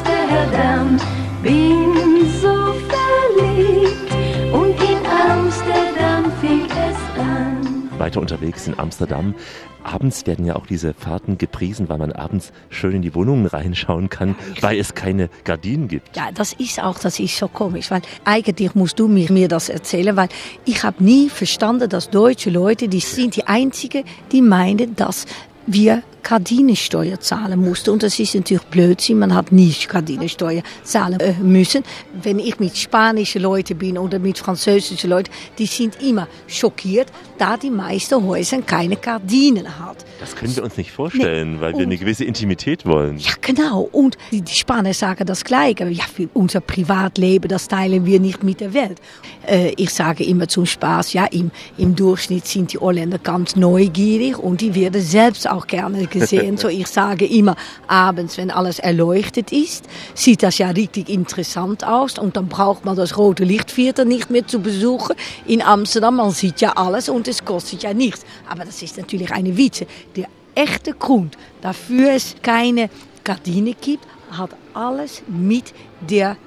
Unterwegs 8.32 8.68
in 8.68 8.80
Amsterdam. 8.80 9.36
Abends 9.84 10.26
werden 10.28 10.46
ja 10.46 10.56
auch 10.56 10.66
diese 10.68 10.94
Fahrten 10.94 11.38
gepriesen, 11.38 11.90
weil 11.90 11.98
man 11.98 12.12
abends 12.12 12.54
schön 12.70 12.94
in 12.94 13.02
die 13.02 13.14
Wohnungen 13.16 13.46
reinschauen 13.46 14.10
kann, 14.10 14.36
weil 14.62 14.80
es 14.80 14.94
keine 14.94 15.30
Gardinen 15.44 15.88
gibt. 15.88 16.16
Ja, 16.16 16.32
das 16.32 16.54
ist 16.54 16.82
auch, 16.82 17.00
das 17.00 17.20
ist 17.20 17.36
so 17.36 17.48
komisch, 17.48 17.90
weil 17.92 18.02
eigentlich 18.24 18.76
musst 18.76 19.00
du 19.00 19.08
mir, 19.08 19.32
mir 19.32 19.48
das 19.48 19.70
erzählen, 19.70 20.16
weil 20.16 20.30
ich 20.66 20.84
habe 20.84 21.04
nie 21.04 21.30
verstanden, 21.30 21.90
dass 21.90 22.10
deutsche 22.10 22.52
Leute, 22.52 22.88
die 22.88 23.00
sind 23.00 23.36
die 23.36 23.48
einzigen, 23.48 24.04
die 24.32 24.42
meinen, 24.42 24.96
dass 24.96 25.26
wir 25.66 26.04
Gardinensteuer 26.24 27.20
zahlen 27.20 27.60
mussten. 27.62 27.90
Und 27.92 28.04
das 28.04 28.20
ist 28.20 28.36
natürlich 28.36 28.64
Blödsinn, 28.66 29.20
man 29.20 29.34
hat 29.34 29.52
nicht 29.52 29.90
Gardinensteuer 29.90 30.64
zahlen 30.84 31.20
äh, 31.20 31.34
müssen. 31.34 31.84
Wenn 32.22 32.40
ich 32.40 32.60
mit 32.60 32.78
spanischen 32.78 33.42
Leuten 33.42 33.78
bin 33.78 33.98
oder 33.98 34.20
mit 34.20 34.38
französischen 34.38 35.10
Leuten, 35.10 35.32
die 35.58 35.66
sind 35.66 36.02
immer 36.02 36.28
schockiert, 36.48 37.08
da 37.38 37.58
die 37.58 37.70
meisten 37.70 38.26
Häuser 38.26 38.62
keine 38.62 38.96
Gardinen 38.96 39.68
hat. 39.80 39.98
Das 40.20 40.36
können 40.36 40.56
wir 40.56 40.64
uns 40.64 40.78
nicht 40.78 40.92
vorstellen, 40.92 41.60
weil 41.60 41.72
wir 41.74 41.78
Und- 41.78 41.84
eine 41.84 41.98
gewisse 41.98 42.24
Intimität 42.26 42.86
wollen. 42.86 43.18
Ja, 43.18 43.32
genau. 43.42 43.90
Und 43.92 44.18
die, 44.32 44.42
die 44.42 44.54
Spanier 44.54 44.94
sagen 44.94 45.26
das 45.26 45.44
Gleiche. 45.44 45.88
Ja, 45.90 46.04
unser 46.34 46.62
Privatleben, 46.62 47.48
das 47.48 47.68
teilen 47.68 48.06
wir 48.06 48.20
nicht 48.20 48.44
mit 48.44 48.60
der 48.60 48.74
Welt. 48.74 49.00
Äh, 49.48 49.74
ich 49.78 49.90
sage 49.92 50.24
immer 50.24 50.48
zum 50.48 50.66
Spaß, 50.66 51.14
ja, 51.14 51.26
im, 51.26 51.50
im 51.78 51.96
Durchschnitt 51.96 52.46
sind 52.48 52.74
die 52.74 52.78
Holländer 52.78 53.18
ganz 53.18 53.56
neugierig 53.56 54.38
und 54.38 54.62
die 54.62 54.76
werden 54.76 55.02
selbst 55.02 55.50
auch 55.50 55.66
gerne 55.68 56.06
gesehen. 56.12 56.58
so, 56.58 56.68
ich 56.68 56.88
sage 56.88 57.26
immer, 57.26 57.56
abends, 57.88 58.38
wenn 58.38 58.52
alles 58.52 58.80
erleuchtet 58.80 59.52
ist, 59.52 59.86
sieht 60.14 60.44
das 60.44 60.58
ja 60.60 60.70
richtig 60.70 61.10
interessant 61.10 61.84
aus 61.84 62.20
und 62.20 62.38
dann 62.38 62.48
braucht 62.48 62.86
man 62.86 62.96
das 62.96 63.18
rote 63.18 63.44
Lichtviertel 63.44 64.06
nicht 64.06 64.30
mehr 64.30 64.46
zu 64.46 64.60
besuchen. 64.60 65.16
In 65.46 65.62
Amsterdam, 65.62 66.18
man 66.18 66.32
sieht 66.32 66.62
ja 66.62 66.74
alles 66.74 67.10
und 67.10 67.28
es 67.28 67.44
kostet 67.44 67.84
ja 67.84 67.94
nichts. 67.94 68.24
Aber 68.48 68.66
das 68.66 68.82
ist 68.82 68.98
natürlich 68.98 69.32
eine 69.32 69.58
Witze. 69.58 69.88
Der 70.16 70.28
echte 70.54 70.94
Grund 70.94 71.38
dafür 71.62 72.12
es 72.12 72.36
keine 72.42 72.90
Gardine 73.24 73.74
gibt, 73.74 74.06
hat 74.32 74.52
alles 74.74 75.24
mit 75.28 75.74
der 76.02 76.38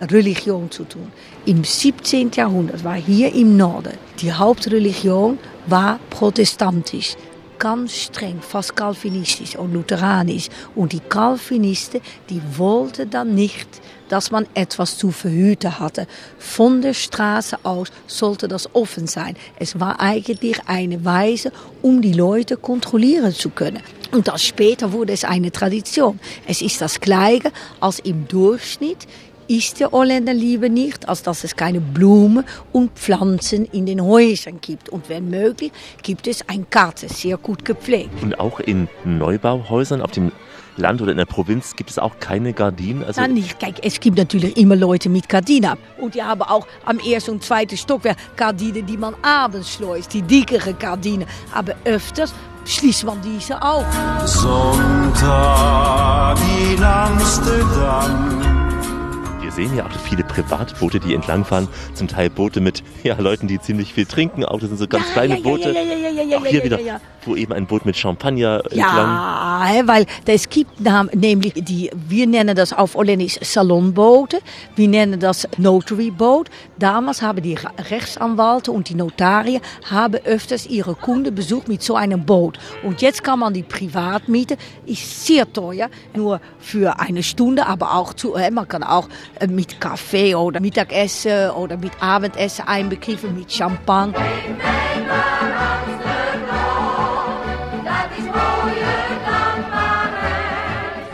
Religion 0.00 0.70
zu 0.70 0.84
tun. 0.84 1.12
Im 1.44 1.62
17. 1.62 2.30
Jahrhundert 2.34 2.82
war 2.84 2.94
hier 2.94 3.34
im 3.34 3.56
Norden 3.56 3.92
die 4.20 4.32
Hauptreligion 4.32 5.38
war 5.66 5.98
protestantisch. 6.10 7.16
Ganz 7.60 7.94
streng, 7.94 8.40
fast 8.40 8.74
kalvinistisch 8.74 9.54
und 9.54 9.74
lutheranisch. 9.74 10.48
Und 10.74 10.94
die 10.94 11.00
Calvinisten, 11.00 12.00
die 12.30 12.40
wollten 12.56 13.10
dann 13.10 13.34
nicht, 13.34 13.68
dass 14.08 14.30
man 14.30 14.46
etwas 14.54 14.96
zu 14.96 15.10
verhüten 15.10 15.78
hatte. 15.78 16.06
Von 16.38 16.80
der 16.80 16.94
Straße 16.94 17.58
aus 17.62 17.88
sollte 18.06 18.48
das 18.48 18.74
offen 18.74 19.06
sein. 19.06 19.36
Es 19.56 19.78
war 19.78 20.00
eigentlich 20.00 20.58
eine 20.68 21.04
Weise, 21.04 21.52
um 21.82 22.00
die 22.00 22.14
Leute 22.14 22.56
kontrollieren 22.56 23.34
zu 23.34 23.50
können. 23.50 23.82
Und 24.10 24.26
das 24.26 24.42
später 24.42 24.92
wurde 24.92 25.12
es 25.12 25.24
eine 25.24 25.52
Tradition. 25.52 26.18
Es 26.46 26.62
ist 26.62 26.80
das 26.80 26.98
Gleiche 26.98 27.52
als 27.78 27.98
im 27.98 28.26
Durchschnitt 28.26 29.06
ist 29.50 29.80
der 29.80 29.90
Holländer 29.90 30.32
lieber 30.32 30.68
nicht, 30.68 31.08
als 31.08 31.24
dass 31.24 31.42
es 31.42 31.56
keine 31.56 31.80
Blumen 31.80 32.44
und 32.72 32.92
Pflanzen 32.92 33.64
in 33.64 33.84
den 33.84 34.00
Häusern 34.00 34.60
gibt. 34.60 34.88
Und 34.88 35.08
wenn 35.08 35.28
möglich, 35.28 35.72
gibt 36.04 36.28
es 36.28 36.48
ein 36.48 36.66
Garten, 36.70 37.08
sehr 37.08 37.36
gut 37.36 37.64
gepflegt. 37.64 38.22
Und 38.22 38.38
auch 38.38 38.60
in 38.60 38.86
Neubauhäusern 39.04 40.02
auf 40.02 40.12
dem 40.12 40.30
Land 40.76 41.02
oder 41.02 41.10
in 41.10 41.18
der 41.18 41.24
Provinz 41.24 41.74
gibt 41.74 41.90
es 41.90 41.98
auch 41.98 42.20
keine 42.20 42.52
Gardinen. 42.52 43.02
Also 43.02 43.20
Dann 43.20 43.34
nicht. 43.34 43.58
Kijk, 43.58 43.80
es 43.82 43.98
gibt 43.98 44.18
natürlich 44.18 44.56
immer 44.56 44.76
Leute 44.76 45.08
mit 45.08 45.28
Gardinen. 45.28 45.76
Und 45.98 46.14
die 46.14 46.22
haben 46.22 46.42
auch 46.42 46.68
am 46.84 47.00
ersten 47.00 47.32
und 47.32 47.42
zweiten 47.42 47.76
Stockwerk 47.76 48.18
Gardinen, 48.36 48.86
die 48.86 48.96
man 48.96 49.16
abends 49.20 49.74
schleust, 49.74 50.14
die 50.14 50.22
dickere 50.22 50.74
Gardinen. 50.74 51.26
Aber 51.52 51.74
öfters 51.84 52.32
schließt 52.64 53.04
man 53.04 53.20
diese 53.20 53.60
auf. 53.60 53.84
Sonntag 54.26 56.38
in 56.72 56.84
Amsterdam. 56.84 58.49
Wir 59.56 59.66
sehen 59.66 59.76
ja 59.76 59.84
auch 59.84 59.90
viele 59.90 60.22
Privatboote, 60.22 61.00
die 61.00 61.12
entlangfahren. 61.14 61.66
Zum 61.94 62.06
Teil 62.06 62.30
Boote 62.30 62.60
mit 62.60 62.84
ja, 63.02 63.16
Leuten, 63.18 63.48
die 63.48 63.60
ziemlich 63.60 63.92
viel 63.94 64.06
trinken. 64.06 64.44
Auch 64.44 64.60
das 64.60 64.68
sind 64.68 64.78
so 64.78 64.86
ganz 64.86 65.06
Ja, 65.08 65.12
kleine 65.12 65.34
ja, 65.34 65.38
ja, 65.38 65.42
Boote. 65.42 65.72
ja, 65.72 65.80
ja, 65.82 65.94
ja, 65.94 66.08
ja, 66.08 66.22
ja, 66.22 66.38
auch 66.38 66.46
hier 66.46 66.58
ja, 66.60 66.64
wieder, 66.64 66.80
ja, 66.80 66.86
ja. 66.86 67.00
wo 67.24 67.34
eben 67.34 67.52
ein 67.52 67.66
Boot 67.66 67.84
mit 67.84 67.96
Champagner 67.96 68.62
entlang. 68.70 68.80
Ja, 68.86 69.82
weil 69.86 70.06
es 70.26 70.48
gibt 70.48 70.80
nämlich 71.14 71.54
die, 71.56 71.90
wir 72.08 72.26
nennen 72.28 72.54
das 72.54 72.72
auf 72.72 72.94
Holländisch 72.94 73.38
Salonboote, 73.42 74.38
wir 74.76 74.88
nennen 74.88 75.18
das 75.18 75.48
Notary 75.58 76.12
Boat. 76.12 76.48
Damals 76.78 77.20
haben 77.20 77.42
die 77.42 77.54
Re- 77.54 77.70
Rechtsanwälte 77.90 78.70
und 78.70 78.88
die 78.88 78.94
Notarien 78.94 79.60
haben 79.90 80.20
öfters 80.24 80.66
ihre 80.66 80.94
Kunden 80.94 81.34
besucht 81.34 81.66
mit 81.68 81.82
so 81.82 81.96
einem 81.96 82.24
Boot. 82.24 82.58
Und 82.84 83.02
jetzt 83.02 83.24
kann 83.24 83.40
man 83.40 83.52
die 83.52 83.64
privat 83.64 84.28
mieten, 84.28 84.56
ist 84.86 85.26
sehr 85.26 85.52
teuer, 85.52 85.88
nur 86.14 86.40
für 86.60 87.00
eine 87.00 87.22
Stunde, 87.24 87.66
aber 87.66 87.94
auch 87.96 88.14
zu, 88.14 88.38
hè, 88.38 88.50
man 88.50 88.68
kann 88.68 88.82
auch 88.84 89.08
äh, 89.39 89.39
mit 89.48 89.80
Kaffee 89.80 90.34
oder 90.34 90.60
Mittagessen 90.60 91.50
oder 91.50 91.76
mit 91.76 91.92
Abendessen 92.00 92.66
einbegriffen, 92.66 93.34
mit 93.34 93.52
Champagne. 93.52 94.14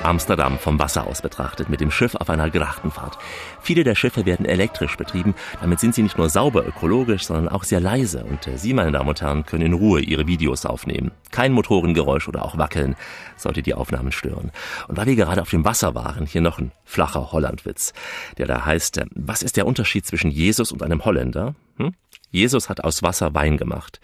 Amsterdam 0.07 0.59
vom 0.59 0.79
Wasser 0.79 1.07
aus 1.07 1.21
betrachtet, 1.21 1.69
mit 1.69 1.81
dem 1.81 1.91
Schiff 1.91 2.15
auf 2.15 2.31
einer 2.31 2.49
Grachtenfahrt. 2.49 3.19
Viele 3.61 3.83
der 3.83 3.97
Schiffe 3.97 4.25
werden 4.25 4.47
elektrisch 4.47 4.97
betrieben. 4.97 5.35
Damit 5.61 5.81
sind 5.81 5.95
sie 5.95 6.03
nicht 6.03 6.17
nur 6.17 6.31
sauber 6.31 6.67
ökologisch, 6.67 7.27
sondern 7.27 7.49
auch 7.49 7.65
sehr 7.65 7.81
leise. 7.81 8.25
Und 8.25 8.47
äh, 8.47 8.57
Sie, 8.57 8.73
meine 8.73 8.93
Damen 8.93 9.09
und 9.09 9.21
Herren, 9.21 9.45
können 9.45 9.67
in 9.67 9.73
Ruhe 9.73 10.01
Ihre 10.01 10.27
Videos 10.27 10.65
aufnehmen. 10.65 11.11
Kein 11.33 11.53
Motorengeräusch 11.53 12.29
oder 12.29 12.45
auch 12.45 12.57
Wackeln 12.57 12.95
sollte 13.37 13.63
die 13.63 13.75
Aufnahmen 13.75 14.13
stören. 14.13 14.53
Und 14.87 14.97
weil 14.97 15.07
wir 15.07 15.17
gerade 15.17 15.43
auf 15.43 15.51
dem 15.51 15.65
Wasser 15.65 15.95
waren, 15.95 16.27
hier 16.27 16.41
noch 16.41 16.59
ein 16.59 16.71
flacher 16.85 17.33
Hollandwitz, 17.33 17.93
der 18.39 18.47
da 18.47 18.65
heißt, 18.65 18.99
äh, 18.99 19.07
was 19.15 19.43
ist 19.43 19.57
der 19.57 19.67
Unterschied 19.67 20.07
zwischen 20.07 20.31
Jesus 20.31 20.71
und 20.71 20.83
einem 20.83 21.05
Holländer? 21.05 21.57
Hm? 21.79 21.95
Jesus 22.31 22.69
hat 22.69 22.85
aus 22.85 23.03
Wasser 23.03 23.35
Wein 23.35 23.57
gemacht. 23.57 24.01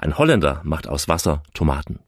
Ein 0.00 0.18
Holländer 0.18 0.60
macht 0.64 0.86
aus 0.86 1.08
Wasser 1.08 1.42
Tomaten. 1.54 2.00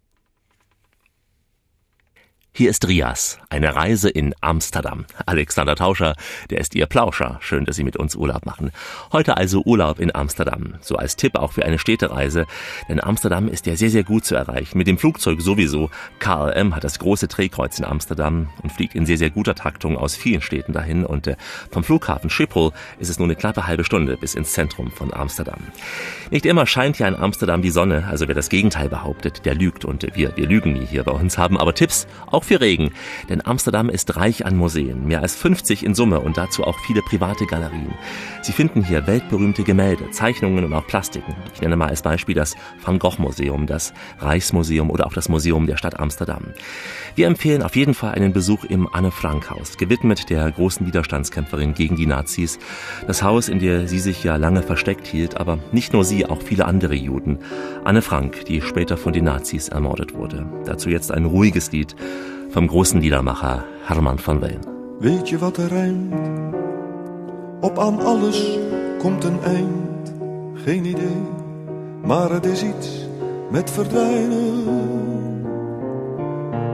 Hier 2.58 2.70
ist 2.70 2.88
Rias, 2.88 3.38
eine 3.50 3.74
Reise 3.74 4.10
in 4.10 4.34
Amsterdam. 4.42 5.06
Alexander 5.24 5.74
Tauscher, 5.74 6.14
der 6.50 6.60
ist 6.60 6.74
Ihr 6.74 6.86
Plauscher. 6.86 7.38
Schön, 7.40 7.64
dass 7.64 7.76
Sie 7.76 7.84
mit 7.84 7.96
uns 7.96 8.14
Urlaub 8.14 8.44
machen. 8.44 8.72
Heute 9.10 9.38
also 9.38 9.62
Urlaub 9.64 10.00
in 10.00 10.14
Amsterdam. 10.14 10.74
So 10.80 10.96
als 10.96 11.16
Tipp 11.16 11.34
auch 11.36 11.52
für 11.52 11.64
eine 11.64 11.78
Städtereise. 11.78 12.46
Denn 12.90 13.02
Amsterdam 13.02 13.48
ist 13.48 13.64
ja 13.66 13.74
sehr, 13.74 13.88
sehr 13.88 14.04
gut 14.04 14.26
zu 14.26 14.34
erreichen. 14.34 14.76
Mit 14.76 14.86
dem 14.86 14.98
Flugzeug 14.98 15.40
sowieso. 15.40 15.90
KLM 16.18 16.76
hat 16.76 16.84
das 16.84 16.98
große 16.98 17.26
Drehkreuz 17.26 17.78
in 17.78 17.86
Amsterdam 17.86 18.50
und 18.62 18.70
fliegt 18.70 18.94
in 18.94 19.06
sehr, 19.06 19.16
sehr 19.16 19.30
guter 19.30 19.54
Taktung 19.54 19.96
aus 19.96 20.14
vielen 20.14 20.42
Städten 20.42 20.74
dahin. 20.74 21.06
Und 21.06 21.26
äh, 21.26 21.36
vom 21.70 21.84
Flughafen 21.84 22.28
Schiphol 22.28 22.72
ist 22.98 23.08
es 23.08 23.18
nur 23.18 23.26
eine 23.26 23.36
knappe 23.36 23.66
halbe 23.66 23.84
Stunde 23.84 24.18
bis 24.18 24.34
ins 24.34 24.52
Zentrum 24.52 24.90
von 24.90 25.14
Amsterdam. 25.14 25.60
Nicht 26.30 26.44
immer 26.44 26.66
scheint 26.66 26.98
ja 26.98 27.08
in 27.08 27.16
Amsterdam 27.16 27.62
die 27.62 27.70
Sonne. 27.70 28.06
Also 28.10 28.28
wer 28.28 28.34
das 28.34 28.50
Gegenteil 28.50 28.90
behauptet, 28.90 29.46
der 29.46 29.54
lügt. 29.54 29.86
Und 29.86 30.04
äh, 30.04 30.10
wir, 30.14 30.36
wir 30.36 30.46
lügen 30.46 30.74
nie 30.74 30.86
hier 30.86 31.04
bei 31.04 31.12
uns, 31.12 31.38
haben 31.38 31.56
aber 31.56 31.74
Tipps, 31.74 32.06
auch 32.26 32.44
für 32.44 32.60
Regen. 32.60 32.92
Denn 33.30 33.37
Amsterdam 33.40 33.88
ist 33.88 34.16
reich 34.16 34.46
an 34.46 34.56
Museen, 34.56 35.06
mehr 35.06 35.22
als 35.22 35.34
50 35.36 35.84
in 35.84 35.94
Summe 35.94 36.20
und 36.20 36.36
dazu 36.36 36.64
auch 36.64 36.78
viele 36.86 37.02
private 37.02 37.46
Galerien. 37.46 37.94
Sie 38.42 38.52
finden 38.52 38.84
hier 38.84 39.06
weltberühmte 39.06 39.64
Gemälde, 39.64 40.10
Zeichnungen 40.10 40.64
und 40.64 40.72
auch 40.72 40.86
Plastiken. 40.86 41.34
Ich 41.54 41.60
nenne 41.60 41.76
mal 41.76 41.88
als 41.88 42.02
Beispiel 42.02 42.34
das 42.34 42.54
Van 42.84 42.98
Gogh 42.98 43.18
Museum, 43.18 43.66
das 43.66 43.92
Reichsmuseum 44.18 44.90
oder 44.90 45.06
auch 45.06 45.12
das 45.12 45.28
Museum 45.28 45.66
der 45.66 45.76
Stadt 45.76 45.98
Amsterdam. 45.98 46.44
Wir 47.14 47.26
empfehlen 47.26 47.62
auf 47.62 47.76
jeden 47.76 47.94
Fall 47.94 48.12
einen 48.12 48.32
Besuch 48.32 48.64
im 48.64 48.88
Anne 48.92 49.10
Frank 49.10 49.50
Haus, 49.50 49.76
gewidmet 49.76 50.30
der 50.30 50.50
großen 50.50 50.86
Widerstandskämpferin 50.86 51.74
gegen 51.74 51.96
die 51.96 52.06
Nazis. 52.06 52.58
Das 53.06 53.22
Haus, 53.22 53.48
in 53.48 53.58
der 53.58 53.88
sie 53.88 53.98
sich 53.98 54.22
ja 54.22 54.36
lange 54.36 54.62
versteckt 54.62 55.06
hielt, 55.06 55.36
aber 55.36 55.58
nicht 55.72 55.92
nur 55.92 56.04
sie, 56.04 56.26
auch 56.26 56.42
viele 56.42 56.66
andere 56.66 56.94
Juden. 56.94 57.38
Anne 57.84 58.02
Frank, 58.02 58.44
die 58.44 58.60
später 58.60 58.96
von 58.96 59.12
den 59.12 59.24
Nazis 59.24 59.68
ermordet 59.68 60.14
wurde. 60.14 60.46
Dazu 60.64 60.90
jetzt 60.90 61.10
ein 61.10 61.24
ruhiges 61.24 61.72
Lied 61.72 61.96
vom 62.50 62.68
großen 62.68 63.00
Liedermacher 63.00 63.64
Hermann 63.82 64.18
van 64.18 64.40
Veen. 64.40 64.58
Weet 64.98 65.28
je 65.28 65.38
wat 65.38 65.56
er 65.56 65.68
rijmt? 65.68 66.14
Op 67.60 67.78
aan 67.78 68.00
alles 68.00 68.58
komt 68.98 69.24
een 69.24 69.42
eind. 69.42 70.14
Geen 70.54 70.84
idee, 70.84 71.22
maar 72.04 72.30
het 72.30 72.46
is 72.46 72.62
iets 72.62 73.06
met 73.50 73.70
verdwijnen. 73.70 74.64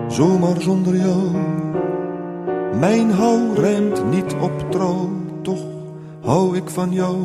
Zomaar 0.09 0.61
zonder 0.61 0.97
jou. 0.97 1.23
Mijn 2.79 3.11
hou 3.11 3.55
rijmt 3.55 4.11
niet 4.11 4.35
op 4.41 4.71
trouw. 4.71 5.11
Toch 5.43 5.65
hou 6.21 6.57
ik 6.57 6.69
van 6.69 6.93
jou. 6.93 7.17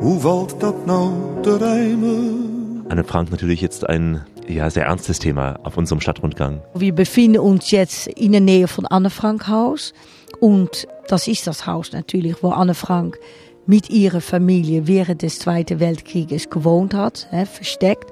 Hoe 0.00 0.20
valt 0.20 0.60
dat 0.60 0.86
nou 0.86 1.12
te 1.40 1.56
rijmen? 1.56 2.46
Anne 2.88 3.04
Frank 3.04 3.30
natürlich 3.30 3.60
jetzt 3.60 3.88
ein 3.88 4.22
ja, 4.48 4.70
sehr 4.70 4.86
ernstes 4.86 5.18
Thema 5.18 5.58
auf 5.62 5.76
unserem 5.76 6.00
Stadtrundgang. 6.00 6.62
Wir 6.74 6.94
befinden 6.94 7.38
uns 7.38 7.70
jetzt 7.70 8.06
in 8.08 8.32
der 8.32 8.40
Nähe 8.40 8.68
von 8.68 8.86
Anne 8.86 9.10
Frank 9.10 9.48
Haus 9.48 9.92
und 10.40 10.86
das 11.08 11.28
ist 11.28 11.46
das 11.46 11.66
Haus 11.66 11.92
natürlich, 11.92 12.42
wo 12.42 12.50
Anne 12.50 12.74
Frank 12.74 13.18
mit 13.66 13.90
ihrer 13.90 14.22
Familie 14.22 14.86
während 14.86 15.22
des 15.22 15.40
Zweiten 15.40 15.78
Weltkrieges 15.78 16.48
gewohnt 16.48 16.94
hat, 16.94 17.28
hè, 17.30 17.44
versteckt. 17.44 18.10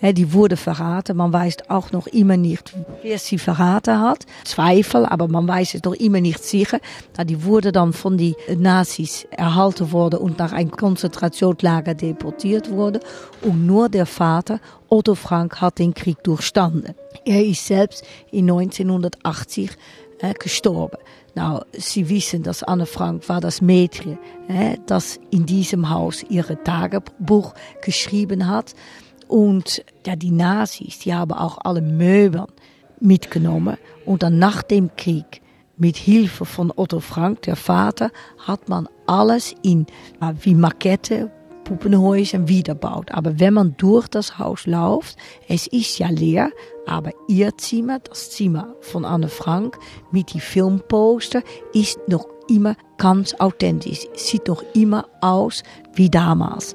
Hè, 0.00 0.12
die 0.12 0.32
wurde 0.32 0.56
verraten, 0.56 1.16
man 1.16 1.32
weiß 1.32 1.56
auch 1.68 1.90
noch 1.90 2.06
immer 2.06 2.36
nicht, 2.36 2.72
wer 3.02 3.18
sie 3.18 3.38
verraten 3.38 4.00
hat. 4.00 4.26
Zweifel, 4.44 5.04
aber 5.04 5.26
man 5.26 5.48
weiß 5.48 5.74
es 5.74 5.82
noch 5.82 5.94
immer 5.94 6.20
nicht 6.20 6.42
sicher. 6.44 6.78
Die 7.24 7.42
wurde 7.42 7.72
dann 7.72 7.92
von 7.92 8.16
die 8.16 8.36
Nazis 8.56 9.26
erhalten 9.30 9.90
worden 9.90 10.20
und 10.20 10.38
nach 10.38 10.52
ein 10.52 10.70
Konzentrationslager 10.70 11.94
deportiert 11.94 12.70
worden. 12.70 13.00
Und 13.42 13.66
nur 13.66 13.88
der 13.88 14.06
Vater, 14.06 14.60
Otto 14.88 15.16
Frank, 15.16 15.60
hat 15.60 15.80
den 15.80 15.94
Krieg 15.94 16.22
durchstanden. 16.22 16.94
Er 17.24 17.44
ist 17.44 17.66
selbst 17.66 18.04
in 18.30 18.48
1980 18.48 19.70
äh, 20.20 20.34
gestorben. 20.34 20.98
Nou, 21.34 21.60
Sie 21.72 22.08
wissen, 22.08 22.42
dass 22.42 22.62
Anne 22.62 22.86
Frank 22.86 23.28
war 23.28 23.40
das 23.40 23.60
Mädchen, 23.60 24.18
äh, 24.48 24.76
das 24.86 25.20
in 25.30 25.46
diesem 25.46 25.90
Haus 25.90 26.24
ihre 26.28 26.62
Tagebuch 26.62 27.54
geschrieben 27.80 28.48
hat. 28.48 28.74
Und 29.28 29.84
ja, 30.06 30.16
die 30.16 30.30
Nazis, 30.30 30.98
die 31.00 31.14
haben 31.14 31.32
auch 31.32 31.58
alle 31.62 31.82
Möbel 31.82 32.46
mitgenommen. 33.00 33.76
Und 34.04 34.22
dann 34.22 34.38
nach 34.38 34.62
dem 34.62 34.90
Krieg, 34.96 35.42
mit 35.76 35.96
Hilfe 35.96 36.44
von 36.44 36.72
Otto 36.74 36.98
Frank, 36.98 37.42
der 37.42 37.54
Vater, 37.54 38.10
hat 38.38 38.68
man 38.68 38.88
alles 39.06 39.54
in 39.62 39.86
wie 40.40 40.54
Makette, 40.54 41.30
Puppenhäusern 41.64 42.48
wiederbaut. 42.48 43.12
Aber 43.12 43.38
wenn 43.38 43.54
man 43.54 43.76
durch 43.76 44.08
das 44.08 44.38
Haus 44.38 44.66
läuft, 44.66 45.16
es 45.48 45.66
ist 45.66 45.98
ja 45.98 46.08
leer, 46.08 46.50
aber 46.86 47.12
ihr 47.28 47.56
Zimmer, 47.58 47.98
das 47.98 48.30
Zimmer 48.30 48.74
von 48.80 49.04
Anne 49.04 49.28
Frank 49.28 49.78
mit 50.10 50.32
die 50.32 50.40
Filmposter, 50.40 51.42
ist 51.74 51.98
noch 52.08 52.26
immer 52.48 52.74
ganz 52.96 53.34
authentisch. 53.34 54.06
Sieht 54.14 54.48
noch 54.48 54.64
immer 54.74 55.06
aus 55.20 55.62
wie 55.94 56.08
damals. 56.08 56.74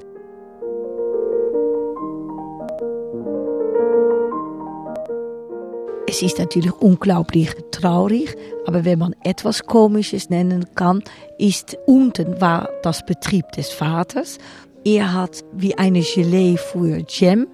Es 6.14 6.22
ist 6.22 6.38
natürlich 6.38 6.70
unglaublich 6.74 7.50
traurig, 7.72 8.36
aber 8.66 8.84
wenn 8.84 9.00
man 9.00 9.16
etwas 9.24 9.64
Komisches 9.64 10.30
nennen 10.30 10.64
kann, 10.76 11.02
ist 11.38 11.76
unten 11.86 12.40
war 12.40 12.68
das 12.84 13.04
Betrieb 13.04 13.50
des 13.50 13.70
Vaters. 13.70 14.38
Er 14.84 15.12
hat 15.12 15.44
wie 15.54 15.76
eine 15.76 16.02
Gelee 16.02 16.56
früher 16.56 17.02
Jam 17.08 17.48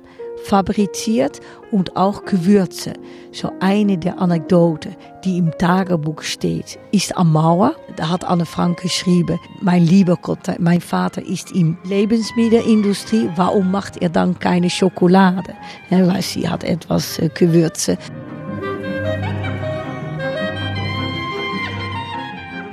fabriziert 0.45 1.41
und 1.71 1.97
auch 1.97 2.27
Gewürze. 2.27 2.93
So 3.33 3.51
eine 3.61 3.97
der 3.97 4.21
Anekdoten, 4.21 4.95
die 5.25 5.39
im 5.39 5.57
Tagebuch 5.57 6.21
steht, 6.21 6.79
ist 6.93 7.17
am 7.17 7.33
Mauer. 7.33 7.75
Da 7.97 8.11
hat 8.11 8.25
Anne 8.25 8.45
Frank 8.45 8.83
geschrieben, 8.83 9.39
mein 9.63 9.87
lieber 9.87 10.19
Gott, 10.21 10.41
mein 10.59 10.83
Vater 10.83 11.23
ist 11.23 11.51
in 11.53 11.79
Lebensmittelindustrie, 11.85 13.31
warum 13.37 13.71
macht 13.71 14.03
er 14.03 14.11
dann 14.11 14.39
keine 14.39 14.69
Schokolade? 14.69 15.55
Weil 15.89 16.21
sie 16.21 16.47
hat 16.47 16.63
etwas 16.63 17.19
äh, 17.19 17.31
Gewürze. 17.33 17.97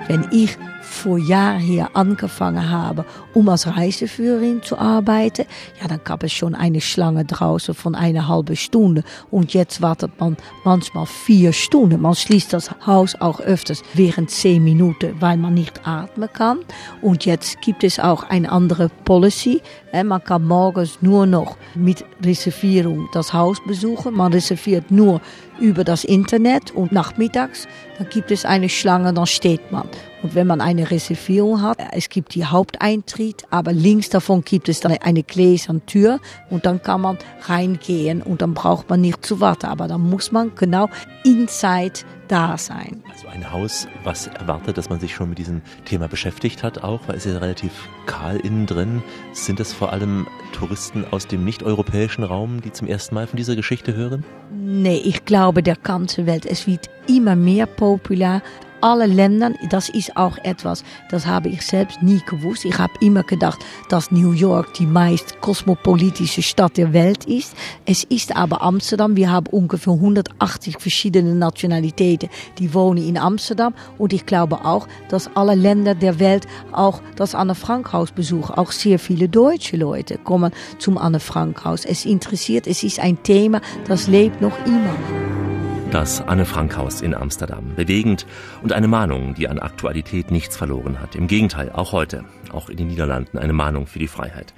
Wenn 0.08 0.26
ich 0.32 0.58
vor 0.82 1.18
Jahren 1.18 1.60
hier 1.60 1.90
angefangen 1.96 2.70
habe, 2.70 3.06
um 3.34 3.48
als 3.50 3.68
Reiseführerin 3.68 4.64
zu 4.64 4.78
arbeiten, 4.78 5.46
ja, 5.80 5.88
dann 5.88 6.00
gab 6.04 6.24
es 6.24 6.32
schon 6.32 6.56
eine 6.56 6.82
Schlange 6.82 7.24
draußen 7.24 7.76
von 7.76 7.94
einer 7.94 8.28
halben 8.28 8.56
Stunde. 8.56 9.04
Und 9.30 9.54
jetzt 9.54 9.82
wartet 9.82 10.20
man 10.20 10.38
manchmal 10.64 11.06
vier 11.06 11.54
Stunden. 11.54 12.02
Man 12.02 12.16
schließt 12.16 12.52
das 12.52 12.72
Haus 12.86 13.16
auch 13.20 13.40
öfters 13.40 13.84
während 13.94 14.32
zehn 14.32 14.64
Minuten, 14.64 15.16
weil 15.20 15.38
man 15.38 15.54
nicht 15.54 15.86
atmen 15.86 16.30
kann. 16.34 16.60
Und 17.02 17.26
jetzt 17.26 17.62
gibt 17.62 17.84
es 17.84 18.00
auch 18.00 18.24
eine 18.24 18.52
andere 18.52 18.90
Policy. 19.06 19.62
Man 19.94 20.24
kann 20.24 20.46
morgens 20.46 20.98
nur 21.02 21.26
noch 21.26 21.58
mit 21.76 22.04
Reservierung 22.24 23.08
das 23.14 23.34
Haus 23.34 23.58
besuchen. 23.66 24.16
Man 24.16 24.34
reserviert 24.34 24.90
nur 24.90 25.22
über 25.60 25.84
das 25.84 26.04
Internet 26.04 26.72
und 26.72 26.92
nachmittags, 26.92 27.68
dann 27.98 28.10
gibt 28.10 28.32
es 28.32 28.46
eine 28.46 28.70
Schlange, 28.70 29.14
dann 29.14 29.26
steht 29.26 29.72
man. 29.72 29.88
Und 30.24 30.36
wenn 30.36 30.48
man 30.48 30.62
eine 30.62 30.90
Reservierung 30.90 31.62
hat, 31.62 31.78
es 31.92 32.10
gibt 32.10 32.36
die 32.36 32.46
Haupteintritt, 32.46 33.44
aber 33.50 33.72
links 33.72 34.10
davon 34.10 34.42
gibt 34.42 34.68
es 34.70 34.80
dann 34.80 34.94
eine 34.94 35.24
gläserne 35.24 35.86
Tür 35.86 36.20
und 36.50 36.66
dann 36.66 36.82
kann 36.82 37.02
man 37.02 37.18
reingehen 37.44 38.22
und 38.22 38.42
dann 38.42 38.54
braucht 38.54 38.90
man 38.90 39.02
nicht 39.02 39.26
zu 39.26 39.40
warten. 39.40 39.68
Aber 39.68 39.88
dann 39.88 40.02
muss 40.02 40.32
man 40.32 40.54
genau 40.56 40.90
inside 41.24 42.00
da 42.28 42.58
sein. 42.58 43.04
Also 43.12 43.28
ein 43.28 43.52
Haus, 43.52 43.88
was 44.04 44.28
erwartet, 44.28 44.78
dass 44.78 44.90
man 44.90 45.00
sich 45.00 45.14
schon 45.16 45.30
mit 45.30 45.38
diesem 45.38 45.62
Thema 45.86 46.08
beschäftigt 46.08 46.64
hat, 46.64 46.84
auch, 46.84 47.02
weil 47.08 47.18
es 47.18 47.26
ja 47.26 47.38
relativ 47.38 47.72
kahl 48.06 48.38
innen 48.38 48.66
drin. 48.66 49.04
Sind 49.34 49.60
das 49.60 49.74
vor 49.74 49.94
allem 49.94 50.28
Touristen 50.54 51.06
aus 51.12 51.28
dem 51.28 51.44
nicht-europäischen 51.44 52.24
Raum, 52.24 52.62
die 52.62 52.72
zum 52.72 52.88
ersten 52.88 53.16
Mal 53.16 53.28
von 53.28 53.38
dieser 53.38 53.56
Geschichte 53.56 53.96
hören? 53.96 54.24
Nee, 54.52 55.02
ich 55.04 55.26
glaube, 55.26 55.64
der 55.64 55.76
ganze 55.76 56.26
Welt, 56.26 56.46
es 56.46 56.68
wird 56.68 56.90
immer 57.08 57.36
mehr 57.36 57.66
populär. 57.66 58.42
Alle 58.80 59.08
Länder, 59.08 59.54
das 59.72 59.90
ist 59.90 60.16
auch 60.16 60.38
etwas, 60.44 60.84
das 61.10 61.26
habe 61.26 61.50
ich 61.50 61.64
selbst 61.64 62.04
nie 62.04 62.22
gewusst. 62.28 62.64
Ich 62.64 62.78
habe 62.78 62.94
immer 63.00 63.24
gedacht, 63.24 63.60
dass 63.90 64.12
New 64.12 64.34
York 64.34 64.76
die 64.76 64.86
meist 64.86 65.42
kosmopolitische 65.42 66.44
Stadt 66.44 66.78
der 66.78 66.94
Welt 66.94 67.26
ist. 67.26 67.56
Es 67.86 68.04
ist 68.04 68.36
aber 68.36 68.62
Amsterdam. 68.62 69.16
Wir 69.16 69.32
haben 69.32 69.48
ungefähr 69.48 69.94
180 69.94 70.78
verschiedene 70.80 71.34
Nationalitäten, 71.34 72.30
die 72.60 72.72
wohnen 72.76 73.04
in 73.04 73.18
Amsterdam. 73.18 73.74
Und 73.98 74.14
ich 74.14 74.28
glaube 74.28 74.64
auch, 74.64 74.88
dass 75.10 75.36
alle 75.36 75.56
Länder 75.56 75.96
der 75.96 76.20
Welt 76.20 76.46
auch 76.72 77.02
das 77.16 77.34
Anne 77.34 77.56
Frank 77.56 77.94
Haus 77.94 78.12
besuchen. 78.12 78.54
Auch 78.56 78.72
sehr 78.72 79.00
viele 79.00 79.28
deutsche 79.28 79.78
Leute 79.78 80.20
kommen 80.20 80.52
zum 80.78 81.00
Anne 81.00 81.20
Frank 81.20 81.66
Haus. 81.66 81.84
Es 81.84 82.06
interessiert, 82.06 82.68
es 82.68 82.84
ist 82.84 83.00
ein 83.00 83.24
Thema, 83.24 83.60
das 83.88 84.08
lebt 84.08 84.40
noch 84.40 84.58
immer. 84.68 85.57
Das 85.92 86.20
Anne-Frank-Haus 86.20 87.02
in 87.02 87.14
Amsterdam. 87.14 87.74
Bewegend 87.76 88.28
und 88.62 88.74
eine 88.74 88.90
Mahnung, 88.90 89.36
die 89.36 89.48
an 89.48 89.58
Aktualität 89.58 90.32
nichts 90.32 90.58
verloren 90.58 91.00
hat. 91.00 91.16
Im 91.16 91.28
Gegenteil, 91.28 91.72
auch 91.72 91.94
heute, 91.94 92.26
auch 92.52 92.70
in 92.70 92.76
den 92.76 92.88
Niederlanden, 92.88 93.38
eine 93.38 93.54
Mahnung 93.54 93.88
für 93.88 94.00
die 94.00 94.10
Freiheit. 94.10 94.54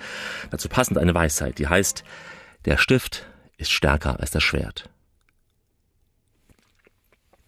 Dazu 0.50 0.70
passend 0.70 0.98
eine 0.98 1.14
Weisheit, 1.14 1.60
die 1.60 1.68
heißt, 1.68 2.04
der 2.66 2.78
Stift 2.78 3.28
ist 3.58 3.72
stärker 3.72 4.20
als 4.20 4.32
das 4.32 4.42
Schwert. 4.42 4.90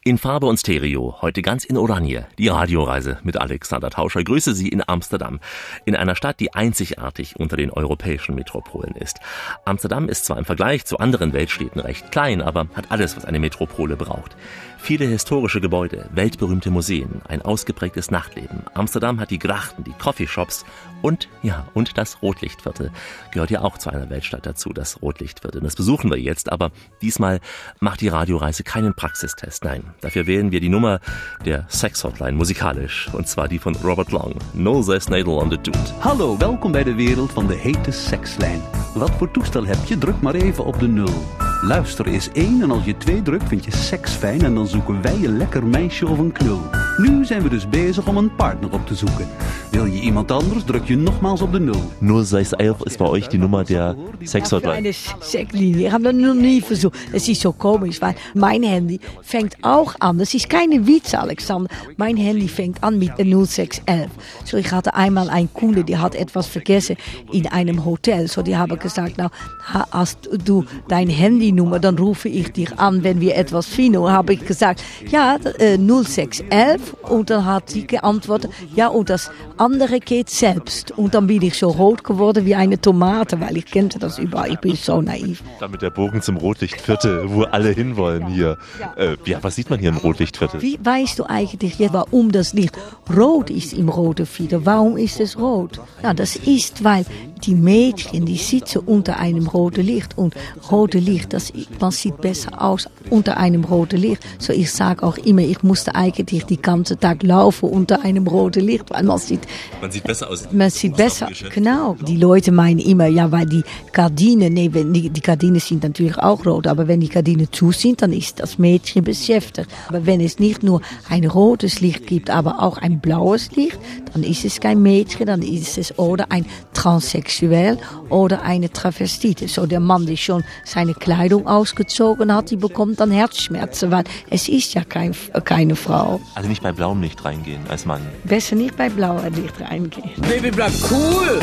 In 0.04 0.18
Farbe 0.18 0.47
und 0.47 0.58
Stereo, 0.58 1.18
heute 1.22 1.43
ganz 1.43 1.64
in 1.64 1.78
Oranje, 1.78 2.26
die 2.39 2.47
Radioreise 2.47 3.20
mit 3.22 3.38
Alexander 3.38 3.91
Tauscher. 3.91 4.24
Grüße 4.24 4.56
Sie 4.56 4.68
in 4.68 4.82
Amsterdam, 4.88 5.39
in 5.86 5.95
einer 5.95 6.16
Stadt, 6.16 6.39
die 6.39 6.56
einzigartig 6.56 7.36
unter 7.36 7.56
den 7.56 7.70
europäischen 7.70 8.34
Metropolen 8.34 8.95
ist. 8.95 9.20
Amsterdam 9.64 10.10
ist 10.10 10.26
zwar 10.26 10.39
im 10.39 10.45
Vergleich 10.45 10.86
zu 10.86 10.97
anderen 10.97 11.34
Weltstädten 11.34 11.80
recht 11.80 12.12
klein, 12.12 12.41
aber 12.41 12.66
hat 12.74 12.89
alles, 12.89 13.16
was 13.16 13.26
eine 13.26 13.38
Metropole 13.38 13.95
braucht. 13.95 14.36
Viele 14.84 15.06
historische 15.06 15.62
Gebäude, 15.62 16.10
weltberühmte 16.12 16.72
Museen, 16.72 17.22
ein 17.28 17.44
ausgeprägtes 17.44 18.10
Nachtleben. 18.10 18.64
Amsterdam 18.74 19.20
hat 19.20 19.30
die 19.30 19.38
Grachten, 19.38 19.84
die 19.84 19.94
Coffeeshops 19.94 20.66
und, 21.04 21.30
ja, 21.44 21.68
und 21.76 22.00
das 22.00 22.24
Rotlichtviertel. 22.24 22.92
Gehört 23.32 23.52
ja 23.52 23.62
auch 23.62 23.78
zu 23.78 23.92
einer 23.92 24.10
Weltstadt 24.10 24.48
dazu, 24.48 24.74
das 24.74 25.00
Rotlichtviertel. 25.04 25.62
Das 25.62 25.76
besuchen 25.76 26.10
wir 26.10 26.18
jetzt, 26.18 26.52
aber 26.52 26.72
diesmal 27.00 27.42
macht 27.80 28.02
die 28.02 28.08
Radioreise 28.08 28.64
keinen 28.64 28.96
Praxistest. 28.96 29.64
Nein, 29.64 29.84
dafür 30.02 30.26
wählen 30.26 30.52
wir 30.52 30.60
die 30.60 30.70
Nummer 30.70 31.00
der 31.46 31.68
Sex-Hotline 31.70 32.34
musikalisch. 32.34 33.08
Und 33.14 33.28
zwar 33.28 33.48
die 33.48 33.60
von 33.60 33.76
Robert 33.76 34.12
Long. 34.12 34.34
069 34.56 35.28
on 35.28 35.52
the 35.52 35.58
Dude. 35.58 35.78
Hallo, 36.00 36.38
welkom 36.40 36.72
bij 36.72 36.84
de 36.84 36.96
wereld 36.96 37.32
van 37.32 37.48
de 37.48 37.56
hete 37.56 37.92
sekslijn. 37.92 38.62
Wat 38.96 39.12
voor 39.12 39.32
toestel 39.32 39.66
heb 39.66 39.86
je? 39.86 39.98
Druk 39.98 40.22
maar 40.22 40.36
even 40.36 40.66
op 40.66 40.80
de 40.80 40.88
nul. 40.88 41.41
Luister 41.62 42.07
is 42.07 42.32
één 42.32 42.62
en 42.62 42.72
als 42.72 42.86
je 42.86 42.97
twee 42.97 43.22
drukt 43.22 43.47
vind 43.47 43.66
je 43.66 43.76
seks 43.76 44.12
fijn 44.12 44.41
en 44.41 44.55
dan 44.55 44.68
zoeken 44.68 45.01
wij 45.01 45.14
een 45.14 45.38
lekker 45.38 45.66
meisje 45.66 46.07
of 46.07 46.18
een 46.18 46.32
knul. 46.32 46.62
Nu 47.02 47.26
zijn 47.26 47.41
we 47.43 47.49
dus 47.49 47.70
bezig 47.70 48.08
om 48.08 48.18
een 48.18 48.36
partner 48.36 48.74
op 48.74 48.88
te 48.88 48.95
zoeken. 48.95 49.28
Wil 49.72 49.86
je 49.86 50.02
iemand 50.02 50.32
anders, 50.32 50.64
druk 50.64 50.86
je 50.88 50.97
nogmaals 50.97 51.41
op 51.41 51.52
de 51.52 51.60
nul. 51.60 51.82
0611 52.24 52.84
ist 52.86 52.97
bei 52.97 53.06
euch 53.06 53.28
die 53.28 53.39
Nummer 53.39 53.64
der 53.66 53.95
Sex-Hotline. 54.24 54.74
Eine 54.76 54.91
Sexlinie. 55.20 55.86
Ich 55.86 55.91
habe 55.91 56.04
das 56.04 56.14
noch 56.14 56.34
nie 56.34 56.62
versucht. 56.62 56.95
Es 57.14 57.28
ist 57.28 57.41
so 57.41 57.52
komisch, 57.54 58.02
weil 58.02 58.16
mein 58.34 58.64
Handy 58.64 58.99
fängt 59.22 59.56
auch 59.62 59.95
an. 59.99 60.18
Das 60.18 60.34
ist 60.34 60.49
keine 60.49 60.86
Witz, 60.88 61.14
Alexander. 61.14 61.70
Mein 61.97 62.18
Handy 62.18 62.47
fängt 62.47 62.84
an 62.84 62.97
mit 62.99 63.12
0611. 63.18 64.10
So, 64.43 64.58
ich 64.58 64.72
hatte 64.72 64.93
einmal 64.93 65.30
einen 65.30 65.49
Kunde, 65.54 65.84
die 65.84 65.97
hat 65.97 66.16
etwas 66.16 66.47
vergessen 66.47 66.97
in 67.32 67.47
einem 67.47 67.86
Hotel. 67.86 68.28
So, 68.28 68.41
die 68.41 68.58
haben 68.58 68.78
gesagt, 68.78 69.18
nou, 69.18 69.30
ha- 69.74 69.88
hast 69.91 70.30
du 70.45 70.66
dein 70.89 71.08
Handynummer, 71.10 71.80
dann 71.80 71.97
rufe 71.97 72.28
ich 72.30 72.52
dich 72.52 72.78
an, 72.78 73.04
wenn 73.04 73.22
wir 73.22 73.36
etwas 73.38 73.66
finden. 73.68 73.97
Und 73.97 74.12
habe 74.12 74.34
ich 74.34 74.45
gesagt, 74.45 74.84
ja, 75.10 75.38
äh, 75.58 75.78
0611. 75.78 76.91
Und 77.04 77.30
dann 77.30 77.46
hat 77.46 77.70
sie 77.70 77.86
geantwortet, 77.88 78.52
ja, 78.76 78.88
und 78.88 79.10
das 79.10 79.32
andere 79.58 80.00
geht 80.00 80.30
selbst. 80.30 80.92
Und 80.92 81.14
dann 81.14 81.28
bin 81.28 81.42
ich 81.42 81.58
so 81.58 81.70
rot 81.70 82.04
geworden 82.04 82.46
wie 82.46 82.56
eine 82.56 82.80
Tomate, 82.80 83.39
weil 83.39 83.58
ich 83.58 83.66
kannte 83.66 84.00
das 84.00 84.20
überall. 84.20 84.52
Ich 84.52 84.60
bin 84.60 84.76
so 84.76 85.02
naiv. 85.02 85.44
Damit 85.60 85.82
der 85.82 85.89
Bogen 85.89 86.22
zum 86.22 86.38
Rotlichtviertel, 86.38 87.32
wo 87.32 87.44
alle 87.44 87.70
hinwollen 87.70 88.28
hier. 88.28 88.58
Äh, 88.98 89.18
ja, 89.26 89.39
was 89.42 89.56
sieht 89.56 89.70
man 89.70 89.80
hier 89.80 89.89
im 89.89 89.98
Rotlichtviertel? 89.98 90.62
Wie 90.62 90.80
weißt 90.84 91.20
du 91.20 91.24
eigentlich 91.26 91.80
jetzt, 91.80 91.94
warum 91.94 92.32
das 92.32 92.54
Licht 92.54 92.78
rot 93.16 93.50
ist 93.50 93.74
im 93.74 93.89
roten 93.89 94.26
Fieder? 94.26 94.66
Warum 94.66 94.98
ist 94.98 95.20
es 95.20 95.38
rot? 95.38 95.80
Ja, 96.04 96.14
das 96.14 96.36
ist, 96.36 96.84
weil 96.84 97.06
die 97.44 97.56
Mädchen, 97.56 98.26
die 98.26 98.38
sitzen 98.38 98.80
unter 98.80 99.18
einem 99.18 99.48
roten 99.48 99.86
Licht. 99.86 100.18
Und 100.18 100.36
rote 100.72 101.00
Licht, 101.00 101.34
das, 101.34 101.52
man 101.80 101.92
sieht 101.92 102.22
besser 102.22 102.62
aus 102.62 102.88
unter 103.10 103.38
einem 103.38 103.64
roten 103.64 104.00
Licht. 104.00 104.24
So 104.39 104.54
ich 104.54 104.72
sage 104.72 105.04
auch 105.04 105.18
immer, 105.18 105.42
ich 105.42 105.64
musste 105.64 105.96
eigentlich 105.96 106.46
die 106.46 106.58
ganze 106.72 106.97
Tag 106.97 107.24
laufen 107.24 107.69
unter 107.69 108.03
einem 108.03 108.26
roten 108.28 108.63
Licht, 108.65 108.86
weil 108.89 109.03
man 109.03 109.17
sieht, 109.17 109.41
Man 109.82 109.91
sieht 109.91 110.03
besser 110.03 110.30
aus. 110.30 110.47
man 110.51 110.69
sieht 110.69 110.95
besser, 110.95 111.28
genau. 111.53 111.95
Die 112.07 112.17
Leute 112.17 112.51
meinen 112.51 112.80
immer, 112.80 113.07
ja, 113.07 113.32
weil 113.32 113.45
die 113.45 113.63
Gardinen, 113.91 114.53
nee, 114.53 114.69
wenn 114.72 114.93
die, 114.93 115.09
die 115.09 115.22
Gardinen 115.22 115.59
sind 115.59 115.84
natürlich 115.84 116.17
auch 116.17 116.45
rot, 116.45 116.67
aber 116.67 116.88
wenn 116.88 116.99
die 117.01 117.09
Gardinen 117.09 117.47
zu 117.51 117.72
sind, 117.72 118.01
dann 118.01 118.13
ist 118.13 118.39
das 118.39 118.57
Mädchen 118.57 119.03
beschäftigt. 119.03 119.69
Aber 119.89 120.05
wenn 120.05 120.22
es 120.22 120.39
nicht 120.39 120.63
nur 120.63 120.82
ein 121.09 121.26
rotes 121.26 121.82
Licht 121.82 122.07
gibt, 122.07 122.30
aber 122.30 122.61
auch 122.61 122.78
ein 122.78 122.99
blaues 122.99 123.51
Licht, 123.55 123.78
dann 124.13 124.24
ist 124.24 124.45
es 124.45 124.59
kein 124.59 124.82
Mädchen, 124.82 125.26
dann 125.28 125.41
ist 125.41 125.78
es 125.78 125.97
oder 125.99 126.32
ein 126.32 126.45
Transsexuell 126.74 127.78
oder 128.09 128.41
eine 128.43 128.69
Travestite. 128.72 129.47
So 129.47 129.65
der 129.65 129.80
Mann, 129.80 130.05
der 130.05 130.17
schon 130.17 130.43
seine 130.65 130.93
Kleidung 130.93 131.47
ausgezogen 131.47 132.34
hat, 132.34 132.51
die 132.51 132.55
bekommt 132.57 132.99
dann 132.99 133.11
Herzschmerzen, 133.11 133.91
weil 133.91 134.03
es 134.30 134.47
ist 134.49 134.74
ja 134.74 134.84
kein, 134.84 135.13
keine 135.45 135.76
Frau. 135.76 136.19
Also 136.36 136.49
nicht 136.62 136.64
bei 136.64 136.72
blauem 136.72 137.01
Licht 137.01 137.26
reingehen 137.26 137.62
als 137.70 137.86
Mann. 137.86 138.01
Besser 138.24 138.55
nicht 138.55 138.78
bei 138.78 138.89
blauem 138.89 139.34
Licht 139.34 139.59
reingehen. 139.59 140.12
Baby, 140.22 140.51
bleib 140.51 140.72
cool! 140.91 141.39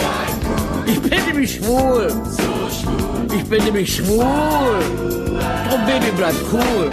Ich 0.86 1.00
bin 1.00 1.24
nämlich 1.26 1.56
schwul! 1.56 2.12
Ich 3.34 3.44
bin 3.44 3.64
nämlich 3.64 3.96
schwul! 3.96 4.78
Drum, 5.68 5.86
Baby, 5.86 6.12
bleib 6.16 6.34
cool! 6.52 6.90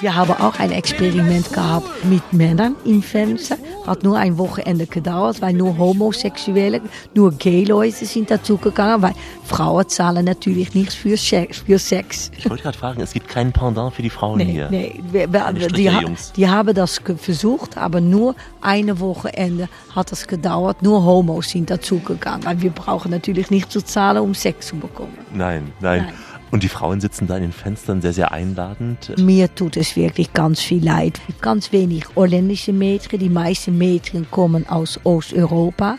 Wir 0.00 0.14
haben 0.14 0.32
auch 0.32 0.58
ein 0.60 0.70
Experiment 0.70 1.52
gehabt 1.52 1.88
mit 2.04 2.32
Männern 2.32 2.76
im 2.84 3.02
Fernsehen. 3.02 3.58
Hat 3.88 4.02
nur 4.04 4.16
ein 4.18 4.36
Wochenende 4.38 4.86
gedauert, 4.86 5.40
weil 5.40 5.54
nur 5.54 5.76
Homosexuelle, 5.78 6.80
nur 7.14 7.32
Gay-Leute 7.32 8.04
sind 8.04 8.30
dazugegangen, 8.30 9.02
weil 9.02 9.14
Frauen 9.44 9.88
zahlen 9.88 10.24
natürlich 10.24 10.74
nichts 10.74 10.94
für 10.94 11.16
Sex. 11.16 11.58
Für 11.58 11.78
Sex. 11.78 12.30
Ich 12.36 12.48
wollte 12.48 12.62
gerade 12.64 12.76
fragen, 12.78 13.00
es 13.00 13.12
gibt 13.12 13.28
kein 13.28 13.52
Pendant 13.52 13.94
für 13.94 14.02
die 14.02 14.10
Frauen 14.10 14.38
Nee, 14.38 14.44
hier. 14.44 14.68
nee, 14.70 15.00
wir, 15.10 15.32
wir, 15.32 15.68
die, 15.68 15.90
ha- 15.90 16.02
die 16.36 16.48
haben 16.48 16.74
das 16.74 17.00
versucht, 17.16 17.76
aber 17.78 18.00
nur 18.00 18.34
eine 18.60 19.00
Wochenende 19.00 19.68
hat 19.94 20.12
das 20.12 20.26
gedauert. 20.26 20.82
Nur 20.82 21.04
Homos 21.04 21.48
sind 21.50 21.70
dazugegangen, 21.70 22.44
weil 22.44 22.60
wir 22.60 22.70
brauchen 22.70 23.10
natürlich 23.10 23.50
nicht 23.50 23.72
zu 23.72 23.82
zahlen, 23.82 24.18
um 24.22 24.34
Sex 24.34 24.68
zu 24.68 24.76
bekommen. 24.76 25.16
Nein, 25.32 25.72
nein, 25.80 26.02
Nein. 26.02 26.14
Und 26.50 26.62
die 26.62 26.68
Frauen 26.68 27.00
sitzen 27.00 27.26
da 27.26 27.36
in 27.36 27.42
den 27.42 27.52
Fenstern 27.52 28.00
sehr, 28.00 28.12
sehr 28.12 28.32
einladend. 28.32 29.14
Mir 29.18 29.54
tut 29.54 29.76
es 29.76 29.96
wirklich 29.96 30.32
ganz 30.32 30.60
viel 30.60 30.84
leid. 30.84 31.20
Ganz 31.40 31.72
wenig 31.72 32.04
holländische 32.16 32.72
Mädchen. 32.72 33.18
Die 33.18 33.28
meisten 33.28 33.76
Mädchen 33.76 34.30
kommen 34.30 34.68
aus 34.68 34.98
Osteuropa. 35.04 35.98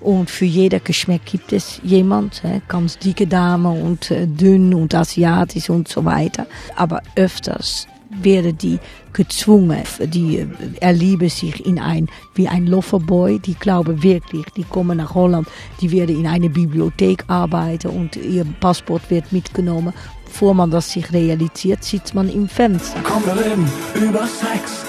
Und 0.00 0.28
für 0.28 0.44
jeder 0.44 0.80
Geschmack 0.80 1.24
gibt 1.24 1.52
es 1.52 1.80
jemand, 1.82 2.42
hè, 2.42 2.60
ganz 2.68 2.98
dicke 2.98 3.26
Dame 3.26 3.70
und 3.70 4.10
äh, 4.10 4.26
dünn 4.26 4.74
und 4.74 4.94
asiatisch 4.94 5.70
und 5.70 5.88
so 5.88 6.04
weiter. 6.04 6.46
Aber 6.76 7.00
öfters 7.16 7.86
werden 8.10 8.58
die 8.58 8.78
gezwungen, 9.14 9.82
die 10.00 10.46
erlieben 10.80 11.30
sich 11.30 11.64
in 11.64 11.78
ein, 11.78 12.08
wie 12.34 12.48
ein 12.48 12.66
Loverboy, 12.66 13.38
die 13.38 13.54
glauben 13.54 14.02
wirklich, 14.02 14.44
die 14.56 14.64
kommen 14.64 14.98
nach 14.98 15.14
Holland, 15.14 15.48
die 15.80 15.90
werden 15.90 16.18
in 16.18 16.26
eine 16.26 16.50
Bibliothek 16.50 17.24
arbeiten 17.28 17.88
und 17.88 18.16
ihr 18.16 18.44
Passport 18.60 19.08
wird 19.10 19.32
mitgenommen. 19.32 19.94
Bevor 20.26 20.52
man 20.52 20.70
das 20.70 20.90
sich 20.90 21.12
realisiert, 21.12 21.84
sitzt 21.84 22.14
man 22.14 22.28
im 22.28 22.48
Fenster. 22.48 22.98
Komm, 23.04 23.24
wir 23.24 23.36
reden 23.36 23.70
über 23.94 24.26
Sex. 24.26 24.84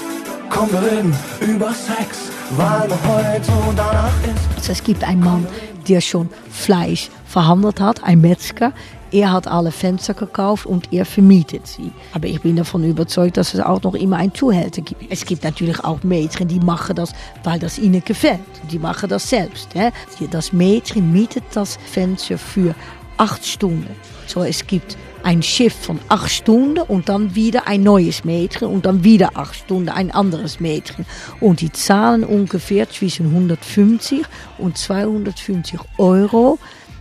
kommen 0.50 0.72
wir 0.72 0.82
reden 0.82 1.14
über 1.42 1.72
Sex, 1.74 2.32
weil 2.58 2.90
heute 2.90 3.52
und 3.68 3.78
danach 3.78 4.14
ist. 4.24 4.58
Also 4.58 4.72
es 4.72 4.84
gibt 4.84 5.04
einen 5.04 5.22
Mann, 5.22 5.46
der 5.88 6.02
schon 6.02 6.30
Fleisch 6.50 7.10
verhandelt 7.28 7.80
hat, 7.80 8.04
ein 8.04 8.22
Metzger. 8.22 8.74
Er 9.16 9.32
hat 9.32 9.48
alle 9.48 9.72
Fenster 9.72 10.14
gekauft 10.14 10.66
und 10.66 10.92
er 10.92 11.06
vermietet 11.06 11.68
sie. 11.68 11.90
Aber 12.12 12.28
ich 12.28 12.42
bin 12.42 12.58
davon 12.58 12.84
überzeugt, 12.84 13.38
dass 13.38 13.54
es 13.54 13.62
auch 13.62 13.82
noch 13.82 13.96
immer 13.96 14.18
einen 14.18 14.34
Zuhälter 14.34 14.82
gibt. 14.82 15.10
Es 15.10 15.26
gibt 15.26 15.46
natürlich 15.46 15.82
auch 15.86 16.04
Mädchen, 16.04 16.50
die 16.50 16.60
machen 16.60 16.98
das, 16.98 17.14
weil 17.46 17.58
das 17.58 17.80
ihnen 17.80 18.04
gefällt. 18.04 18.42
Die 18.70 18.78
machen 18.78 19.08
das 19.08 19.30
selbst. 19.30 19.74
Hè? 19.74 19.92
Das 20.32 20.52
Mädchen 20.52 21.14
mietet 21.14 21.46
das 21.54 21.80
Fenster 21.90 22.38
für 22.38 22.76
acht 23.16 23.46
Stunden. 23.46 23.96
So, 24.28 24.44
es 24.44 24.68
gibt 24.68 24.98
ein 25.24 25.42
Schiff 25.42 25.74
von 25.74 25.98
acht 26.10 26.30
Stunden 26.30 26.80
und 26.80 27.08
dann 27.08 27.36
wieder 27.36 27.70
ein 27.70 27.84
neues 27.84 28.26
Mädchen 28.26 28.68
und 28.68 28.86
dann 28.86 29.06
wieder 29.06 29.38
acht 29.38 29.56
Stunden 29.56 29.88
ein 29.88 30.12
anderes 30.12 30.60
Mädchen. 30.60 31.06
Und 31.40 31.62
die 31.62 31.72
zahlen 31.72 32.26
ungefähr 32.26 32.90
zwischen 32.90 33.28
150 33.28 34.24
und 34.58 34.78
250 34.78 35.80
Euro 36.00 36.60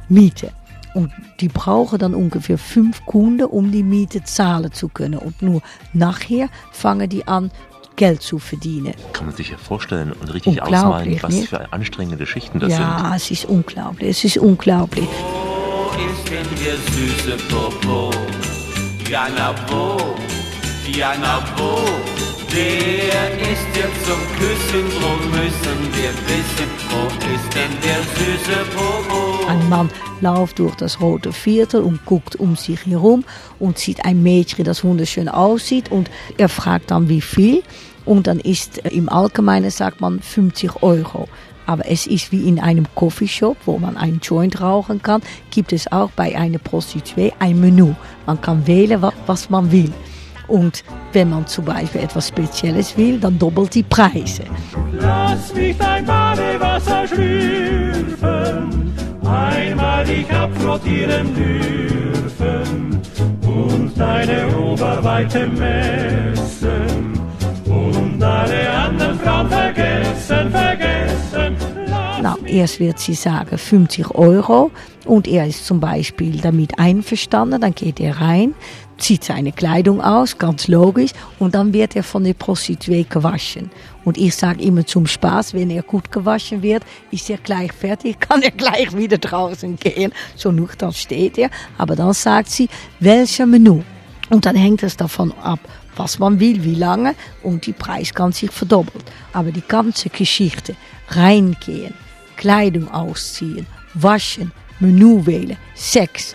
Miete. 0.09 0.53
Und 0.95 1.13
die 1.41 1.49
brauchen 1.49 1.99
dann 1.99 2.15
ungefähr 2.15 2.57
fünf 2.57 3.05
Kunden, 3.05 3.45
um 3.45 3.73
die 3.73 3.83
Miete 3.83 4.23
zahlen 4.23 4.73
zu 4.73 4.89
können. 4.89 5.19
Und 5.19 5.43
nur 5.43 5.61
nachher 5.93 6.49
fangen 6.73 7.09
die 7.09 7.27
an, 7.27 7.51
Geld 7.97 8.23
zu 8.23 8.39
verdienen. 8.39 8.95
Kann 9.13 9.27
man 9.27 9.37
sich 9.37 9.51
ja 9.51 9.57
vorstellen 9.57 10.13
und 10.13 10.33
richtig 10.33 10.61
ausmalen, 10.63 11.19
was 11.23 11.33
nicht? 11.33 11.49
für 11.49 11.73
anstrengende 11.73 12.27
Schichten 12.27 12.59
das 12.59 12.73
sind. 12.73 12.81
Ja, 12.81 13.15
es 13.15 13.31
ist 13.31 13.45
unglaublich. 13.45 14.11
Es 14.11 14.25
ist 14.25 14.39
unglaublich. 14.39 15.09
Wo 15.09 15.91
ist 15.97 16.29
denn 16.29 16.47
der 16.65 16.77
süße 16.93 17.37
Popo? 17.49 18.11
Ja, 19.09 19.29
na 19.37 19.55
wo? 19.69 19.97
Ja, 20.91 21.15
na 21.21 21.43
wo? 21.57 21.79
Der 22.53 23.51
ist 23.53 23.67
jetzt 23.75 24.07
zum 24.07 24.21
Küssen, 24.39 24.89
drum 25.01 25.31
müssen 25.31 25.79
wir 25.93 26.13
wissen, 26.29 26.69
wo 26.91 27.07
ist 27.35 27.55
denn 27.55 27.71
der 27.83 28.01
süße 28.15 28.59
Popo? 28.75 29.34
Ein 29.49 29.69
Mann 29.69 29.91
läuft 30.21 30.59
durch 30.59 30.75
das 30.77 31.01
rote 31.01 31.33
Viertel 31.33 31.83
und 31.83 32.05
guckt 32.07 32.37
um 32.37 32.57
sich 32.57 32.87
herum 32.87 33.25
und 33.59 33.79
sieht 33.79 34.05
ein 34.05 34.23
Mädchen, 34.23 34.65
das 34.65 34.85
wunderschön 34.85 35.29
aussieht 35.29 35.91
und 35.91 36.11
er 36.39 36.49
fragt 36.49 36.91
dann 36.91 37.09
wie 37.09 37.21
viel 37.21 37.63
und 38.05 38.27
dann 38.27 38.41
ist 38.41 38.85
äh, 38.85 38.89
im 38.91 39.09
Allgemeinen 39.09 39.71
sagt 39.71 40.01
man 40.01 40.21
50 40.21 40.83
Euro. 40.83 41.29
Aber 41.67 41.89
es 41.91 42.07
ist 42.07 42.31
wie 42.33 42.47
in 42.47 42.61
einem 42.61 42.85
Coffeeshop, 42.95 43.57
wo 43.65 43.79
man 43.79 43.97
einen 43.97 44.21
Joint 44.21 44.61
rauchen 44.61 45.01
kann, 45.03 45.23
gibt 45.51 45.73
es 45.73 45.91
auch 45.91 46.11
bei 46.11 46.37
einer 46.37 46.59
Prostituee 46.59 47.33
ein 47.39 47.59
Menü. 47.61 47.95
Man 48.27 48.41
kann 48.41 48.67
wählen, 48.67 49.01
wa- 49.01 49.15
was 49.27 49.49
man 49.49 49.73
will. 49.73 49.91
Und 50.47 50.85
wenn 51.15 51.31
man 51.31 51.47
zum 51.47 51.65
Beispiel 51.65 52.03
etwas 52.03 52.29
Spezielles 52.29 52.95
will, 52.99 53.19
dann 53.19 53.39
doppelt 53.39 53.75
die 53.75 53.83
Preise. 53.83 54.45
Lass 55.01 55.55
mich 55.55 55.75
dein 55.79 56.05
Badewasser 56.05 57.09
schlürfen, 57.09 58.93
einmal 59.27 60.05
dich 60.05 60.31
abflottieren 60.31 61.35
dürfen 61.35 63.01
und 63.47 63.93
deine 63.99 64.57
Oberweite 64.57 65.47
messen 65.47 67.19
und 67.67 68.23
alle 68.23 68.71
anderen 68.71 69.19
Frauen 69.19 69.49
vergessen, 69.49 70.51
vergessen. 70.51 71.57
Nou, 72.23 72.37
erst 72.47 72.81
wird 72.81 72.99
sie 72.99 73.13
sagen 73.13 73.59
50 73.59 74.15
Euro 74.15 74.71
und 75.05 75.29
er 75.29 75.47
ist 75.47 75.67
zum 75.67 75.79
Beispiel 75.79 76.41
damit 76.41 76.79
einverstanden. 76.79 77.61
Dann 77.61 77.75
geht 77.75 78.01
er 78.01 78.19
rein, 78.19 78.55
zieht 78.99 79.25
seine 79.25 79.53
Kleidung 79.53 80.01
aus, 80.01 80.39
ganz 80.39 80.69
logisch, 80.69 81.13
und 81.39 81.55
dann 81.55 81.73
wird 81.73 81.97
er 81.97 82.03
von 82.03 82.25
der 82.25 82.35
Prostituee 82.35 83.05
gewaschen. 83.09 83.71
Und 84.05 84.19
ich 84.19 84.35
sage 84.35 84.63
immer 84.63 84.87
zum 84.87 85.07
Spaß, 85.07 85.55
wenn 85.55 85.71
er 85.71 85.83
gut 85.83 86.13
gewaschen 86.13 86.63
wird, 86.63 86.85
ist 87.11 87.31
er 87.31 87.39
gleich 87.39 87.73
fertig, 87.73 88.21
kann 88.21 88.43
er 88.43 88.51
gleich 88.51 88.97
wieder 88.97 89.19
draußen 89.19 89.77
gehen. 89.77 90.13
So 90.37 90.53
nüchtern 90.53 90.93
steht 90.93 91.39
er. 91.39 91.51
Aber 91.79 91.97
dann 91.97 92.13
sagt 92.13 92.51
sie, 92.51 92.69
welcher 93.01 93.47
Menü? 93.47 93.83
Und 94.31 94.47
dann 94.47 94.57
hängt 94.57 94.83
es 94.83 94.97
davon 94.97 95.33
ab, 95.43 95.61
was 95.97 96.19
man 96.19 96.41
will, 96.41 96.65
wie 96.65 96.75
lange 96.75 97.15
und 97.43 97.67
die 97.67 97.73
Preis 97.73 98.13
kann 98.13 98.33
sich 98.33 98.51
verdoppeln. 98.51 99.05
Aber 99.33 99.53
die 99.53 99.63
ganze 99.67 100.09
Geschichte, 100.09 100.77
reingehen, 101.09 101.95
Kleidung 102.37 102.91
ausziehen, 102.91 103.67
waschen, 103.95 104.53
Menü 104.81 105.25
wählen, 105.25 105.57
Sex 105.75 106.35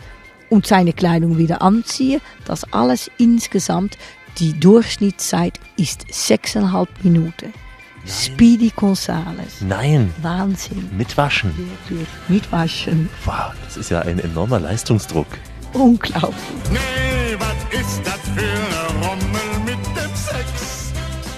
und 0.50 0.68
seine 0.68 0.94
Kleidung 0.94 1.38
wieder 1.38 1.62
anziehen, 1.62 2.22
das 2.46 2.72
alles 2.74 3.10
insgesamt, 3.18 3.98
die 4.38 4.58
Durchschnittszeit 4.60 5.60
ist 5.78 6.06
sechseinhalb 6.12 6.90
Minuten. 7.04 7.54
Speedy 8.06 8.72
Gonzales. 8.76 9.62
Nein. 9.62 10.14
Wahnsinn. 10.22 10.90
Mit 10.98 11.16
Waschen. 11.18 11.54
Wirklich. 11.88 12.08
Mit 12.28 12.52
Waschen. 12.52 13.10
Wow, 13.26 13.52
das 13.66 13.78
ist 13.78 13.92
ja 13.92 14.02
ein 14.02 14.20
enormer 14.20 14.60
Leistungsdruck. 14.60 15.28
Unglaublich. 15.74 16.34
Nee, 16.72 17.36
was 17.38 17.80
ist 17.80 18.02
das 18.06 18.20
für 18.36 18.42
eine 18.42 19.06
Rommel? 19.06 19.49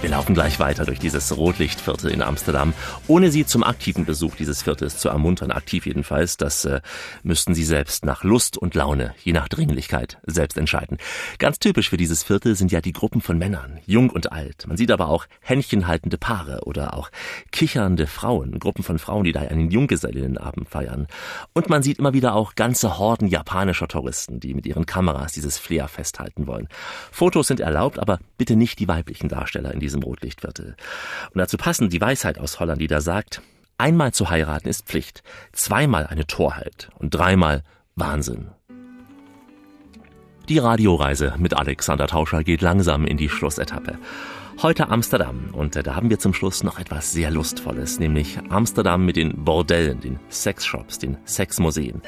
Wir 0.01 0.09
laufen 0.09 0.33
gleich 0.33 0.59
weiter 0.59 0.83
durch 0.83 0.97
dieses 0.97 1.37
Rotlichtviertel 1.37 2.09
in 2.09 2.23
Amsterdam, 2.23 2.73
ohne 3.07 3.29
Sie 3.29 3.45
zum 3.45 3.63
aktiven 3.63 4.03
Besuch 4.03 4.35
dieses 4.35 4.63
Viertels 4.63 4.97
zu 4.97 5.09
ermuntern, 5.09 5.51
aktiv 5.51 5.85
jedenfalls. 5.85 6.37
Das 6.37 6.65
äh, 6.65 6.81
müssten 7.21 7.53
Sie 7.53 7.63
selbst 7.63 8.03
nach 8.03 8.23
Lust 8.23 8.57
und 8.57 8.73
Laune, 8.73 9.13
je 9.23 9.31
nach 9.31 9.47
Dringlichkeit, 9.47 10.17
selbst 10.25 10.57
entscheiden. 10.57 10.97
Ganz 11.37 11.59
typisch 11.59 11.91
für 11.91 11.97
dieses 11.97 12.23
Viertel 12.23 12.55
sind 12.55 12.71
ja 12.71 12.81
die 12.81 12.93
Gruppen 12.93 13.21
von 13.21 13.37
Männern, 13.37 13.79
jung 13.85 14.09
und 14.09 14.31
alt. 14.31 14.65
Man 14.65 14.75
sieht 14.75 14.89
aber 14.89 15.07
auch 15.07 15.27
händchenhaltende 15.39 16.17
Paare 16.17 16.61
oder 16.65 16.95
auch 16.95 17.11
kichernde 17.51 18.07
Frauen, 18.07 18.57
Gruppen 18.57 18.83
von 18.83 18.97
Frauen, 18.97 19.23
die 19.23 19.33
da 19.33 19.41
einen 19.41 19.69
Junggesellinnenabend 19.69 20.67
feiern. 20.67 21.05
Und 21.53 21.69
man 21.69 21.83
sieht 21.83 21.99
immer 21.99 22.13
wieder 22.13 22.33
auch 22.33 22.55
ganze 22.55 22.97
Horden 22.97 23.27
japanischer 23.27 23.87
Touristen, 23.87 24.39
die 24.39 24.55
mit 24.55 24.65
ihren 24.65 24.87
Kameras 24.87 25.33
dieses 25.33 25.59
Flair 25.59 25.87
festhalten 25.87 26.47
wollen. 26.47 26.67
Fotos 27.11 27.45
sind 27.45 27.59
erlaubt, 27.59 27.99
aber 27.99 28.17
bitte 28.39 28.55
nicht 28.55 28.79
die 28.79 28.87
weiblichen 28.87 29.29
Darsteller 29.29 29.71
in 29.71 29.79
diesem 29.79 29.90
Rotlichtviertel. 29.99 30.75
Und 31.33 31.37
dazu 31.37 31.57
passend 31.57 31.91
die 31.93 32.01
Weisheit 32.01 32.39
aus 32.39 32.59
Holland, 32.59 32.81
die 32.81 32.87
da 32.87 33.01
sagt, 33.01 33.41
einmal 33.77 34.13
zu 34.13 34.29
heiraten 34.29 34.69
ist 34.69 34.87
Pflicht, 34.87 35.23
zweimal 35.51 36.07
eine 36.07 36.27
Torheit 36.27 36.89
und 36.97 37.11
dreimal 37.11 37.63
Wahnsinn. 37.95 38.51
Die 40.49 40.57
Radioreise 40.57 41.35
mit 41.37 41.53
Alexander 41.53 42.07
Tauscher 42.07 42.43
geht 42.43 42.61
langsam 42.61 43.05
in 43.05 43.17
die 43.17 43.29
Schlussetappe. 43.29 43.97
Heute 44.63 44.89
Amsterdam 44.89 45.49
und 45.53 45.75
äh, 45.75 45.81
da 45.81 45.95
haben 45.95 46.11
wir 46.11 46.19
zum 46.19 46.35
Schluss 46.35 46.63
noch 46.63 46.77
etwas 46.77 47.11
sehr 47.11 47.31
Lustvolles, 47.31 47.97
nämlich 47.97 48.37
Amsterdam 48.49 49.03
mit 49.03 49.15
den 49.15 49.43
Bordellen, 49.43 49.99
den 50.01 50.19
Sexshops, 50.29 50.99
den 50.99 51.17
Sexmuseen. 51.25 52.03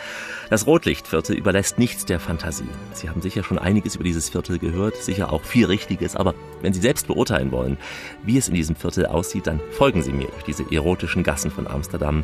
Das 0.52 0.68
Rotlichtviertel 0.68 1.36
überlässt 1.36 1.80
nichts 1.80 2.06
der 2.06 2.20
Fantasie. 2.20 2.70
Sie 2.94 3.10
haben 3.10 3.24
sicher 3.24 3.44
schon 3.44 3.58
einiges 3.58 3.96
über 3.96 4.04
dieses 4.04 4.30
Viertel 4.30 4.60
gehört, 4.60 4.98
sicher 4.98 5.34
auch 5.34 5.42
viel 5.42 5.66
Richtiges, 5.66 6.16
aber 6.16 6.36
wenn 6.62 6.74
Sie 6.74 6.82
selbst 6.82 7.08
beurteilen 7.08 7.52
wollen, 7.52 7.80
wie 8.22 8.38
es 8.38 8.50
in 8.50 8.54
diesem 8.54 8.76
Viertel 8.76 9.08
aussieht, 9.08 9.48
dann 9.48 9.60
folgen 9.72 10.04
Sie 10.04 10.14
mir 10.14 10.28
durch 10.28 10.44
diese 10.44 10.72
erotischen 10.72 11.24
Gassen 11.24 11.50
von 11.50 11.66
Amsterdam 11.66 12.24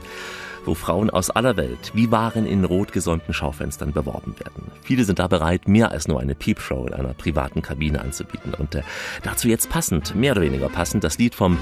wo 0.66 0.74
Frauen 0.74 1.10
aus 1.10 1.30
aller 1.30 1.58
Welt 1.58 1.92
wie 1.94 2.12
Waren 2.12 2.46
in 2.46 2.66
rot 2.66 2.92
gesäumten 2.92 3.34
Schaufenstern 3.34 3.94
beworben 3.94 4.36
werden. 4.40 4.72
Viele 4.82 5.04
sind 5.04 5.20
da 5.20 5.28
bereit, 5.28 5.68
mehr 5.68 5.92
als 5.92 6.08
nur 6.08 6.20
eine 6.20 6.36
Piepshow 6.36 6.88
in 6.88 6.94
einer 6.94 7.14
privaten 7.14 7.62
Kabine 7.62 8.02
anzubieten. 8.02 8.54
Und 8.54 8.76
äh, 8.76 8.84
dazu 9.24 9.48
jetzt 9.48 9.70
passend, 9.70 10.16
mehr 10.16 10.34
oder 10.34 10.42
weniger 10.42 10.70
passend, 10.70 11.04
das 11.04 11.18
Lied 11.18 11.36
vom 11.36 11.58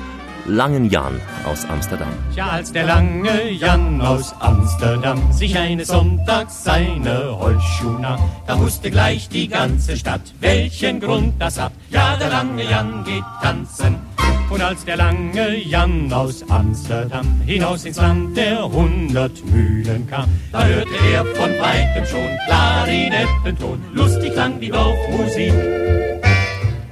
langen 0.48 0.90
Jan 0.90 1.20
aus 1.46 1.66
Amsterdam. 1.70 2.08
Ja, 2.36 2.50
als 2.50 2.72
der 2.72 2.86
lange 2.86 3.52
Jan 3.52 4.02
aus 4.02 4.34
Amsterdam 4.40 5.32
sich 5.32 5.58
eines 5.58 5.90
Sonntags 5.90 6.64
seine 6.64 7.38
Holzschuhe 7.38 8.00
nahm, 8.00 8.20
da 8.48 8.58
wusste 8.60 8.90
gleich 8.90 9.30
die 9.30 9.48
ganze 9.48 9.98
Stadt, 9.98 10.22
welchen 10.40 11.00
Grund 11.00 11.34
das 11.40 11.60
hat. 11.60 11.74
Ja, 11.90 12.16
der 12.16 12.30
lange 12.30 12.64
Jan 12.64 13.04
geht 13.04 13.24
tanzen. 13.42 13.96
Und 14.50 14.62
als 14.62 14.86
der 14.86 14.96
lange 14.96 15.58
Jan 15.58 16.12
aus 16.14 16.50
Amsterdam 16.50 17.42
hinaus 17.46 17.84
ins 17.84 17.98
Land 17.98 18.38
der 18.38 18.64
hundert 18.64 19.46
Mühlen 19.46 20.08
kam, 20.08 20.30
da 20.54 20.66
hörte 20.66 20.96
er 21.14 21.26
von 21.26 21.50
weitem 21.60 22.06
schon 22.06 22.38
Klarinettenton. 22.48 23.82
Lustig 23.94 24.32
klang 24.34 24.58
die 24.60 24.70
Dorfmusik. 24.70 25.54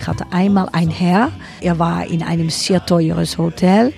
Ich 0.06 0.08
hatte 0.08 0.28
einmal 0.30 0.70
ein 0.72 0.91
Herr, 0.91 1.32
er 1.62 1.80
war 1.80 2.06
in 2.06 2.22
einem 2.22 2.51
sehr 2.51 2.86
teures 2.86 3.39
Hotel 3.39 3.91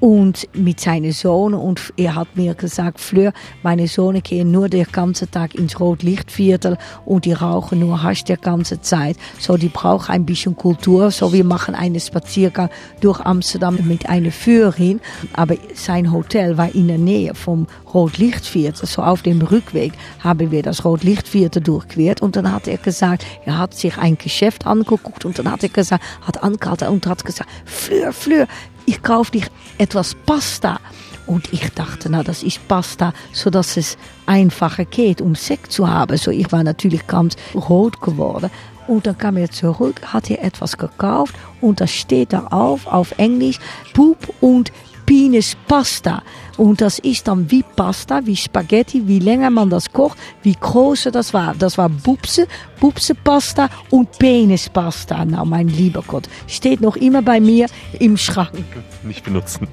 und 0.00 0.48
mit 0.54 0.80
seinem 0.80 1.12
Sohn 1.12 1.54
und 1.54 1.92
er 1.96 2.14
hat 2.14 2.36
mir 2.36 2.54
gesagt, 2.54 3.00
Fleur, 3.00 3.32
meine 3.62 3.88
Sohn 3.88 4.22
gehen 4.22 4.50
nur 4.50 4.68
den 4.68 4.86
ganzen 4.90 5.30
Tag 5.30 5.54
ins 5.54 5.80
Rotlichtviertel 5.80 6.78
und 7.04 7.24
die 7.24 7.32
rauchen 7.32 7.80
nur 7.80 8.02
Hasch 8.02 8.24
die 8.24 8.36
ganze 8.36 8.80
Zeit. 8.80 9.16
So, 9.38 9.56
die 9.56 9.68
brauchen 9.68 10.12
ein 10.12 10.24
bisschen 10.24 10.56
Kultur. 10.56 11.10
So, 11.10 11.32
wir 11.32 11.44
machen 11.44 11.74
einen 11.74 12.00
Spaziergang 12.00 12.70
durch 13.00 13.20
Amsterdam 13.20 13.78
mit 13.84 14.08
einer 14.08 14.30
Führerin, 14.30 15.00
aber 15.32 15.56
sein 15.74 16.12
Hotel 16.12 16.56
war 16.56 16.74
in 16.74 16.88
der 16.88 16.98
Nähe 16.98 17.34
vom 17.34 17.66
Rotlichtviertel. 17.92 18.86
So, 18.86 19.02
auf 19.02 19.22
dem 19.22 19.42
Rückweg 19.42 19.92
haben 20.20 20.50
wir 20.50 20.62
das 20.62 20.84
Rotlichtviertel 20.84 21.62
durchquert 21.62 22.22
und 22.22 22.36
dann 22.36 22.52
hat 22.52 22.68
er 22.68 22.78
gesagt, 22.78 23.26
er 23.44 23.58
hat 23.58 23.74
sich 23.74 23.98
ein 23.98 24.16
Geschäft 24.16 24.66
angeguckt 24.66 25.24
und 25.24 25.38
dann 25.38 25.50
hat 25.50 25.62
er 25.62 25.68
gesagt, 25.68 26.04
hat 26.22 26.42
angehalten 26.42 26.88
und 26.88 27.06
hat 27.06 27.24
gesagt, 27.24 27.50
Fleur, 27.64 28.12
Fleur, 28.12 28.46
ich 28.88 29.00
dich 29.30 29.44
etwas 29.76 30.14
Pasta. 30.14 30.80
Und 31.26 31.52
ich 31.52 31.68
dachte, 31.74 32.08
na, 32.10 32.22
das 32.22 32.42
ist 32.42 32.66
Pasta, 32.68 33.12
so 33.34 33.50
dass 33.50 33.76
es 33.76 33.98
einfacher 34.24 34.86
geht, 34.86 35.20
um 35.20 35.34
Sekt 35.34 35.72
zu 35.72 35.88
haben. 35.88 36.16
So, 36.16 36.30
ich 36.30 36.50
war 36.52 36.64
natürlich 36.64 37.06
ganz 37.06 37.36
rot 37.54 38.00
geworden. 38.00 38.50
Und 38.86 39.06
dann 39.06 39.18
kam 39.18 39.36
er 39.36 39.50
zurück, 39.50 40.00
hat 40.06 40.30
er 40.30 40.42
etwas 40.42 40.78
gekauft 40.78 41.34
und 41.60 41.82
das 41.82 41.90
steht 41.90 42.32
da 42.32 42.46
auf, 42.46 42.86
auf 42.86 43.12
Englisch, 43.18 43.58
Poop 43.92 44.16
und 44.40 44.72
Penis 45.08 45.56
Pasta. 45.66 46.22
Und 46.58 46.82
das 46.82 46.98
ist 46.98 47.26
dann 47.28 47.50
wie 47.50 47.62
Pasta, 47.62 48.20
wie 48.26 48.36
Spaghetti, 48.36 49.08
wie 49.08 49.20
länger 49.20 49.48
man 49.48 49.70
das 49.70 49.90
kocht, 49.90 50.18
wie 50.42 50.52
groß 50.52 51.08
das 51.10 51.32
war. 51.32 51.54
Das 51.54 51.78
war 51.78 51.88
Bubse, 51.88 52.46
Bubse 52.78 53.14
Pasta 53.14 53.70
und 53.88 54.18
Penis 54.18 54.68
Pasta. 54.68 55.24
Nou, 55.24 55.46
mein 55.46 55.68
lieber 55.68 56.04
Gott, 56.06 56.28
steht 56.46 56.82
noch 56.82 56.96
immer 56.96 57.22
bei 57.22 57.40
mir 57.40 57.68
im 57.98 58.18
Schrank. 58.18 58.52
Nicht 59.02 59.24
benutzen. 59.24 59.66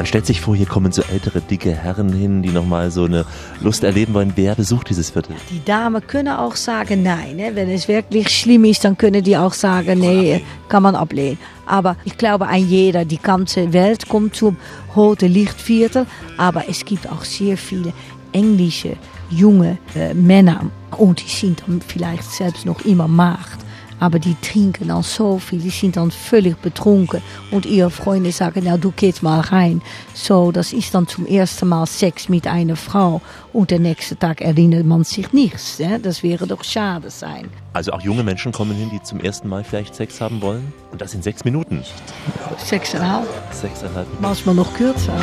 Man 0.00 0.06
stellt 0.06 0.24
sich 0.24 0.40
vor, 0.40 0.56
hier 0.56 0.64
kommen 0.64 0.92
so 0.92 1.02
ältere, 1.02 1.42
dicke 1.42 1.72
Herren 1.72 2.10
hin, 2.10 2.40
die 2.40 2.48
nochmal 2.48 2.90
so 2.90 3.04
eine 3.04 3.26
Lust 3.60 3.84
erleben 3.84 4.14
wollen. 4.14 4.32
Wer 4.34 4.54
besucht 4.54 4.88
dieses 4.88 5.10
Viertel? 5.10 5.36
Die 5.50 5.62
Damen 5.62 6.06
können 6.06 6.28
auch 6.28 6.56
sagen 6.56 7.02
nein. 7.02 7.36
Ne? 7.36 7.50
Wenn 7.52 7.68
es 7.68 7.86
wirklich 7.86 8.30
schlimm 8.30 8.64
ist, 8.64 8.82
dann 8.82 8.96
können 8.96 9.22
die 9.22 9.36
auch 9.36 9.52
sagen, 9.52 9.98
nee, 9.98 10.42
kann 10.70 10.84
man 10.84 10.94
ablehnen. 10.96 11.38
Aber 11.66 11.96
ich 12.06 12.16
glaube, 12.16 12.46
ein 12.46 12.66
jeder, 12.66 13.04
die 13.04 13.18
ganze 13.18 13.74
Welt 13.74 14.08
kommt 14.08 14.34
zum 14.34 14.56
Rote 14.96 15.26
Lichtviertel. 15.26 16.06
Aber 16.38 16.66
es 16.66 16.86
gibt 16.86 17.06
auch 17.06 17.22
sehr 17.22 17.58
viele 17.58 17.92
englische, 18.32 18.96
junge 19.28 19.76
äh, 19.94 20.14
Männer. 20.14 20.70
Und 20.96 21.22
die 21.22 21.28
sind 21.28 21.62
dann 21.66 21.82
vielleicht 21.86 22.24
selbst 22.24 22.64
noch 22.64 22.86
immer 22.86 23.06
Macht. 23.06 23.58
Aber 24.00 24.18
die 24.18 24.34
trinken 24.40 24.88
dann 24.88 25.02
so 25.02 25.38
viel, 25.38 25.60
die 25.60 25.70
sind 25.70 25.96
dann 25.96 26.10
völlig 26.10 26.56
betrunken. 26.56 27.22
Und 27.50 27.66
ihre 27.66 27.90
Freunde 27.90 28.32
sagen, 28.32 28.64
nou, 28.64 28.78
du 28.78 28.90
gehst 28.90 29.22
mal 29.22 29.40
rein. 29.40 29.82
So, 30.14 30.50
das 30.50 30.72
ist 30.72 30.94
dann 30.94 31.06
zum 31.06 31.26
ersten 31.26 31.68
Mal 31.68 31.86
Sex 31.86 32.28
mit 32.28 32.46
einer 32.46 32.76
Frau. 32.76 33.20
Und 33.52 33.70
der 33.70 33.78
nächste 33.78 34.18
Tag 34.18 34.40
erinnert 34.40 34.86
man 34.86 35.04
sich 35.04 35.32
nichts. 35.32 35.78
Ne? 35.78 36.00
Das 36.00 36.22
wäre 36.22 36.46
doch 36.46 36.64
schade 36.64 37.10
sein. 37.10 37.48
Also 37.74 37.92
auch 37.92 38.00
junge 38.00 38.24
Menschen 38.24 38.52
kommen 38.52 38.74
hin, 38.74 38.90
die 38.90 39.02
zum 39.02 39.20
ersten 39.20 39.48
Mal 39.48 39.62
vielleicht 39.62 39.94
Sex 39.94 40.20
haben 40.20 40.40
wollen. 40.40 40.72
Und 40.90 41.00
das 41.00 41.14
in 41.14 41.22
sechs 41.22 41.44
Minuten. 41.44 41.84
Sechseinhalb, 42.58 43.28
Sechseinhalb 43.52 44.06
Minuten. 44.06 44.22
manchmal 44.22 44.54
noch 44.54 44.72
kürzer. 44.74 45.14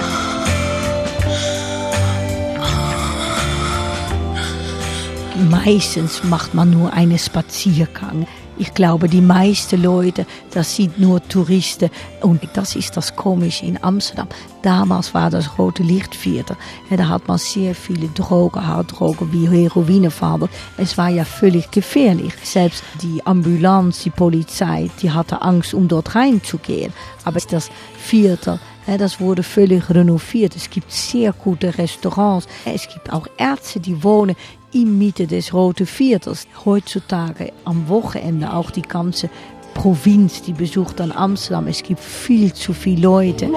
Meistens 5.51 6.23
macht 6.23 6.55
man 6.55 6.71
nur 6.71 6.93
einen 6.93 7.19
Spaziergang. 7.19 8.27
Ich 8.59 8.73
glaube, 8.73 9.07
die 9.07 9.21
meisten 9.21 9.83
Leute, 9.83 10.25
das 10.51 10.75
sind 10.75 10.99
nur 10.99 11.21
Touristen. 11.27 11.91
Und 12.21 12.41
das 12.53 12.75
ist 12.75 12.97
das 12.97 13.15
Komische 13.15 13.65
in 13.65 13.81
Amsterdam. 13.83 14.27
Damals 14.63 15.13
war 15.13 15.29
das 15.29 15.59
Rote 15.59 15.83
Lichtviertel. 15.83 16.57
Da 16.89 17.07
hat 17.07 17.27
man 17.27 17.37
sehr 17.37 17.75
viele 17.75 18.07
Drogen, 18.07 18.65
Harddrogen 18.65 19.31
wie 19.31 19.47
Heroine 19.47 20.09
verhandelt. 20.09 20.51
Es 20.77 20.97
war 20.97 21.09
ja 21.09 21.23
völlig 21.23 21.69
gefährlich. 21.69 22.33
Selbst 22.43 22.83
die 23.03 23.23
Ambulanz, 23.25 24.01
die 24.03 24.09
Polizei, 24.09 24.89
die 25.01 25.11
hatte 25.11 25.41
Angst, 25.43 25.75
um 25.75 25.87
dort 25.87 26.15
reinzugehen. 26.15 26.91
Aber 27.25 27.39
das 27.39 27.69
Viertel, 27.99 28.59
das 28.97 29.19
wurde 29.19 29.43
völlig 29.43 29.89
renoviert. 29.89 30.55
Es 30.55 30.69
gibt 30.69 30.91
sehr 30.91 31.31
gute 31.31 31.77
Restaurants. 31.77 32.47
Es 32.65 32.87
gibt 32.87 33.13
auch 33.13 33.27
Ärzte, 33.37 33.79
die 33.79 34.01
wohnen 34.03 34.35
in 34.81 34.97
Mitte 34.97 35.25
des 35.27 35.53
Roten 35.53 35.87
Viertels. 35.87 36.47
Heutzutage 36.65 37.51
am 37.65 37.89
Wochenende 37.89 38.53
auch 38.53 38.71
die 38.71 38.83
ganze 38.83 39.29
Provinz, 39.73 40.41
die 40.41 40.53
besucht 40.53 40.99
dann 40.99 41.11
Amsterdam. 41.11 41.67
Es 41.67 41.83
gibt 41.83 41.99
viel 41.99 42.53
zu 42.53 42.73
viele 42.73 43.01
Leute. 43.01 43.49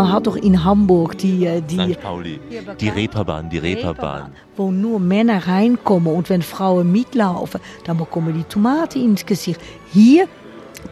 Man 0.00 0.12
hat 0.12 0.26
doch 0.26 0.36
in 0.36 0.64
Hamburg 0.64 1.18
die, 1.18 1.44
äh, 1.44 1.60
die 1.60 1.92
St. 1.92 2.00
Pauli. 2.00 2.40
Die 2.80 2.88
Reeperbahn, 2.88 3.50
die 3.50 3.58
Reeperbahn. 3.58 4.32
wo 4.56 4.70
nur 4.70 4.98
Männer 4.98 5.46
reinkommen 5.46 6.14
und 6.14 6.30
wenn 6.30 6.40
Frauen 6.40 6.90
mitlaufen, 6.90 7.60
dann 7.84 7.98
bekommen 7.98 8.32
die 8.34 8.44
Tomaten 8.44 9.04
ins 9.04 9.26
Gesicht. 9.26 9.60
Hier 9.92 10.26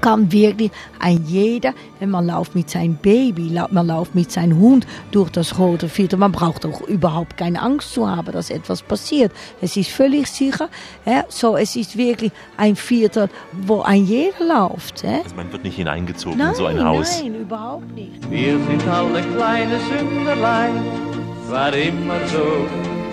kann 0.00 0.30
wirklich 0.32 0.70
ein 1.00 1.24
jeder, 1.26 1.74
wenn 1.98 2.10
man 2.10 2.26
läuft 2.26 2.54
mit 2.54 2.70
seinem 2.70 2.96
Baby, 2.96 3.58
man 3.70 3.86
läuft 3.86 4.14
mit 4.14 4.30
seinem 4.30 4.58
Hund 4.58 4.86
durch 5.10 5.30
das 5.30 5.58
rote 5.58 5.88
Viertel, 5.88 6.18
man 6.18 6.32
braucht 6.32 6.64
auch 6.66 6.80
überhaupt 6.82 7.36
keine 7.36 7.60
Angst 7.60 7.92
zu 7.94 8.08
haben, 8.08 8.32
dass 8.32 8.50
etwas 8.50 8.82
passiert. 8.82 9.32
Es 9.60 9.76
ist 9.76 9.90
völlig 9.90 10.26
sicher. 10.28 10.68
Ja, 11.04 11.24
so, 11.28 11.56
es 11.56 11.76
ist 11.76 11.96
wirklich 11.96 12.32
ein 12.56 12.76
Viertel, 12.76 13.28
wo 13.52 13.82
ein 13.82 14.04
jeder 14.04 14.44
läuft. 14.46 15.02
Ja. 15.02 15.18
Also 15.22 15.34
man 15.36 15.50
wird 15.52 15.64
nicht 15.64 15.76
hineingezogen 15.76 16.38
Nein, 16.38 16.50
in 16.50 16.54
so 16.54 16.66
ein 16.66 16.84
Haus. 16.84 17.20
nein, 17.22 17.34
überhaupt 17.34 17.94
nicht. 17.94 18.30
Wir 18.30 18.52
sind 18.58 18.88
alle 18.88 19.22
kleine 19.36 19.78
Sünderlein, 19.80 20.72
es 21.44 21.50
war 21.50 21.72
immer 21.74 22.18
so, 22.26 22.66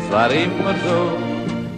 es 0.06 0.12
war 0.12 0.30
immer 0.32 0.74
so. 0.86 1.18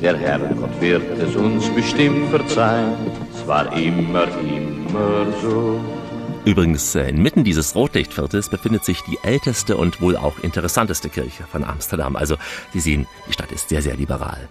Der 0.01 0.15
Herrgott 0.15 0.79
wird 0.79 1.01
es 1.19 1.35
uns 1.35 1.67
bestimmt 1.69 2.29
verzeihen, 2.29 2.93
es 3.33 3.47
war 3.47 3.65
immer, 3.75 4.23
immer 4.23 4.66
so. 4.89 5.96
Übrigens, 6.47 6.95
äh, 6.95 7.09
inmitten 7.09 7.43
dieses 7.43 7.75
Rotlichtviertels 7.75 8.47
befindet 8.47 8.85
sich 8.85 9.01
die 9.01 9.19
älteste 9.21 9.75
und 9.75 9.99
wohl 9.99 10.15
auch 10.15 10.39
interessanteste 10.39 11.09
Kirche 11.09 11.43
von 11.43 11.65
Amsterdam. 11.65 12.15
Also, 12.15 12.37
Sie 12.71 12.79
sehen, 12.79 13.05
die 13.27 13.33
Stadt 13.33 13.51
ist 13.51 13.67
sehr, 13.67 13.81
sehr 13.81 13.97
liberal. 13.97 14.47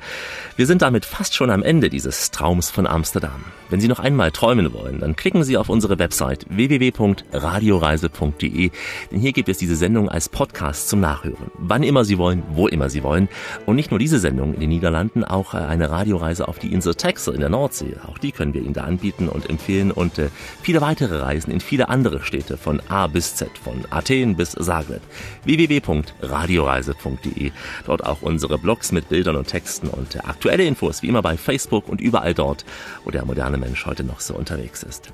Wir 0.57 0.67
sind 0.67 0.83
damit 0.83 1.07
fast 1.07 1.35
schon 1.35 1.49
am 1.49 1.63
Ende 1.63 1.89
dieses 1.89 2.33
Traums 2.33 2.69
von 2.69 2.87
Amsterdam. 2.87 3.47
Wenn 3.71 3.81
Sie 3.81 3.89
noch 3.89 3.99
einmal 3.99 4.31
träumen 4.31 4.75
wollen, 4.75 5.01
dann 5.01 5.17
klicken 5.17 5.43
Sie 5.43 5.57
auf 5.57 5.71
unsere 5.71 5.99
Website 5.99 6.45
www.radioreise.de, 6.51 8.71
denn 9.11 9.19
hier 9.19 9.33
gibt 9.33 9.49
es 9.49 9.57
diese 9.57 9.77
Sendung 9.77 10.11
als 10.11 10.29
Podcast 10.29 10.91
zum 10.91 11.01
Nachhören. 11.01 11.51
Wann 11.55 11.83
immer 11.83 12.05
Sie 12.05 12.19
wollen, 12.19 12.43
wo 12.51 12.69
immer 12.69 12.91
Sie 12.91 13.05
wollen. 13.05 13.31
Und 13.65 13.77
nicht 13.77 13.91
nur 13.91 13.99
diese 13.99 14.19
Sendung 14.19 14.53
in 14.53 14.61
den 14.61 14.69
Niederlanden, 14.69 15.25
auch 15.25 15.55
äh, 15.55 15.59
eine 15.59 15.91
Radioreise 15.91 16.47
auf 16.47 16.59
die 16.59 16.75
Insel 16.75 16.95
Texel 16.95 17.33
in 17.33 17.41
der 17.41 17.49
Nordsee. 17.49 17.97
Auch 18.07 18.19
die 18.19 18.33
können 18.33 18.53
wir 18.53 18.61
Ihnen 18.61 18.75
da 18.75 18.85
anbieten 18.85 19.31
und 19.31 19.49
empfehlen 19.49 19.91
und 19.91 20.19
äh, 20.19 20.29
viele 20.61 20.83
weitere 20.83 21.21
Reisen 21.21 21.51
in 21.51 21.61
viele 21.61 21.86
andere 21.89 22.23
Städte 22.23 22.57
von 22.57 22.81
A 22.89 23.07
bis 23.07 23.37
Z, 23.37 23.51
von 23.59 23.85
Athen 23.91 24.37
bis 24.37 24.53
Zagreb. 24.53 25.03
www.radioreise.de. 25.45 27.53
Dort 27.87 28.05
auch 28.05 28.23
unsere 28.23 28.59
Blogs 28.59 28.93
mit 28.93 29.09
Bildern 29.09 29.37
und 29.37 29.47
Texten 29.47 29.89
und 29.89 30.29
aktuelle 30.29 30.65
Infos 30.65 31.03
wie 31.03 31.09
immer 31.09 31.23
bei 31.23 31.37
Facebook 31.37 31.89
und 31.89 32.01
überall 32.01 32.35
dort, 32.35 32.65
wo 33.05 33.11
der 33.11 33.25
moderne 33.25 33.59
Mensch 33.59 33.87
heute 33.87 34.05
noch 34.05 34.21
so 34.21 34.35
unterwegs 34.35 34.83
ist. 34.83 35.13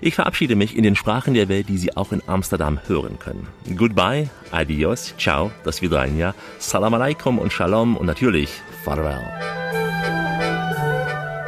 Ich 0.00 0.14
verabschiede 0.14 0.56
mich 0.56 0.76
in 0.76 0.82
den 0.82 0.96
Sprachen 0.96 1.34
der 1.34 1.48
Welt, 1.48 1.68
die 1.68 1.78
Sie 1.78 1.96
auch 1.96 2.12
in 2.12 2.22
Amsterdam 2.26 2.80
hören 2.86 3.18
können. 3.18 3.48
Goodbye, 3.76 4.28
adios, 4.50 5.14
ciao, 5.18 5.50
das 5.64 5.82
Wiedersehen, 5.82 6.32
salam 6.58 6.94
alaikum 6.94 7.38
und 7.38 7.52
shalom 7.52 7.96
und 7.96 8.06
natürlich 8.06 8.50
farewell. 8.84 9.79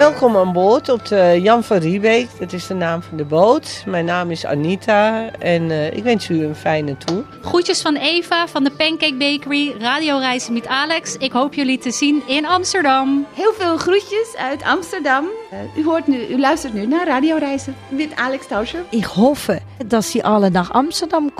Welkom 0.02 0.36
aan 0.36 0.52
boord 0.52 0.88
op 0.88 1.06
de 1.06 1.38
Jan 1.42 1.64
van 1.64 1.76
Riebeek. 1.76 2.28
Dat 2.38 2.52
is 2.52 2.66
de 2.66 2.74
naam 2.74 3.02
van 3.02 3.16
de 3.16 3.24
boot. 3.24 3.82
Mijn 3.86 4.04
naam 4.04 4.30
is 4.30 4.46
Anita 4.46 5.30
en 5.30 5.70
eh, 5.70 5.96
ik 5.96 6.02
wens 6.02 6.28
u 6.28 6.44
een 6.44 6.54
fijne 6.54 6.96
tour. 6.96 7.24
Groetjes 7.42 7.82
van 7.82 7.96
Eva 7.96 8.48
van 8.48 8.64
de 8.64 8.70
Pancake 8.70 9.14
Bakery, 9.14 9.74
radioreizen 9.78 10.52
met 10.52 10.66
Alex. 10.66 11.16
Ik 11.16 11.32
hoop 11.32 11.54
jullie 11.54 11.78
te 11.78 11.90
zien 11.90 12.22
in 12.26 12.46
Amsterdam. 12.46 13.26
Heel 13.34 13.52
veel 13.52 13.76
groetjes 13.76 14.34
uit 14.36 14.62
Amsterdam. 14.62 15.24
Eh, 15.50 15.58
u, 15.76 15.84
hoort 15.84 16.06
nu, 16.06 16.26
u 16.26 16.40
luistert 16.40 16.74
nu 16.74 16.86
naar 16.86 17.06
Radioreizen 17.06 17.76
met 17.88 18.16
Alex 18.16 18.46
Tauscher. 18.46 18.80
Ich 18.90 19.06
hoffe, 19.06 19.60
dass 19.86 20.10
Sie 20.10 20.24
alle 20.24 20.50
nach 20.50 20.70
Amsterdam 20.70 21.30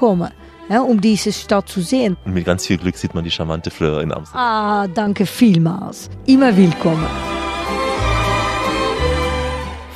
um 0.68 1.00
diese 1.00 1.32
Stadt 1.32 1.68
zu 1.68 1.80
sehen. 1.80 2.16
Und 2.24 2.34
mit 2.34 2.44
ganz 2.44 2.66
viel 2.66 2.78
Glück 2.78 2.96
sieht 2.96 3.14
man 3.14 3.24
die 3.24 3.30
charmante 3.30 3.70
Fleur 3.70 4.00
in 4.00 4.12
Amsterdam. 4.12 4.42
Ah, 4.42 4.86
danke 4.94 5.26
vielmals. 5.26 6.08
Immer 6.24 6.56
willkommen. 6.56 7.41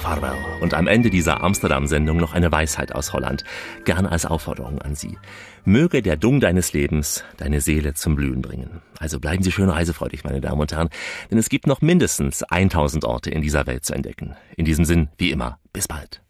Farewell. 0.06 0.36
Und 0.60 0.72
am 0.72 0.86
Ende 0.86 1.10
dieser 1.10 1.42
Amsterdam-Sendung 1.42 2.18
noch 2.18 2.32
eine 2.32 2.52
Weisheit 2.52 2.94
aus 2.94 3.12
Holland. 3.12 3.42
Gern 3.84 4.06
als 4.06 4.24
Aufforderung 4.24 4.80
an 4.80 4.94
Sie. 4.94 5.18
Möge 5.64 6.00
der 6.00 6.16
Dung 6.16 6.38
deines 6.38 6.72
Lebens 6.72 7.24
deine 7.38 7.60
Seele 7.60 7.94
zum 7.94 8.14
Blühen 8.14 8.40
bringen. 8.40 8.82
Also 9.00 9.18
bleiben 9.18 9.42
Sie 9.42 9.50
schön 9.50 9.68
reisefreudig, 9.68 10.22
meine 10.22 10.40
Damen 10.40 10.60
und 10.60 10.70
Herren, 10.70 10.90
denn 11.28 11.38
es 11.38 11.48
gibt 11.48 11.66
noch 11.66 11.80
mindestens 11.80 12.44
1000 12.44 13.04
Orte 13.04 13.30
in 13.30 13.42
dieser 13.42 13.66
Welt 13.66 13.84
zu 13.84 13.94
entdecken. 13.94 14.36
In 14.56 14.64
diesem 14.64 14.84
Sinn, 14.84 15.08
wie 15.18 15.32
immer, 15.32 15.58
bis 15.72 15.88
bald. 15.88 16.22